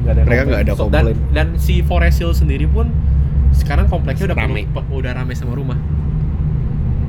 Nggak 0.00 0.12
ada 0.12 0.22
Mereka 0.24 0.42
nggak 0.42 0.62
ada 0.62 0.72
So, 0.72 0.80
komplain. 0.82 1.04
Dan, 1.04 1.16
dan 1.30 1.46
si 1.56 1.74
Forest 1.80 2.16
Hill 2.16 2.32
sendiri 2.32 2.64
pun 2.64 2.88
sekarang 3.52 3.86
kompleksnya 3.86 4.30
udah 4.30 4.38
Rame. 4.38 4.64
penuh- 4.64 4.70
pe- 4.72 4.88
udah 4.90 5.12
rame 5.12 5.32
sama 5.32 5.52
rumah. 5.52 5.76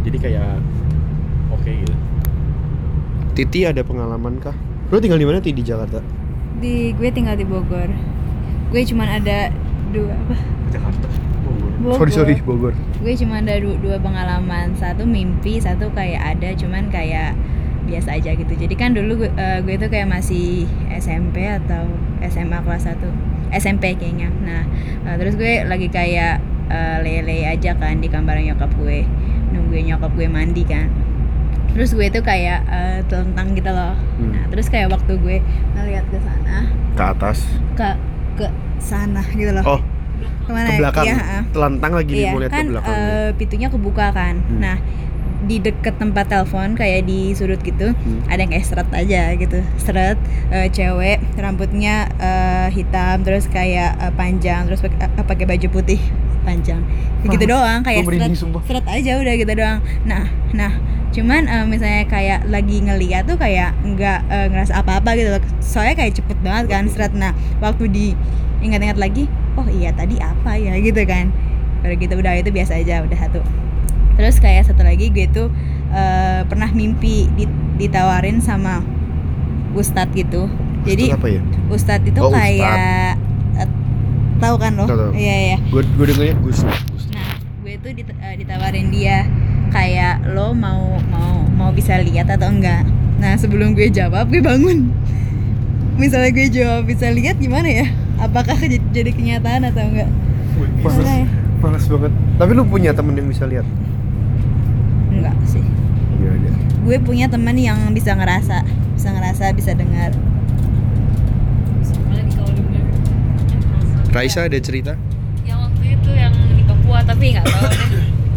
Jadi 0.01 0.17
kayak 0.19 0.59
oke 1.49 1.63
gitu. 1.65 1.95
Titi 3.33 3.63
ada 3.63 3.79
pengalaman 3.81 4.35
kah? 4.37 4.51
Lo 4.87 4.97
tinggal 4.97 5.15
di 5.15 5.25
mana 5.25 5.39
Titi 5.39 5.53
di 5.53 5.63
Jakarta? 5.63 6.01
di 6.57 6.89
gue 6.91 7.07
tinggal 7.07 7.37
di 7.37 7.45
Bogor 7.45 7.85
gue 8.67 8.81
cuman 8.83 9.07
ada 9.15 9.53
dua 9.87 10.09
apa 10.11 10.35
Jakarta. 10.67 11.07
Bogor. 11.77 12.09
Sorry 12.09 12.11
sorry 12.11 12.35
Bogor. 12.41 12.73
gue 12.97 13.13
cuma 13.15 13.37
ada 13.37 13.55
dua, 13.57 13.75
dua 13.77 13.97
pengalaman. 13.97 14.73
Satu 14.73 15.03
mimpi 15.03 15.57
satu 15.57 15.89
kayak 15.91 16.35
ada 16.35 16.49
cuman 16.53 16.89
kayak 16.89 17.37
biasa 17.85 18.17
aja 18.17 18.33
gitu. 18.33 18.51
Jadi 18.51 18.75
kan 18.75 18.91
dulu 18.91 19.23
gue, 19.23 19.31
eh, 19.31 19.59
gue 19.61 19.75
tuh 19.75 19.87
kayak 19.87 20.07
masih 20.07 20.65
SMP 20.91 21.45
atau 21.45 21.87
SMA 22.19 22.59
kelas 22.59 22.83
1 22.83 22.99
SMP 23.53 23.95
kayaknya. 23.95 24.27
Nah 24.41 24.63
eh, 25.05 25.15
terus 25.15 25.35
gue 25.35 25.63
lagi 25.63 25.87
kayak 25.87 26.41
eh, 26.67 26.97
lele 26.99 27.45
aja 27.45 27.71
kan 27.73 27.97
di 27.97 28.09
kamar 28.09 28.37
nyokap 28.37 28.73
gue. 28.75 29.05
Nungguin 29.53 29.87
nyokap 29.87 30.11
gue 30.13 30.27
mandi 30.27 30.65
kan. 30.65 30.89
Terus 31.71 31.93
gue 31.93 32.09
tuh 32.09 32.25
kayak 32.25 32.65
eh, 32.65 32.99
telentang 33.05 33.53
gitu 33.53 33.69
loh. 33.69 33.93
Hmm. 34.17 34.33
nah 34.33 34.43
terus 34.49 34.67
kayak 34.67 34.89
waktu 34.89 35.13
gue 35.15 35.37
ngeliat 35.73 36.03
ke 36.09 36.17
sana 36.19 36.65
Ke 36.97 37.03
atas. 37.13 37.39
ke 37.77 37.87
ke 38.35 38.47
sana 38.81 39.21
gitu 39.31 39.53
loh. 39.53 39.63
Oh, 39.63 39.81
ke 40.47 40.51
mana 40.51 40.67
ke 40.69 40.79
belakang. 40.79 41.05
Iya, 41.05 41.15
heeh. 41.15 41.41
Telentang 41.49 41.91
lagi 41.93 42.13
Iya 42.15 42.29
mau 42.29 42.39
lihat 42.39 42.51
kan 42.51 42.63
ke 42.63 42.71
belakang. 42.71 42.95
eh, 42.95 43.29
pintunya 43.35 43.67
kebuka 43.67 44.07
kan. 44.09 44.35
Hmm. 44.39 44.59
Nah 44.59 44.77
di 45.39 45.61
deket 45.61 45.95
tempat 45.95 46.25
telepon 46.25 46.73
kayak 46.73 47.05
di 47.05 47.31
sudut 47.31 47.61
gitu 47.61 47.93
Hmm. 47.93 48.25
ada 48.25 48.41
yang 48.41 48.49
kayak 48.49 48.65
seret 48.65 48.89
aja 48.89 49.31
gitu 49.33 49.59
seret 49.77 50.17
eh, 50.49 50.65
cewek 50.67 51.21
rambutnya 51.37 52.09
eh, 52.17 52.67
hitam 52.73 53.21
terus 53.21 53.45
kayak 53.45 53.95
eh, 53.97 54.11
panjang 54.11 54.65
terus 54.65 54.81
pakai 54.81 54.97
eh, 54.97 55.23
pakai 55.23 55.45
baju 55.45 55.67
putih 55.71 56.01
panjang 56.41 56.81
gitu 57.21 57.45
Ah, 57.45 57.49
doang 57.53 57.79
kayak 57.81 58.03
seret, 58.03 58.33
seret 58.65 58.85
aja 58.89 59.11
udah 59.15 59.33
gitu 59.35 59.53
doang 59.53 59.79
nah 60.03 60.25
nah 60.51 60.73
cuman 61.09 61.45
eh, 61.45 61.65
misalnya 61.65 62.03
kayak 62.07 62.39
lagi 62.49 62.77
ngeliat 62.81 63.23
tuh 63.23 63.37
kayak 63.37 63.77
nggak 63.77 64.19
eh, 64.25 64.47
ngerasa 64.49 64.73
apa-apa 64.75 65.09
gitu 65.13 65.29
loh 65.31 65.41
soalnya 65.61 65.95
kayak 65.95 66.17
cepet 66.17 66.37
banget 66.41 66.65
kan 66.67 66.83
seret 66.89 67.13
nah 67.13 67.31
waktu 67.59 67.85
di 67.87 68.07
ingat-ingat 68.59 68.97
lagi 68.97 69.29
oh 69.57 69.67
iya 69.67 69.89
tadi 69.91 70.17
apa 70.17 70.53
ya 70.53 70.77
gitu 70.77 71.01
kan 71.03 71.33
baru 71.77 71.93
gitu 71.95 72.13
udah 72.15 72.33
itu 72.35 72.49
biasa 72.49 72.77
aja 72.77 73.01
udah 73.01 73.17
satu 73.17 73.41
terus 74.13 74.37
kayak 74.37 74.65
satu 74.65 74.81
lagi 74.81 75.09
gue 75.09 75.27
tuh 75.27 75.49
eh, 75.89 76.41
pernah 76.43 76.69
mimpi 76.69 77.29
di- 77.31 77.49
ditawarin 77.77 78.39
sama 78.39 78.81
ustadz 79.71 80.09
gitu 80.11 80.49
jadi 80.83 81.11
Ustadz 81.11 81.17
apa 81.17 81.27
ya 81.27 81.41
ustadz 81.67 82.07
itu 82.07 82.19
Oh, 82.19 82.29
ustadz. 82.29 82.39
kayak 82.39 83.13
eh, 83.55 83.69
tahu 84.37 84.55
kan 84.57 84.71
lo 84.73 84.85
iya 85.13 85.35
iya 85.47 85.57
gue 85.63 85.81
gue 85.83 86.05
dengernya 86.07 86.35
Gus 86.39 86.61
Nah, 86.63 87.33
gue 87.61 87.73
tuh 87.77 87.91
dit- 87.91 88.17
eh, 88.17 88.35
ditawarin 88.37 88.87
dia 88.89 89.25
kayak 89.67 90.31
lo 90.31 90.53
mau 90.53 90.97
mau 91.03 91.43
mau 91.49 91.69
bisa 91.69 91.97
lihat 91.97 92.29
atau 92.29 92.47
enggak. 92.47 92.85
Nah, 93.17 93.33
sebelum 93.33 93.73
gue 93.73 93.89
jawab, 93.89 94.29
gue 94.29 94.39
bangun. 94.39 94.93
Misalnya 96.01 96.29
gue 96.29 96.47
jawab 96.47 96.85
bisa 96.85 97.09
lihat 97.09 97.35
gimana 97.35 97.65
ya? 97.65 97.87
Apakah 98.17 98.57
jadi, 98.57 98.81
jadi 98.91 99.11
kenyataan 99.13 99.69
atau 99.69 99.83
enggak? 99.83 100.09
panas 100.81 101.29
panas 101.61 101.83
banget 101.85 102.09
tapi 102.37 102.51
lu 102.53 102.65
punya 102.65 102.89
temen 102.89 103.13
yang 103.13 103.29
bisa 103.29 103.45
lihat 103.45 103.61
Enggak 105.13 105.37
sih. 105.45 105.61
Iya 106.17 106.33
ada 106.33 106.49
Gue 106.81 106.97
punya 106.97 107.27
teman 107.27 107.53
yang 107.53 107.77
bisa 107.91 108.15
ngerasa, 108.15 108.63
bisa 108.95 109.09
ngerasa, 109.11 109.51
bisa 109.53 109.75
dengar. 109.75 110.15
Raisa 114.07 114.47
ada 114.49 114.57
cerita 114.57 114.97
yang 115.45 115.61
waktu 115.61 115.93
itu 115.93 116.09
yang 116.09 116.33
di 116.33 116.63
Papua 116.65 117.05
tapi 117.05 117.37
nggak 117.37 117.45
tahu 117.45 117.69
deh 117.69 117.91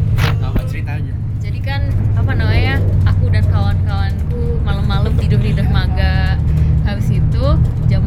Apa 0.44 0.60
cerita 0.68 0.90
aja? 0.98 1.12
jadi 1.40 1.58
kan 1.64 1.80
apa 2.18 2.32
namanya 2.36 2.76
aku 3.08 3.32
dan 3.32 3.44
kawan-kawanku 3.48 4.60
malam-malam 4.60 5.12
tidur 5.16 5.40
di 5.40 5.56
dermaga 5.56 6.36
habis 6.84 7.08
itu 7.08 7.44
jam 7.88 8.04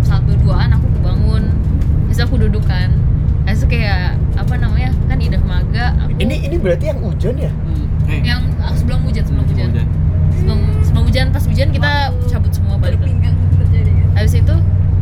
satu 0.00 0.32
duaan 0.40 0.72
aku 0.72 0.88
kebangun 0.96 1.52
terus 2.08 2.15
aku 2.26 2.42
duduk 2.42 2.66
kan. 2.66 2.90
Terus 3.46 3.62
kayak 3.70 4.18
apa 4.34 4.54
namanya 4.58 4.90
kan 5.06 5.16
di 5.16 5.30
dermaga 5.30 5.94
aku 6.02 6.18
ini 6.18 6.56
berarti 6.58 6.90
yang 6.90 6.98
hujan 7.00 7.34
ya? 7.38 7.52
Eh, 8.10 8.20
yang 8.26 8.42
ah, 8.58 8.74
sebelum 8.74 9.06
hujan 9.06 9.22
sebelum 9.22 9.46
hujan. 9.46 9.70
sebelum 10.34 10.60
sebelum 10.82 11.04
hujan 11.08 11.26
pas 11.30 11.44
hujan 11.46 11.68
kita 11.70 11.90
cabut 12.26 12.52
semua 12.52 12.76
balik. 12.76 12.98
Terjadi 13.00 13.92
kan? 13.94 14.08
habis 14.18 14.34
itu 14.34 14.54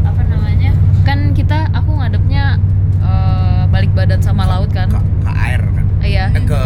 apa 0.05 0.23
namanya 0.29 0.73
kan 1.09 1.33
kita 1.33 1.73
aku 1.73 1.91
ngadepnya 1.97 2.61
eh, 3.01 3.63
balik 3.73 3.91
badan 3.97 4.21
sama 4.21 4.45
laut 4.45 4.69
kan. 4.71 4.93
Ke, 4.93 5.01
ke 5.01 5.33
air 5.33 5.63
kan? 5.65 5.85
iya. 6.05 6.27
Eh, 6.37 6.45
ke 6.45 6.63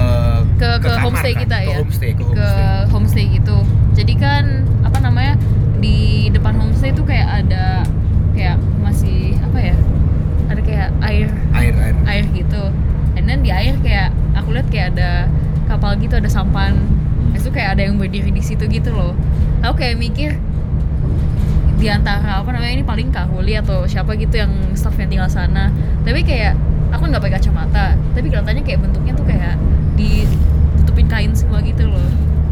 ke 0.59 0.69
ke, 0.83 0.89
kamar 0.91 1.01
homestay 1.07 1.33
kan? 1.33 1.43
kita 1.47 1.57
ke 1.57 1.65
ya 1.71 1.77
homestay 1.79 2.11
ke 2.11 2.23
ke 2.27 2.27
homestay. 2.27 2.91
homestay 2.91 3.25
gitu. 3.39 3.57
Jadi 3.95 4.15
kan 4.19 4.45
apa 4.83 4.99
namanya 4.99 5.39
di 5.79 6.27
depan 6.35 6.59
homestay 6.59 6.91
itu 6.91 7.07
kayak 7.07 7.47
ada 7.47 7.87
kayak 8.35 8.59
masih 8.83 9.35
apa 9.43 9.59
ya 9.59 9.77
ada 10.49 10.61
kayak 10.65 10.89
air 11.05 11.29
air 11.55 11.75
air 11.75 11.95
air 12.09 12.25
gitu 12.33 12.63
and 13.19 13.29
then 13.29 13.38
di 13.49 13.57
air 13.57 13.81
kayak 13.81 14.13
aku 14.37 14.53
lihat 14.53 14.69
kayak 14.69 14.87
ada 14.93 15.25
kapal 15.65 15.97
gitu 15.97 16.21
ada 16.21 16.29
sampan. 16.29 16.77
Itu 17.33 17.49
kayak 17.49 17.81
ada 17.81 17.89
yang 17.89 17.97
berdiri 17.97 18.29
di 18.29 18.45
situ 18.45 18.69
gitu 18.69 18.93
loh. 18.93 19.17
Aku 19.65 19.81
kayak 19.81 19.97
mikir 19.97 20.37
di 21.81 21.89
antara 21.89 22.45
apa 22.45 22.53
namanya 22.53 22.77
ini 22.77 22.85
paling 22.85 23.09
Kahuli 23.09 23.57
atau 23.57 23.89
siapa 23.89 24.21
gitu 24.21 24.37
yang 24.37 24.53
staff 24.77 24.93
yang 25.01 25.09
tinggal 25.09 25.33
sana. 25.33 25.73
Tapi 26.05 26.21
kayak 26.29 26.61
aku 26.93 27.09
nggak 27.09 27.25
pakai 27.25 27.41
kacamata. 27.41 27.97
Tapi 28.13 28.29
kelihatannya 28.29 28.63
kayak 28.69 28.85
bentuknya 28.85 29.17
tuh 29.17 29.25
kayak 29.25 29.57
ditutupin 29.97 31.09
kain 31.09 31.33
semua 31.33 31.65
gitu 31.65 31.89
loh. 31.89 32.05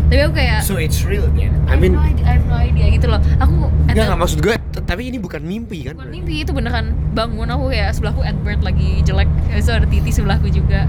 Tapi 0.09 0.21
aku 0.25 0.33
kayak 0.33 0.65
so 0.65 0.81
it's 0.81 1.05
real 1.05 1.29
ya 1.37 1.53
I 1.69 1.77
mean 1.77 1.93
I 1.93 2.09
have 2.09 2.09
no 2.09 2.09
idea, 2.09 2.25
I 2.25 2.33
have 2.41 2.47
no 2.49 2.57
idea 2.57 2.87
gitu 2.89 3.07
loh. 3.13 3.21
Aku 3.37 3.69
enggak 3.93 4.17
maksud 4.17 4.41
gue 4.41 4.56
tapi 4.87 5.11
ini 5.11 5.19
bukan 5.19 5.43
mimpi 5.43 5.91
kan? 5.91 5.99
Bukan 5.99 6.15
mimpi 6.15 6.47
itu 6.47 6.55
beneran 6.55 6.95
bangun 7.13 7.51
aku 7.51 7.75
kayak 7.75 7.91
sebelahku 7.99 8.23
Edward 8.23 8.63
lagi 8.63 9.03
jelek. 9.03 9.27
Itu 9.51 9.75
ada 9.75 9.87
Titi 9.91 10.11
sebelahku 10.15 10.47
juga. 10.47 10.87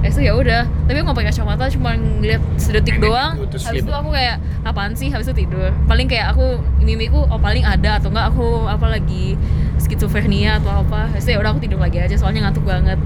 Habis 0.00 0.16
itu 0.16 0.22
ya 0.24 0.32
udah. 0.32 0.62
Tapi 0.88 0.96
aku 0.96 1.04
nggak 1.04 1.18
pakai 1.20 1.28
kacamata 1.36 1.64
cuma 1.68 1.90
ngeliat 2.00 2.42
sedetik 2.56 2.96
doang. 2.96 3.36
gitu, 3.44 3.60
habis 3.60 3.84
itu 3.84 3.92
aku 3.92 4.10
kayak 4.16 4.36
apaan 4.64 4.96
sih? 4.96 5.12
Habis 5.12 5.28
itu 5.28 5.44
tidur. 5.44 5.68
Paling 5.84 6.08
kayak 6.08 6.32
aku 6.32 6.64
mimiku 6.80 7.28
oh 7.28 7.36
paling 7.36 7.62
ada 7.62 8.00
atau 8.00 8.08
enggak 8.08 8.32
aku 8.32 8.64
apa 8.64 8.86
lagi 8.88 9.36
skizofrenia 9.76 10.56
atau 10.64 10.72
apa. 10.72 11.12
Habis 11.12 11.28
itu 11.28 11.36
ya 11.36 11.38
udah 11.44 11.50
aku 11.52 11.60
tidur 11.60 11.80
lagi 11.82 12.00
aja 12.00 12.16
soalnya 12.16 12.48
ngantuk 12.48 12.64
banget. 12.64 12.96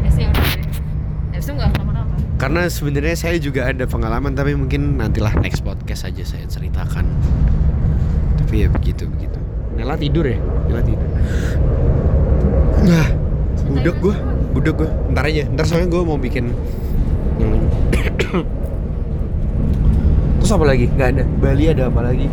Habis 0.00 0.14
itu 0.16 0.20
ya 0.24 0.28
udah 0.32 0.44
deh. 0.48 0.66
habis 1.36 1.44
itu 1.44 1.52
nggak 1.52 1.70
kenapa-napa 1.76 2.14
karena 2.42 2.66
sebenarnya 2.66 3.14
saya 3.14 3.38
juga 3.38 3.70
ada 3.70 3.86
pengalaman 3.86 4.34
tapi 4.34 4.58
mungkin 4.58 4.98
nantilah 4.98 5.30
next 5.38 5.62
podcast 5.62 6.10
aja 6.10 6.26
saya 6.26 6.42
ceritakan 6.50 7.06
tapi 8.52 8.68
ya 8.68 8.68
begitu 8.68 9.08
begitu. 9.08 9.40
Nela 9.80 9.96
tidur 9.96 10.28
ya? 10.28 10.36
Nela 10.68 10.84
tidur. 10.84 11.08
Nah 12.84 13.08
budek 13.72 13.96
gue 13.96 14.12
budek 14.52 14.74
gue 14.76 14.88
ntar 15.16 15.24
aja 15.24 15.48
ntar 15.56 15.64
soalnya 15.64 15.88
gue 15.88 16.02
mau 16.04 16.20
bikin 16.20 16.52
terus 20.36 20.52
apa 20.52 20.64
lagi? 20.68 20.84
Nggak 20.92 21.08
ada. 21.16 21.24
Bali 21.40 21.64
ada 21.64 21.88
apa 21.88 22.04
lagi? 22.04 22.28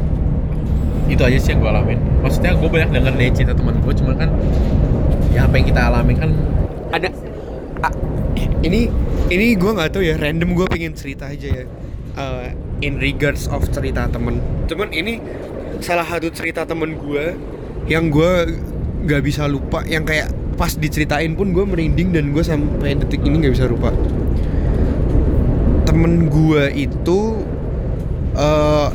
Itu 1.08 1.24
aja 1.24 1.40
sih 1.40 1.56
yang 1.56 1.64
gue 1.64 1.72
alamin. 1.72 2.04
Maksudnya 2.20 2.52
gue 2.60 2.68
banyak 2.68 2.90
denger 3.00 3.14
dari 3.16 3.32
cerita 3.32 3.56
teman 3.56 3.80
gue 3.80 3.94
cuma 3.96 4.12
kan 4.20 4.28
ya 5.32 5.48
apa 5.48 5.56
yang 5.56 5.72
kita 5.72 5.88
alamin 5.88 6.20
kan 6.20 6.36
ada. 6.92 7.16
Ah, 7.80 7.96
ini 8.60 8.92
ini 9.32 9.56
gue 9.56 9.72
nggak 9.72 9.96
tahu 9.96 10.04
ya 10.04 10.20
random 10.20 10.52
gue 10.52 10.68
pengen 10.68 10.92
cerita 11.00 11.32
aja 11.32 11.48
ya. 11.48 11.66
Eh, 12.20 12.52
in 12.84 13.00
regards 13.00 13.48
of 13.48 13.64
cerita 13.72 14.12
temen. 14.12 14.44
Cuman 14.68 14.92
ini 14.92 15.24
salah 15.80 16.06
satu 16.08 16.28
cerita 16.32 16.68
temen 16.68 16.96
gue 16.96 17.36
yang 17.88 18.12
gue 18.12 18.32
nggak 19.08 19.22
bisa 19.24 19.48
lupa 19.48 19.82
yang 19.88 20.04
kayak 20.04 20.30
pas 20.60 20.76
diceritain 20.76 21.32
pun 21.40 21.56
gue 21.56 21.64
merinding 21.64 22.12
dan 22.12 22.36
gue 22.36 22.44
sampai 22.44 23.00
detik 23.00 23.24
ini 23.24 23.44
nggak 23.44 23.54
bisa 23.56 23.66
lupa. 23.68 23.96
Temen 25.88 26.28
gue 26.28 26.64
itu 26.76 27.20
eh 28.36 28.88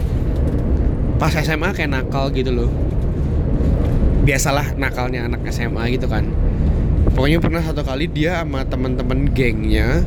pas 1.16 1.32
SMA 1.32 1.72
kayak 1.72 1.90
nakal 1.90 2.28
gitu 2.30 2.52
loh. 2.52 2.70
Biasalah 4.24 4.76
nakalnya 4.76 5.24
anak 5.28 5.44
SMA 5.52 5.96
gitu 5.96 6.08
kan. 6.08 6.28
Pokoknya 7.16 7.40
pernah 7.40 7.62
satu 7.64 7.80
kali 7.80 8.10
dia 8.10 8.42
sama 8.42 8.66
temen-temen 8.66 9.30
gengnya 9.32 10.02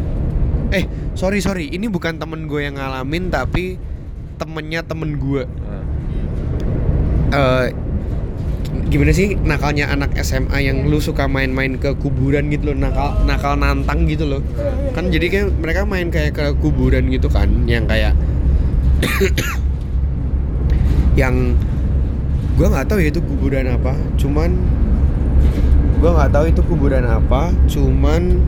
eh 0.71 0.83
sorry 1.15 1.39
sorry 1.39 1.71
ini 1.71 1.87
bukan 1.87 2.19
temen 2.19 2.47
gue 2.47 2.67
yang 2.67 2.75
ngalamin 2.75 3.31
tapi 3.31 3.79
temennya 4.35 4.83
temen 4.83 5.15
gue 5.15 5.47
eh 7.37 7.65
gimana 8.87 9.11
sih 9.11 9.35
nakalnya 9.35 9.91
anak 9.91 10.15
SMA 10.23 10.63
yang 10.63 10.87
lu 10.87 10.97
suka 10.97 11.27
main-main 11.27 11.75
ke 11.75 11.91
kuburan 11.99 12.47
gitu 12.47 12.71
loh 12.71 12.77
nakal 12.79 13.19
nakal 13.27 13.53
nantang 13.53 14.07
gitu 14.07 14.23
loh 14.23 14.41
kan 14.95 15.11
jadi 15.11 15.27
kayak 15.27 15.47
mereka 15.59 15.83
main 15.83 16.07
kayak 16.07 16.31
ke 16.33 16.45
kuburan 16.57 17.11
gitu 17.11 17.27
kan 17.27 17.51
yang 17.67 17.83
kayak 17.83 18.15
yang 21.19 21.53
gua 22.55 22.67
nggak 22.73 22.87
tahu 22.89 22.99
ya 23.03 23.09
itu 23.11 23.21
kuburan 23.21 23.65
apa 23.69 23.93
cuman 24.15 24.55
gua 25.99 26.09
nggak 26.23 26.31
tahu 26.31 26.45
itu 26.49 26.61
kuburan 26.63 27.03
apa 27.05 27.51
cuman 27.67 28.39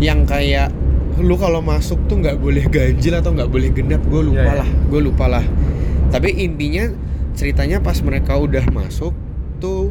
yang 0.00 0.24
kayak 0.24 0.72
lu 1.20 1.38
kalau 1.38 1.62
masuk 1.62 2.00
tuh 2.10 2.18
nggak 2.18 2.40
boleh 2.42 2.64
ganjil 2.66 3.14
atau 3.14 3.30
nggak 3.30 3.46
boleh 3.46 3.70
genap 3.70 4.02
gue 4.02 4.22
lupa 4.34 4.42
Iya, 4.42 4.50
iya. 4.50 4.60
lah 4.66 4.70
gue 4.90 5.00
lupa 5.00 5.24
lah 5.30 5.44
tapi 6.10 6.34
intinya 6.34 6.90
ceritanya 7.34 7.82
pas 7.82 7.98
mereka 8.00 8.38
udah 8.38 8.62
masuk 8.70 9.12
tuh 9.58 9.90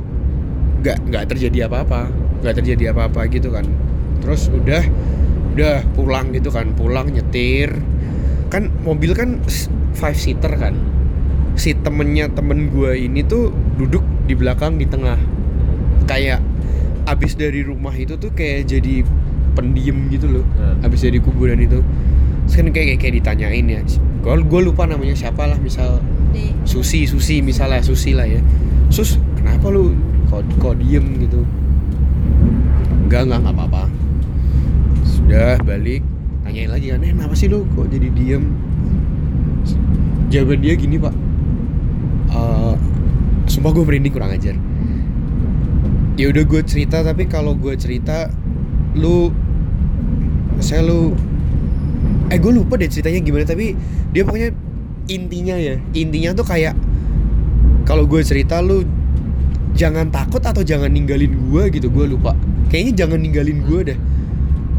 nggak 0.84 0.98
nggak 1.12 1.24
terjadi 1.36 1.68
apa-apa. 1.72 2.12
Nggak 2.44 2.56
terjadi 2.64 2.84
apa-apa 2.96 3.28
gitu 3.32 3.52
kan. 3.52 3.68
Terus 4.24 4.48
udah 4.52 4.84
udah 5.56 5.76
pulang 5.96 6.32
gitu 6.32 6.50
kan. 6.50 6.72
Pulang 6.74 7.12
nyetir. 7.12 7.72
Kan 8.48 8.72
mobil 8.84 9.16
kan 9.16 9.44
five 9.96 10.18
seater 10.18 10.56
kan. 10.56 10.76
Si 11.54 11.78
temennya 11.78 12.32
temen 12.34 12.74
gue 12.74 12.98
ini 12.98 13.22
tuh 13.22 13.54
duduk 13.78 14.04
di 14.26 14.34
belakang 14.34 14.80
di 14.80 14.88
tengah. 14.88 15.20
Kayak 16.08 16.44
abis 17.04 17.36
dari 17.36 17.64
rumah 17.64 17.92
itu 17.96 18.16
tuh 18.16 18.32
kayak 18.32 18.68
jadi 18.68 19.04
pendiem 19.54 20.10
gitu 20.10 20.42
loh. 20.42 20.46
Hmm. 20.58 20.84
abis 20.84 21.06
dari 21.06 21.20
kuburan 21.20 21.60
itu. 21.60 21.84
Terus 22.48 22.56
kan 22.60 22.68
kayak 22.76 23.00
kayak 23.00 23.24
ditanyain 23.24 23.68
ya. 23.68 23.82
Gue 24.24 24.62
lupa 24.64 24.88
namanya 24.88 25.16
siapa 25.16 25.48
lah 25.48 25.60
misal 25.60 26.00
Susi. 26.64 27.06
Susi 27.06 27.40
misalnya 27.40 27.84
Susi 27.86 28.18
lah 28.18 28.26
ya. 28.28 28.42
Sus 28.90 29.18
kenapa 29.38 29.70
lu 29.70 29.94
kok 30.30 30.42
kok 30.58 30.76
diem 30.82 31.22
gitu? 31.22 31.46
Enggak 33.08 33.30
enggak 33.30 33.40
nggak 33.46 33.56
apa-apa. 33.56 33.84
Sudah 35.06 35.62
balik. 35.62 36.02
Tanyain 36.44 36.70
lagi 36.70 36.92
kan 36.92 37.06
eh 37.06 37.12
kenapa 37.16 37.34
sih 37.38 37.48
lu 37.48 37.64
kok 37.78 37.88
jadi 37.88 38.08
diem? 38.12 38.52
Jawaban 40.34 40.60
dia 40.60 40.74
gini 40.74 40.98
pak. 40.98 41.14
Eh, 42.34 42.76
sumpah 43.46 43.72
gue 43.72 43.84
merinding 43.86 44.14
kurang 44.14 44.34
ajar. 44.34 44.58
Ya 46.18 46.30
udah 46.30 46.44
gue 46.46 46.62
cerita 46.66 47.02
tapi 47.02 47.26
kalau 47.30 47.58
gue 47.58 47.74
cerita 47.78 48.30
lu 48.94 49.34
saya 50.62 50.86
lu 50.86 51.18
eh 52.30 52.38
gue 52.38 52.52
lupa 52.54 52.78
deh 52.78 52.90
ceritanya 52.90 53.20
gimana 53.22 53.46
tapi 53.46 53.74
dia 54.14 54.22
pokoknya 54.26 54.54
intinya 55.08 55.56
ya. 55.58 55.80
Intinya 55.96 56.32
tuh 56.36 56.46
kayak 56.48 56.76
kalau 57.84 58.08
gue 58.08 58.24
cerita 58.24 58.64
lu 58.64 58.88
jangan 59.74 60.08
takut 60.14 60.40
atau 60.40 60.64
jangan 60.64 60.92
ninggalin 60.92 61.34
gue 61.50 61.64
gitu. 61.74 61.88
Gue 61.92 62.08
lupa. 62.08 62.38
Kayaknya 62.72 62.94
jangan 63.06 63.20
ninggalin 63.22 63.60
gue 63.64 63.80
deh. 63.94 64.00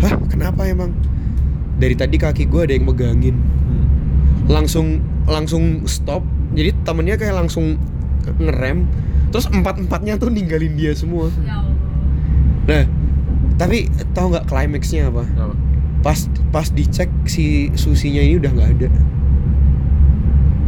Hah 0.03 0.15
kenapa 0.29 0.67
emang? 0.67 0.93
Dari 1.79 1.95
tadi 1.99 2.17
kaki 2.17 2.49
gue 2.49 2.61
ada 2.71 2.73
yang 2.75 2.87
megangin. 2.89 3.37
Hmm. 3.37 3.87
langsung 4.47 5.01
langsung 5.25 5.89
stop. 5.89 6.23
Jadi 6.55 6.71
temennya 6.85 7.17
kayak 7.17 7.35
langsung 7.45 7.81
ngerem. 8.39 8.87
Terus 9.35 9.51
empat 9.51 9.83
empatnya 9.83 10.21
tuh 10.21 10.31
ninggalin 10.31 10.79
dia 10.79 10.95
semua. 10.95 11.29
Ya 11.43 11.61
Allah. 11.61 11.77
nah 12.65 12.85
tapi 13.55 13.87
tahu 14.17 14.35
nggak 14.35 14.47
klimaksnya 14.51 15.13
apa? 15.13 15.27
Apa? 15.37 15.55
pas 16.05 16.29
pas 16.53 16.69
dicek 16.69 17.09
si 17.25 17.73
susinya 17.81 18.21
ini 18.21 18.37
udah 18.37 18.53
nggak 18.53 18.71
ada 18.77 18.89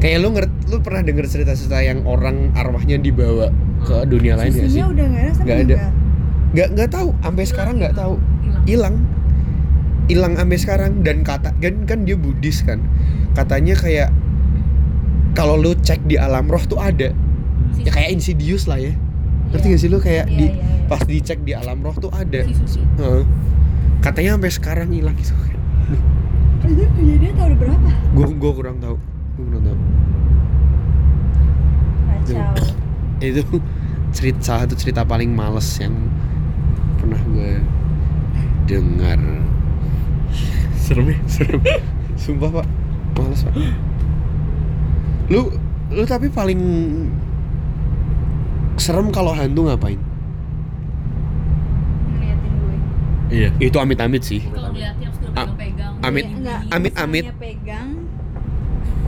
kayak 0.07 0.23
lu 0.23 0.29
ngerti 0.31 0.55
lu 0.71 0.79
pernah 0.79 1.03
denger 1.03 1.27
cerita-cerita 1.27 1.83
yang 1.83 2.07
orang 2.07 2.55
arwahnya 2.55 2.95
dibawa 2.97 3.51
ke 3.83 4.07
dunia 4.07 4.39
lain 4.39 4.55
gak 4.55 4.71
sih? 4.71 4.79
udah 4.79 5.03
nggak 5.05 5.19
ada 5.19 5.33
sampai 5.35 5.47
Nggak 5.47 5.59
ada. 5.59 5.77
nggak 6.47 6.69
nggak 6.73 6.91
tahu. 6.91 7.09
Sampai 7.19 7.45
sekarang 7.45 7.75
nggak 7.77 7.95
tahu. 7.95 8.15
Hilang. 8.65 8.97
hilang. 10.07 10.33
Sampai 10.33 10.57
sekarang. 10.57 11.03
Dan 11.03 11.27
kata 11.27 11.51
kan 11.59 11.75
kan 11.85 11.99
dia 12.07 12.15
Buddhis 12.15 12.63
kan. 12.63 12.79
Katanya 13.35 13.75
kayak 13.75 14.15
kalau 15.35 15.59
lu 15.59 15.75
cek 15.75 16.07
di 16.07 16.15
alam 16.15 16.47
roh 16.47 16.63
tuh 16.63 16.79
ada. 16.79 17.11
Ya 17.77 17.91
kayak 17.91 18.15
insidious 18.15 18.65
lah 18.65 18.79
ya. 18.79 18.95
Ngerti 19.51 19.67
Iya. 19.67 19.75
gak 19.75 19.81
sih 19.83 19.91
lu 19.91 19.99
kayak 19.99 20.27
Iya, 20.27 20.39
di 20.39 20.47
iya, 20.49 20.87
pas 20.87 21.03
dicek 21.03 21.43
di 21.43 21.51
alam 21.51 21.83
roh 21.83 21.99
tuh 21.99 22.15
ada. 22.15 22.47
Heeh. 22.47 23.23
katanya 23.99 24.39
sampai 24.39 24.53
sekarang 24.55 24.89
hilang. 24.95 25.19
Gitu 25.19 25.35
Itu 26.63 26.85
kejadian 26.95 27.35
tahun 27.35 27.55
berapa? 27.59 27.91
gua 28.13 28.27
gua 28.33 28.53
kurang 28.55 28.79
tahu. 28.79 28.97
Gua 29.37 29.45
kurang 29.45 29.63
tahu 29.63 29.77
Kacau. 32.27 32.75
itu 33.23 33.43
cerita 34.11 34.41
salah 34.43 34.61
satu 34.67 34.75
cerita 34.75 35.03
paling 35.03 35.31
males 35.31 35.67
yang 35.79 35.95
pernah 36.97 37.21
gue 37.31 37.61
dengar 38.67 39.21
Serem 40.77 41.11
ya? 41.11 41.19
serem 41.27 41.61
sumpah 42.17 42.61
pak 42.61 42.67
males 43.15 43.41
pak 43.43 43.55
lu 45.29 45.51
lu 45.91 46.03
tapi 46.03 46.27
paling 46.29 46.61
serem 48.77 49.09
kalau 49.11 49.33
hantu 49.33 49.67
ngapain 49.67 49.99
Ngeliatin 52.11 52.53
gue. 52.53 52.77
Iya. 53.33 53.49
itu 53.59 53.77
amit-amit 53.77 54.23
sih 54.23 54.43
Kalau 54.47 54.71
ngeliatnya 54.71 55.07
harus 55.09 55.19
pegang-pegang. 55.19 55.95
amit 56.03 56.25
Iya, 56.25 56.37
enggak, 56.37 56.61
amit-amit 56.71 57.25
misalnya 57.27 57.41
pegang 57.43 57.89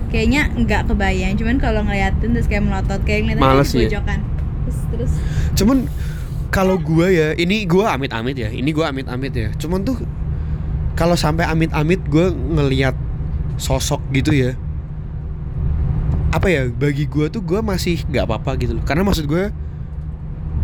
kayaknya 0.09 0.49
enggak 0.53 0.89
kebayang. 0.89 1.37
Cuman 1.37 1.57
kalau 1.57 1.81
ngeliatin 1.85 2.33
terus 2.33 2.49
kayak 2.49 2.65
melotot 2.65 3.01
kayak 3.05 3.29
ngeliatin 3.29 3.45
Males 3.45 3.71
di 3.71 3.77
ya? 3.77 3.89
pojokan 3.89 4.19
terus 4.65 4.79
terus. 4.93 5.13
Cuman 5.55 5.79
kalau 6.49 6.81
gue 6.81 7.07
ya 7.13 7.29
ini 7.37 7.69
gue 7.69 7.85
amit-amit 7.85 8.37
ya 8.37 8.49
ini 8.49 8.73
gue 8.73 8.85
amit-amit 8.85 9.33
ya. 9.33 9.49
Cuman 9.57 9.85
tuh 9.85 10.01
kalau 10.97 11.15
sampai 11.15 11.45
amit-amit 11.45 12.01
gue 12.09 12.27
ngelihat 12.33 12.97
sosok 13.59 14.03
gitu 14.11 14.31
ya 14.31 14.55
apa 16.29 16.47
ya 16.47 16.69
bagi 16.69 17.09
gue 17.09 17.27
tuh 17.33 17.41
gue 17.41 17.59
masih 17.65 18.05
nggak 18.05 18.25
apa-apa 18.29 18.51
gitu 18.61 18.77
loh. 18.77 18.85
Karena 18.85 19.03
maksud 19.03 19.25
gue 19.25 19.49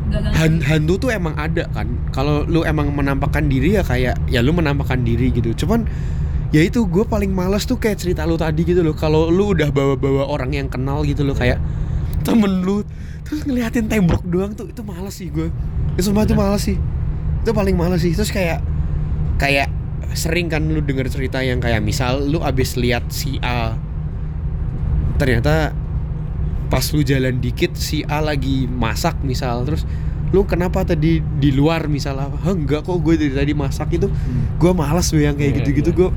Nggak 0.05 0.37
han- 0.37 0.61
hantu 0.61 1.01
tuh 1.01 1.11
emang 1.11 1.33
ada 1.35 1.65
kan. 1.73 1.89
Kalau 2.13 2.45
lu 2.45 2.61
emang 2.63 2.93
menampakkan 2.93 3.49
diri 3.49 3.81
ya 3.81 3.83
kayak 3.83 4.21
ya 4.29 4.45
lu 4.45 4.53
menampakkan 4.53 5.01
diri 5.01 5.33
gitu. 5.33 5.57
Cuman 5.57 5.89
ya 6.55 6.63
itu 6.63 6.87
gue 6.87 7.03
paling 7.03 7.35
males 7.35 7.67
tuh 7.67 7.83
kayak 7.83 7.99
cerita 7.99 8.23
lu 8.23 8.39
tadi 8.39 8.63
gitu 8.63 8.87
loh. 8.87 8.95
Kalau 8.95 9.27
lu 9.27 9.59
udah 9.59 9.75
bawa-bawa 9.75 10.31
orang 10.31 10.55
yang 10.55 10.71
kenal 10.71 11.03
gitu 11.03 11.27
loh 11.27 11.35
kayak 11.35 11.59
temen 12.23 12.63
lu 12.63 12.87
terus 13.27 13.43
ngeliatin 13.43 13.91
tembok 13.91 14.23
doang 14.23 14.55
tuh 14.55 14.71
itu 14.71 14.81
males 14.87 15.19
sih 15.19 15.29
gue 15.35 15.51
itu 15.99 16.07
semua 16.07 16.23
tuh 16.23 16.39
males 16.39 16.63
sih. 16.63 16.79
Itu 17.43 17.51
paling 17.51 17.75
males 17.75 18.07
sih. 18.07 18.15
Terus 18.15 18.31
kayak 18.31 18.63
kayak 19.43 19.67
sering 20.15 20.47
kan 20.47 20.63
lu 20.63 20.79
denger 20.79 21.11
cerita 21.11 21.43
yang 21.43 21.59
kayak 21.59 21.83
misal 21.83 22.23
lu 22.23 22.39
abis 22.39 22.79
lihat 22.79 23.11
si 23.11 23.43
A 23.43 23.75
ternyata 25.19 25.75
pas 26.71 26.87
lu 26.95 27.03
jalan 27.03 27.43
dikit 27.43 27.75
si 27.75 28.07
A 28.07 28.23
lagi 28.23 28.71
masak 28.71 29.19
misal 29.27 29.67
terus 29.67 29.83
lu 30.35 30.43
kenapa 30.43 30.82
tadi 30.82 31.11
di 31.22 31.51
luar 31.51 31.87
misal 31.87 32.18
apa 32.18 32.35
Hah, 32.37 32.51
enggak 32.53 32.82
kok 32.82 32.99
gue 32.99 33.14
dari 33.14 33.30
tadi 33.32 33.53
masak 33.55 33.95
itu 33.95 34.11
gue 34.53 34.72
malas 34.74 35.07
tuh 35.07 35.20
yang 35.20 35.32
kayak 35.32 35.47
Iya, 35.49 35.59
gitu-gitu 35.62 35.91
iya. 35.93 35.97
gue 35.97 36.09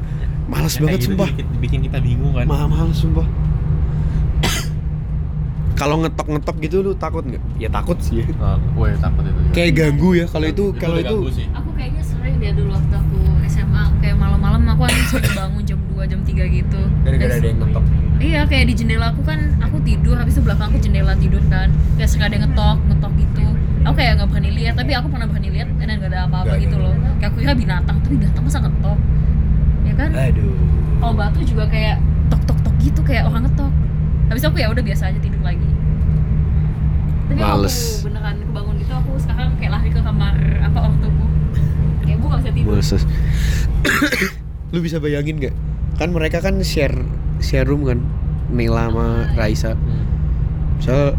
malas 0.47 0.73
Yang 0.73 0.81
banget 0.81 0.97
gitu 0.97 1.07
sumpah 1.07 1.29
bikin, 1.29 1.45
bikin 1.59 1.79
kita 1.85 1.97
bingung 1.99 2.33
kan. 2.33 2.45
mahal 2.45 2.65
mahal 2.65 2.89
sumpah 2.91 3.27
kalau 5.77 6.01
ngetok-ngetok 6.01 6.55
gitu 6.59 6.75
lu 6.81 6.91
takut 6.95 7.21
nggak 7.21 7.41
ya 7.55 7.69
takut 7.69 7.97
sih 7.99 8.19
ya. 8.19 8.25
Ah, 8.37 8.57
gue 8.57 8.87
takut 8.97 9.21
itu. 9.23 9.41
kayak 9.53 9.71
ganggu 9.75 10.09
ya 10.15 10.25
kalau 10.25 10.47
itu 10.47 10.63
Itu 10.67 10.75
kalau 10.75 10.97
itu 10.97 11.05
ganggu 11.13 11.29
sih. 11.31 11.45
Aku 11.51 11.69
kayaknya 11.71 12.01
sering 12.01 12.35
dia 12.37 12.51
dulu 12.51 12.73
waktu 12.73 12.95
aku 12.95 13.17
SMA 13.45 13.83
kayak 14.01 14.15
malam-malam 14.15 14.61
aku 14.67 14.81
harus 14.87 15.05
sering 15.07 15.33
bangun 15.35 15.61
jam 15.63 15.79
2 15.87 16.01
jam 16.07 16.19
3 16.19 16.33
gitu. 16.49 16.79
Terus- 17.03 17.37
yang 17.39 17.59
ngetok 17.59 17.85
Iya 18.17 18.41
kayak 18.43 18.65
di 18.65 18.73
jendela 18.73 19.13
aku 19.13 19.21
kan 19.21 19.37
aku 19.61 19.77
tidur 19.85 20.17
habis 20.17 20.33
itu 20.33 20.41
belakangku 20.41 20.81
jendela 20.81 21.13
tidur 21.13 21.37
kan 21.45 21.69
kayak 21.93 22.09
suka 22.09 22.25
ada 22.25 22.37
ngetok 22.39 22.77
ngetok 22.87 23.11
gitu 23.13 23.26
aku 23.87 23.95
kayak 24.03 24.11
nggak 24.19 24.29
berani 24.35 24.51
lihat 24.51 24.73
tapi 24.75 24.91
aku 24.91 25.07
pernah 25.07 25.27
berani 25.31 25.49
lihat 25.55 25.67
dan 25.79 25.87
nggak 25.95 26.11
ada 26.11 26.19
apa-apa 26.27 26.53
gitu 26.59 26.75
ada. 26.75 26.83
loh. 26.83 26.93
Kayak 27.23 27.29
aku 27.31 27.37
kira 27.39 27.53
binatang 27.55 27.97
tapi 28.03 28.15
binatang 28.19 28.43
masa 28.43 28.59
ngetok 28.59 28.99
ya 29.87 29.93
kan? 29.95 30.09
Aduh. 30.11 30.55
Kalau 30.97 31.13
batu 31.15 31.39
juga 31.47 31.63
kayak 31.71 31.97
tok 32.27 32.41
tok 32.43 32.59
tok 32.67 32.75
gitu 32.83 33.01
kayak 33.07 33.23
orang 33.31 33.47
ngetok. 33.47 33.71
Habis 34.27 34.41
itu 34.43 34.47
aku 34.51 34.57
ya 34.59 34.67
udah 34.67 34.83
biasa 34.83 35.03
aja 35.07 35.19
tidur 35.23 35.39
lagi. 35.39 35.69
Tapi 37.27 37.39
Males. 37.39 37.77
aku 37.79 38.11
beneran 38.11 38.35
kebangun 38.43 38.75
gitu 38.83 38.93
aku 38.95 39.11
sekarang 39.23 39.49
kayak 39.55 39.71
lari 39.71 39.89
ke 39.91 40.01
kamar 40.03 40.35
apa 40.63 40.79
ortuku 40.83 41.25
kayak 42.03 42.17
bu 42.19 42.25
gak 42.27 42.39
bisa 42.43 42.51
tidur. 42.51 42.69
Males. 42.75 42.89
lu 44.75 44.79
bisa 44.83 44.97
bayangin 44.99 45.35
nggak? 45.39 45.55
Kan 45.95 46.11
mereka 46.11 46.43
kan 46.43 46.59
share 46.59 46.95
share 47.39 47.63
room 47.63 47.87
kan? 47.87 48.03
Nela 48.51 48.91
sama 48.91 49.07
Raisa. 49.35 49.75
Hmm. 49.75 50.03
so 50.83 51.15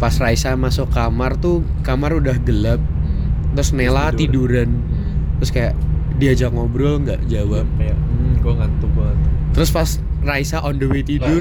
pas 0.00 0.14
Raisa 0.16 0.56
masuk 0.56 0.88
kamar 0.88 1.36
tuh 1.36 1.56
kamar 1.82 2.10
udah 2.14 2.34
gelap 2.40 2.80
Hmm, 2.80 3.52
terus 3.52 3.70
Nela 3.70 4.08
tidur. 4.10 4.48
tiduran 4.48 4.68
hmm. 4.72 5.36
terus 5.36 5.50
kayak 5.50 5.74
diajak 6.16 6.50
ngobrol 6.50 6.98
nggak 6.98 7.20
jawab 7.26 7.64
Kayak, 7.74 7.96
hmm, 7.96 8.32
gue 8.38 8.52
ngantuk 8.54 8.90
ngantuk. 8.90 9.30
terus 9.52 9.70
pas 9.70 9.88
Raisa 10.20 10.60
on 10.60 10.76
the 10.76 10.84
way 10.84 11.00
tidur 11.00 11.40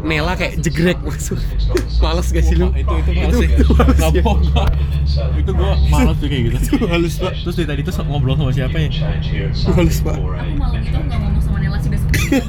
Nela 0.00 0.32
kayak 0.34 0.56
jegrek 0.58 1.00
masuk 1.00 1.36
males 2.02 2.28
gak 2.28 2.42
sih 2.42 2.54
lu 2.54 2.68
itu 2.70 2.84
itu 2.94 3.10
males 3.12 3.28
Itu- 3.30 3.40
sih. 3.40 3.48
itu 3.50 3.72
males 3.72 3.98
ya. 4.12 4.24
Itu 5.34 5.50
gue 5.52 5.70
males 5.86 6.16
tuh 6.16 6.26
kayak 6.26 6.42
gitu. 6.44 6.56
Itu 6.74 6.86
halus 6.86 7.14
pak 7.16 7.32
Terus 7.38 7.54
dari 7.54 7.68
tadi 7.70 7.80
tuh 7.82 7.92
ngobrol 8.04 8.34
sama 8.34 8.50
siapa 8.50 8.76
ya? 8.78 8.88
Halus, 9.70 10.00
Pak. 10.00 10.16
aku 10.16 10.24
malam 10.54 10.80
itu 10.80 10.90
nggak 10.90 11.08
ngomong 11.14 11.40
sama 11.40 11.58
Nela 11.58 11.78
sih 11.78 11.88
besok 11.88 12.10
ya 12.12 12.40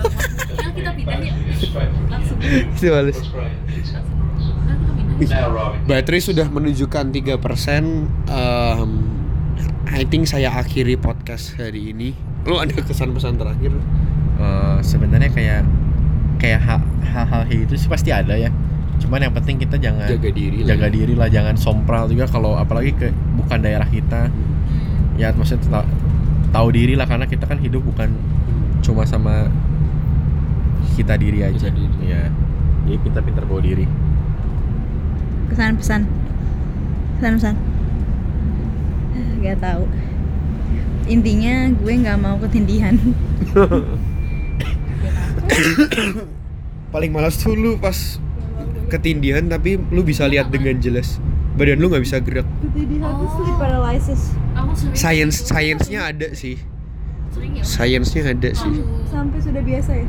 kita 0.76 0.92
pindah 0.94 1.20
ya 1.20 1.34
langsung 2.10 2.38
itu 2.40 2.88
halus 2.90 3.20
langsung 3.20 4.16
Nah, 4.66 4.76
kita 4.76 4.92
pindah 4.92 5.05
baterai 5.86 6.22
sudah 6.22 6.48
menunjukkan 6.48 7.06
3% 7.10 7.40
um, 8.28 8.90
I 9.88 10.04
think 10.04 10.26
saya 10.26 10.52
akhiri 10.52 10.98
podcast 10.98 11.56
hari 11.56 11.92
ini 11.92 12.12
lu 12.44 12.58
ada 12.58 12.76
kesan-pesan 12.78 13.36
terakhir 13.36 13.74
Eh, 14.36 14.78
sebenarnya 14.84 15.32
kayak 15.32 15.64
kayak 16.36 16.60
ha- 16.60 16.84
hal-hal 17.08 17.48
gitu 17.48 17.80
sih 17.80 17.88
pasti 17.88 18.12
ada 18.12 18.36
ya. 18.36 18.52
Cuman 19.00 19.24
yang 19.24 19.32
penting 19.32 19.56
kita 19.56 19.80
jangan 19.80 20.12
jaga 20.12 20.28
diri 20.28 20.60
lah 20.60 20.76
jaga 20.76 20.88
diri 20.92 21.14
lah, 21.16 21.32
jangan 21.32 21.56
sompral 21.56 22.12
juga 22.12 22.28
kalau 22.28 22.60
apalagi 22.60 22.92
ke 22.92 23.16
bukan 23.40 23.64
daerah 23.64 23.88
kita. 23.88 24.28
Hmm. 24.28 25.16
Ya 25.16 25.32
maksudnya 25.32 25.80
ta- 25.80 25.88
tahu 26.52 26.68
diri 26.76 27.00
lah 27.00 27.08
karena 27.08 27.24
kita 27.24 27.48
kan 27.48 27.64
hidup 27.64 27.80
bukan 27.80 28.12
cuma 28.84 29.08
sama 29.08 29.48
kita 31.00 31.16
diri 31.16 31.40
aja. 31.40 31.56
Kita 31.56 31.72
diri. 31.72 31.96
Iya. 32.04 32.28
Jadi 32.86 32.98
kita 33.08 33.20
pintar 33.24 33.44
bawa 33.48 33.64
diri. 33.64 33.88
Pesan-pesan. 35.50 36.02
Pesan-pesan. 37.20 37.56
Nggak 39.42 39.58
tahu. 39.62 39.84
Intinya 41.06 41.70
gue 41.70 41.94
nggak 42.02 42.18
mau 42.18 42.36
ketindihan. 42.42 42.98
Paling 46.94 47.12
malas 47.14 47.38
tuh 47.38 47.54
lu 47.54 47.78
pas 47.78 48.18
ketindihan 48.90 49.46
tapi 49.46 49.78
lu 49.94 50.02
bisa 50.02 50.26
lihat 50.26 50.50
dengan 50.50 50.82
jelas. 50.82 51.22
Badan 51.56 51.80
lu 51.80 51.88
nggak 51.94 52.04
bisa 52.04 52.18
gerak. 52.20 52.48
Ketindihan 52.66 53.16
tuh 53.22 53.30
sleep 53.38 53.56
paralysis. 53.62 54.34
Sering 54.76 54.96
science 54.98 55.38
sainsnya 55.46 56.00
ada 56.10 56.34
sih. 56.36 56.60
Sering 57.32 57.60
ya 57.60 57.64
sainsnya 57.64 58.24
ada 58.34 58.50
sih. 58.52 58.74
Sampai 59.08 59.40
sudah 59.40 59.62
biasa 59.64 59.92
ya? 59.94 60.08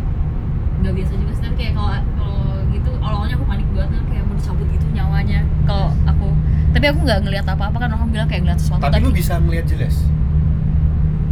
Nggak 0.82 0.92
biasa 0.96 1.12
juga 1.18 1.32
sih 1.38 1.46
kayak 1.56 1.72
kalau 1.76 1.90
kalau 2.18 2.40
gitu 2.70 2.90
awalnya 3.00 3.34
aku 3.38 3.44
panik 3.48 3.68
banget 3.72 3.90
kan 3.94 4.02
kayak 4.10 4.24
mau 4.26 4.34
dicabut 4.36 4.66
gitu 4.70 4.85
nyawanya 4.96 5.40
kalau 5.68 5.92
aku. 6.08 6.28
Tapi 6.72 6.84
aku 6.92 6.98
nggak 7.04 7.20
ngelihat 7.24 7.46
apa-apa 7.48 7.76
kan 7.76 7.90
orang 7.92 8.08
bilang 8.08 8.28
kayak 8.28 8.44
ngeliat 8.44 8.60
sesuatu 8.60 8.84
bisa 9.12 9.36
melihat 9.40 9.66
jelas? 9.68 9.96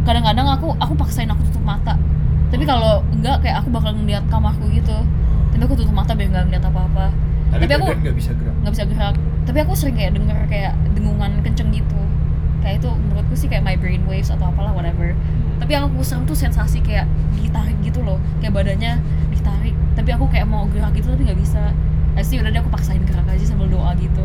Kadang-kadang 0.05 0.45
aku 0.45 0.73
aku 0.77 0.93
paksain 0.93 1.29
aku 1.29 1.41
tutup 1.49 1.65
mata. 1.65 1.97
Tapi 2.53 2.63
kalau 2.63 3.01
enggak 3.09 3.41
kayak 3.41 3.65
aku 3.65 3.73
bakal 3.73 3.91
ngeliat 3.97 4.21
kamarku 4.29 4.69
gitu. 4.69 4.93
Tapi 5.53 5.61
aku 5.65 5.75
tutup 5.77 5.93
mata 5.93 6.13
biar 6.13 6.29
nggak 6.29 6.45
ngeliat 6.49 6.65
apa-apa. 6.65 7.05
Tapi 7.53 7.71
aku- 7.73 7.89
badan 7.89 8.01
nggak 8.05 8.17
bisa 8.17 8.31
gerak. 8.37 8.55
nggak 8.61 8.73
bisa 8.73 8.85
gerak. 8.85 9.15
Tapi 9.45 9.57
aku 9.61 9.73
sering 9.77 9.95
kayak 9.97 10.11
denger 10.17 10.37
kayak 10.49 10.73
dengungan 10.93 11.31
kenceng 11.41 11.69
gitu. 11.73 11.99
Kayak 12.61 12.81
itu 12.81 12.89
menurutku 12.89 13.33
sih 13.37 13.47
kayak 13.49 13.61
my 13.65 13.77
brain 13.77 14.01
waves 14.09 14.29
atau 14.33 14.49
apalah 14.49 14.73
whatever. 14.73 15.13
Tapi 15.61 15.71
yang 15.73 15.89
aku 15.89 16.01
serem 16.01 16.25
tuh 16.25 16.37
sensasi 16.37 16.81
kayak 16.81 17.05
ditarik 17.37 17.77
gitu 17.81 18.01
loh. 18.01 18.17
Kayak 18.41 18.61
badannya 18.61 18.93
ditarik 19.33 19.75
tapi 19.95 20.09
aku 20.11 20.27
kayak 20.27 20.45
mau 20.45 20.67
gerak 20.69 20.91
gitu 20.93 21.07
tapi 21.07 21.23
nggak 21.23 21.39
bisa 21.39 21.71
Pasti 22.15 22.39
udah 22.39 22.49
deh 22.49 22.59
aku 22.63 22.71
paksain 22.71 23.03
gerak 23.03 23.27
aja 23.27 23.45
sambil 23.45 23.67
doa 23.67 23.91
gitu. 23.99 24.23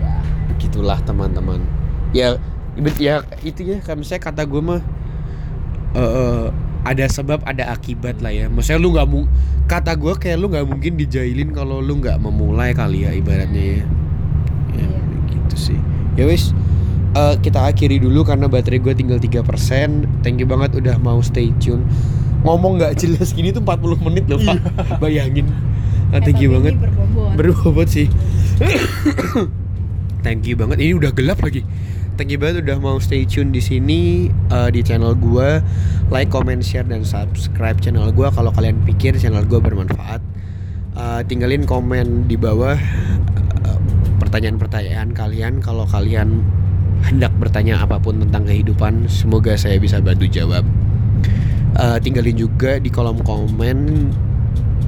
Ya 0.00 0.14
begitulah 0.54 0.98
teman-teman. 1.02 1.60
Ya 2.14 2.38
ya 2.98 3.22
itu 3.42 3.66
ya 3.66 3.78
kan 3.82 3.98
misalnya 3.98 4.22
kata 4.30 4.42
gue 4.46 4.62
mah 4.62 4.82
eh 5.94 6.46
ada 6.84 7.04
sebab 7.08 7.42
ada 7.42 7.74
akibat 7.74 8.22
lah 8.22 8.30
ya. 8.30 8.46
Maksudnya 8.46 8.78
lu 8.78 8.94
nggak 8.94 9.08
mau 9.08 9.26
kata 9.66 9.96
gue 9.96 10.12
kayak 10.14 10.38
lu 10.38 10.46
nggak 10.52 10.66
mungkin 10.68 10.92
dijailin 11.00 11.50
kalau 11.50 11.80
lu 11.80 11.98
nggak 11.98 12.20
memulai 12.20 12.76
kali 12.76 13.08
ya 13.08 13.10
ibaratnya 13.10 13.62
ya. 13.62 13.74
Ya 13.74 13.82
Iya. 14.74 14.98
gitu 15.32 15.56
sih. 15.56 15.78
Ya 16.14 16.28
wis. 16.28 16.54
Eh, 17.14 17.34
kita 17.38 17.70
akhiri 17.70 18.02
dulu 18.02 18.26
karena 18.26 18.50
baterai 18.50 18.82
gue 18.82 18.90
tinggal 18.90 19.22
3% 19.22 20.02
thank 20.26 20.42
you 20.42 20.50
banget 20.50 20.74
udah 20.74 20.98
mau 20.98 21.22
stay 21.22 21.54
tune 21.62 21.86
ngomong 22.44 22.78
nggak 22.78 22.94
jelas 23.00 23.32
gini 23.32 23.50
tuh 23.50 23.64
40 23.64 24.04
menit 24.04 24.24
loh 24.28 24.38
pak. 24.38 24.60
Bayangin. 25.02 25.48
Ah, 26.14 26.20
thank 26.22 26.38
you 26.38 26.52
banget. 26.54 26.78
berbobot. 27.34 27.88
sih. 27.90 28.06
Thank 30.24 30.48
you 30.48 30.56
banget. 30.56 30.80
Ini 30.80 30.96
udah 30.96 31.12
gelap 31.12 31.44
lagi. 31.44 31.66
Thank 32.16 32.32
you 32.32 32.40
banget 32.40 32.64
udah 32.64 32.80
mau 32.80 32.96
stay 32.96 33.28
tune 33.28 33.52
di 33.52 33.60
sini 33.60 34.30
eh, 34.30 34.68
di 34.72 34.80
channel 34.80 35.12
gua. 35.18 35.60
Like 36.08 36.32
comment 36.32 36.64
share 36.64 36.86
dan 36.86 37.04
subscribe 37.04 37.76
channel 37.82 38.08
gua. 38.08 38.32
Kalau 38.32 38.48
kalian 38.54 38.80
pikir 38.88 39.20
channel 39.20 39.44
gua 39.44 39.60
bermanfaat 39.60 40.24
Eh, 40.94 41.20
tinggalin 41.26 41.66
komen 41.66 42.30
di 42.30 42.38
bawah 42.38 42.78
eh, 43.66 43.80
pertanyaan-pertanyaan 44.22 45.10
kalian. 45.10 45.58
Kalau 45.58 45.90
kalian 45.90 46.38
hendak 47.02 47.34
bertanya 47.34 47.82
apa 47.82 47.98
pun 47.98 48.22
tentang 48.22 48.46
kehidupan 48.46 49.10
semoga 49.10 49.58
saya 49.58 49.76
bisa 49.76 50.00
bantu 50.00 50.24
jawab 50.24 50.64
Eh, 51.74 51.98
tinggalin 51.98 52.38
juga 52.38 52.78
di 52.78 52.86
kolom 52.86 53.18
komen 53.26 54.06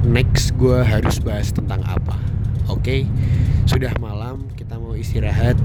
next 0.07 0.55
gue 0.55 0.79
harus 0.79 1.19
bahas 1.19 1.51
tentang 1.51 1.83
apa. 1.83 2.15
Oke? 2.71 3.03
Sudah 3.67 3.91
malam 3.99 4.47
kita 4.55 4.79
mau 4.79 4.95
istirahat. 4.95 5.59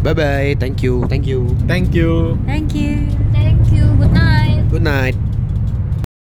Bye 0.00 0.16
bye 0.16 0.50
thank 0.56 0.80
you 0.80 1.04
thank 1.12 1.28
you. 1.28 1.44
Thank 1.68 1.92
you. 1.92 2.40
Thank 2.48 2.72
you. 2.72 3.04
thank 3.36 3.68
you. 3.68 3.84
Good 4.00 4.16
night. 4.16 4.64
Good 4.72 4.84
night 4.88 5.29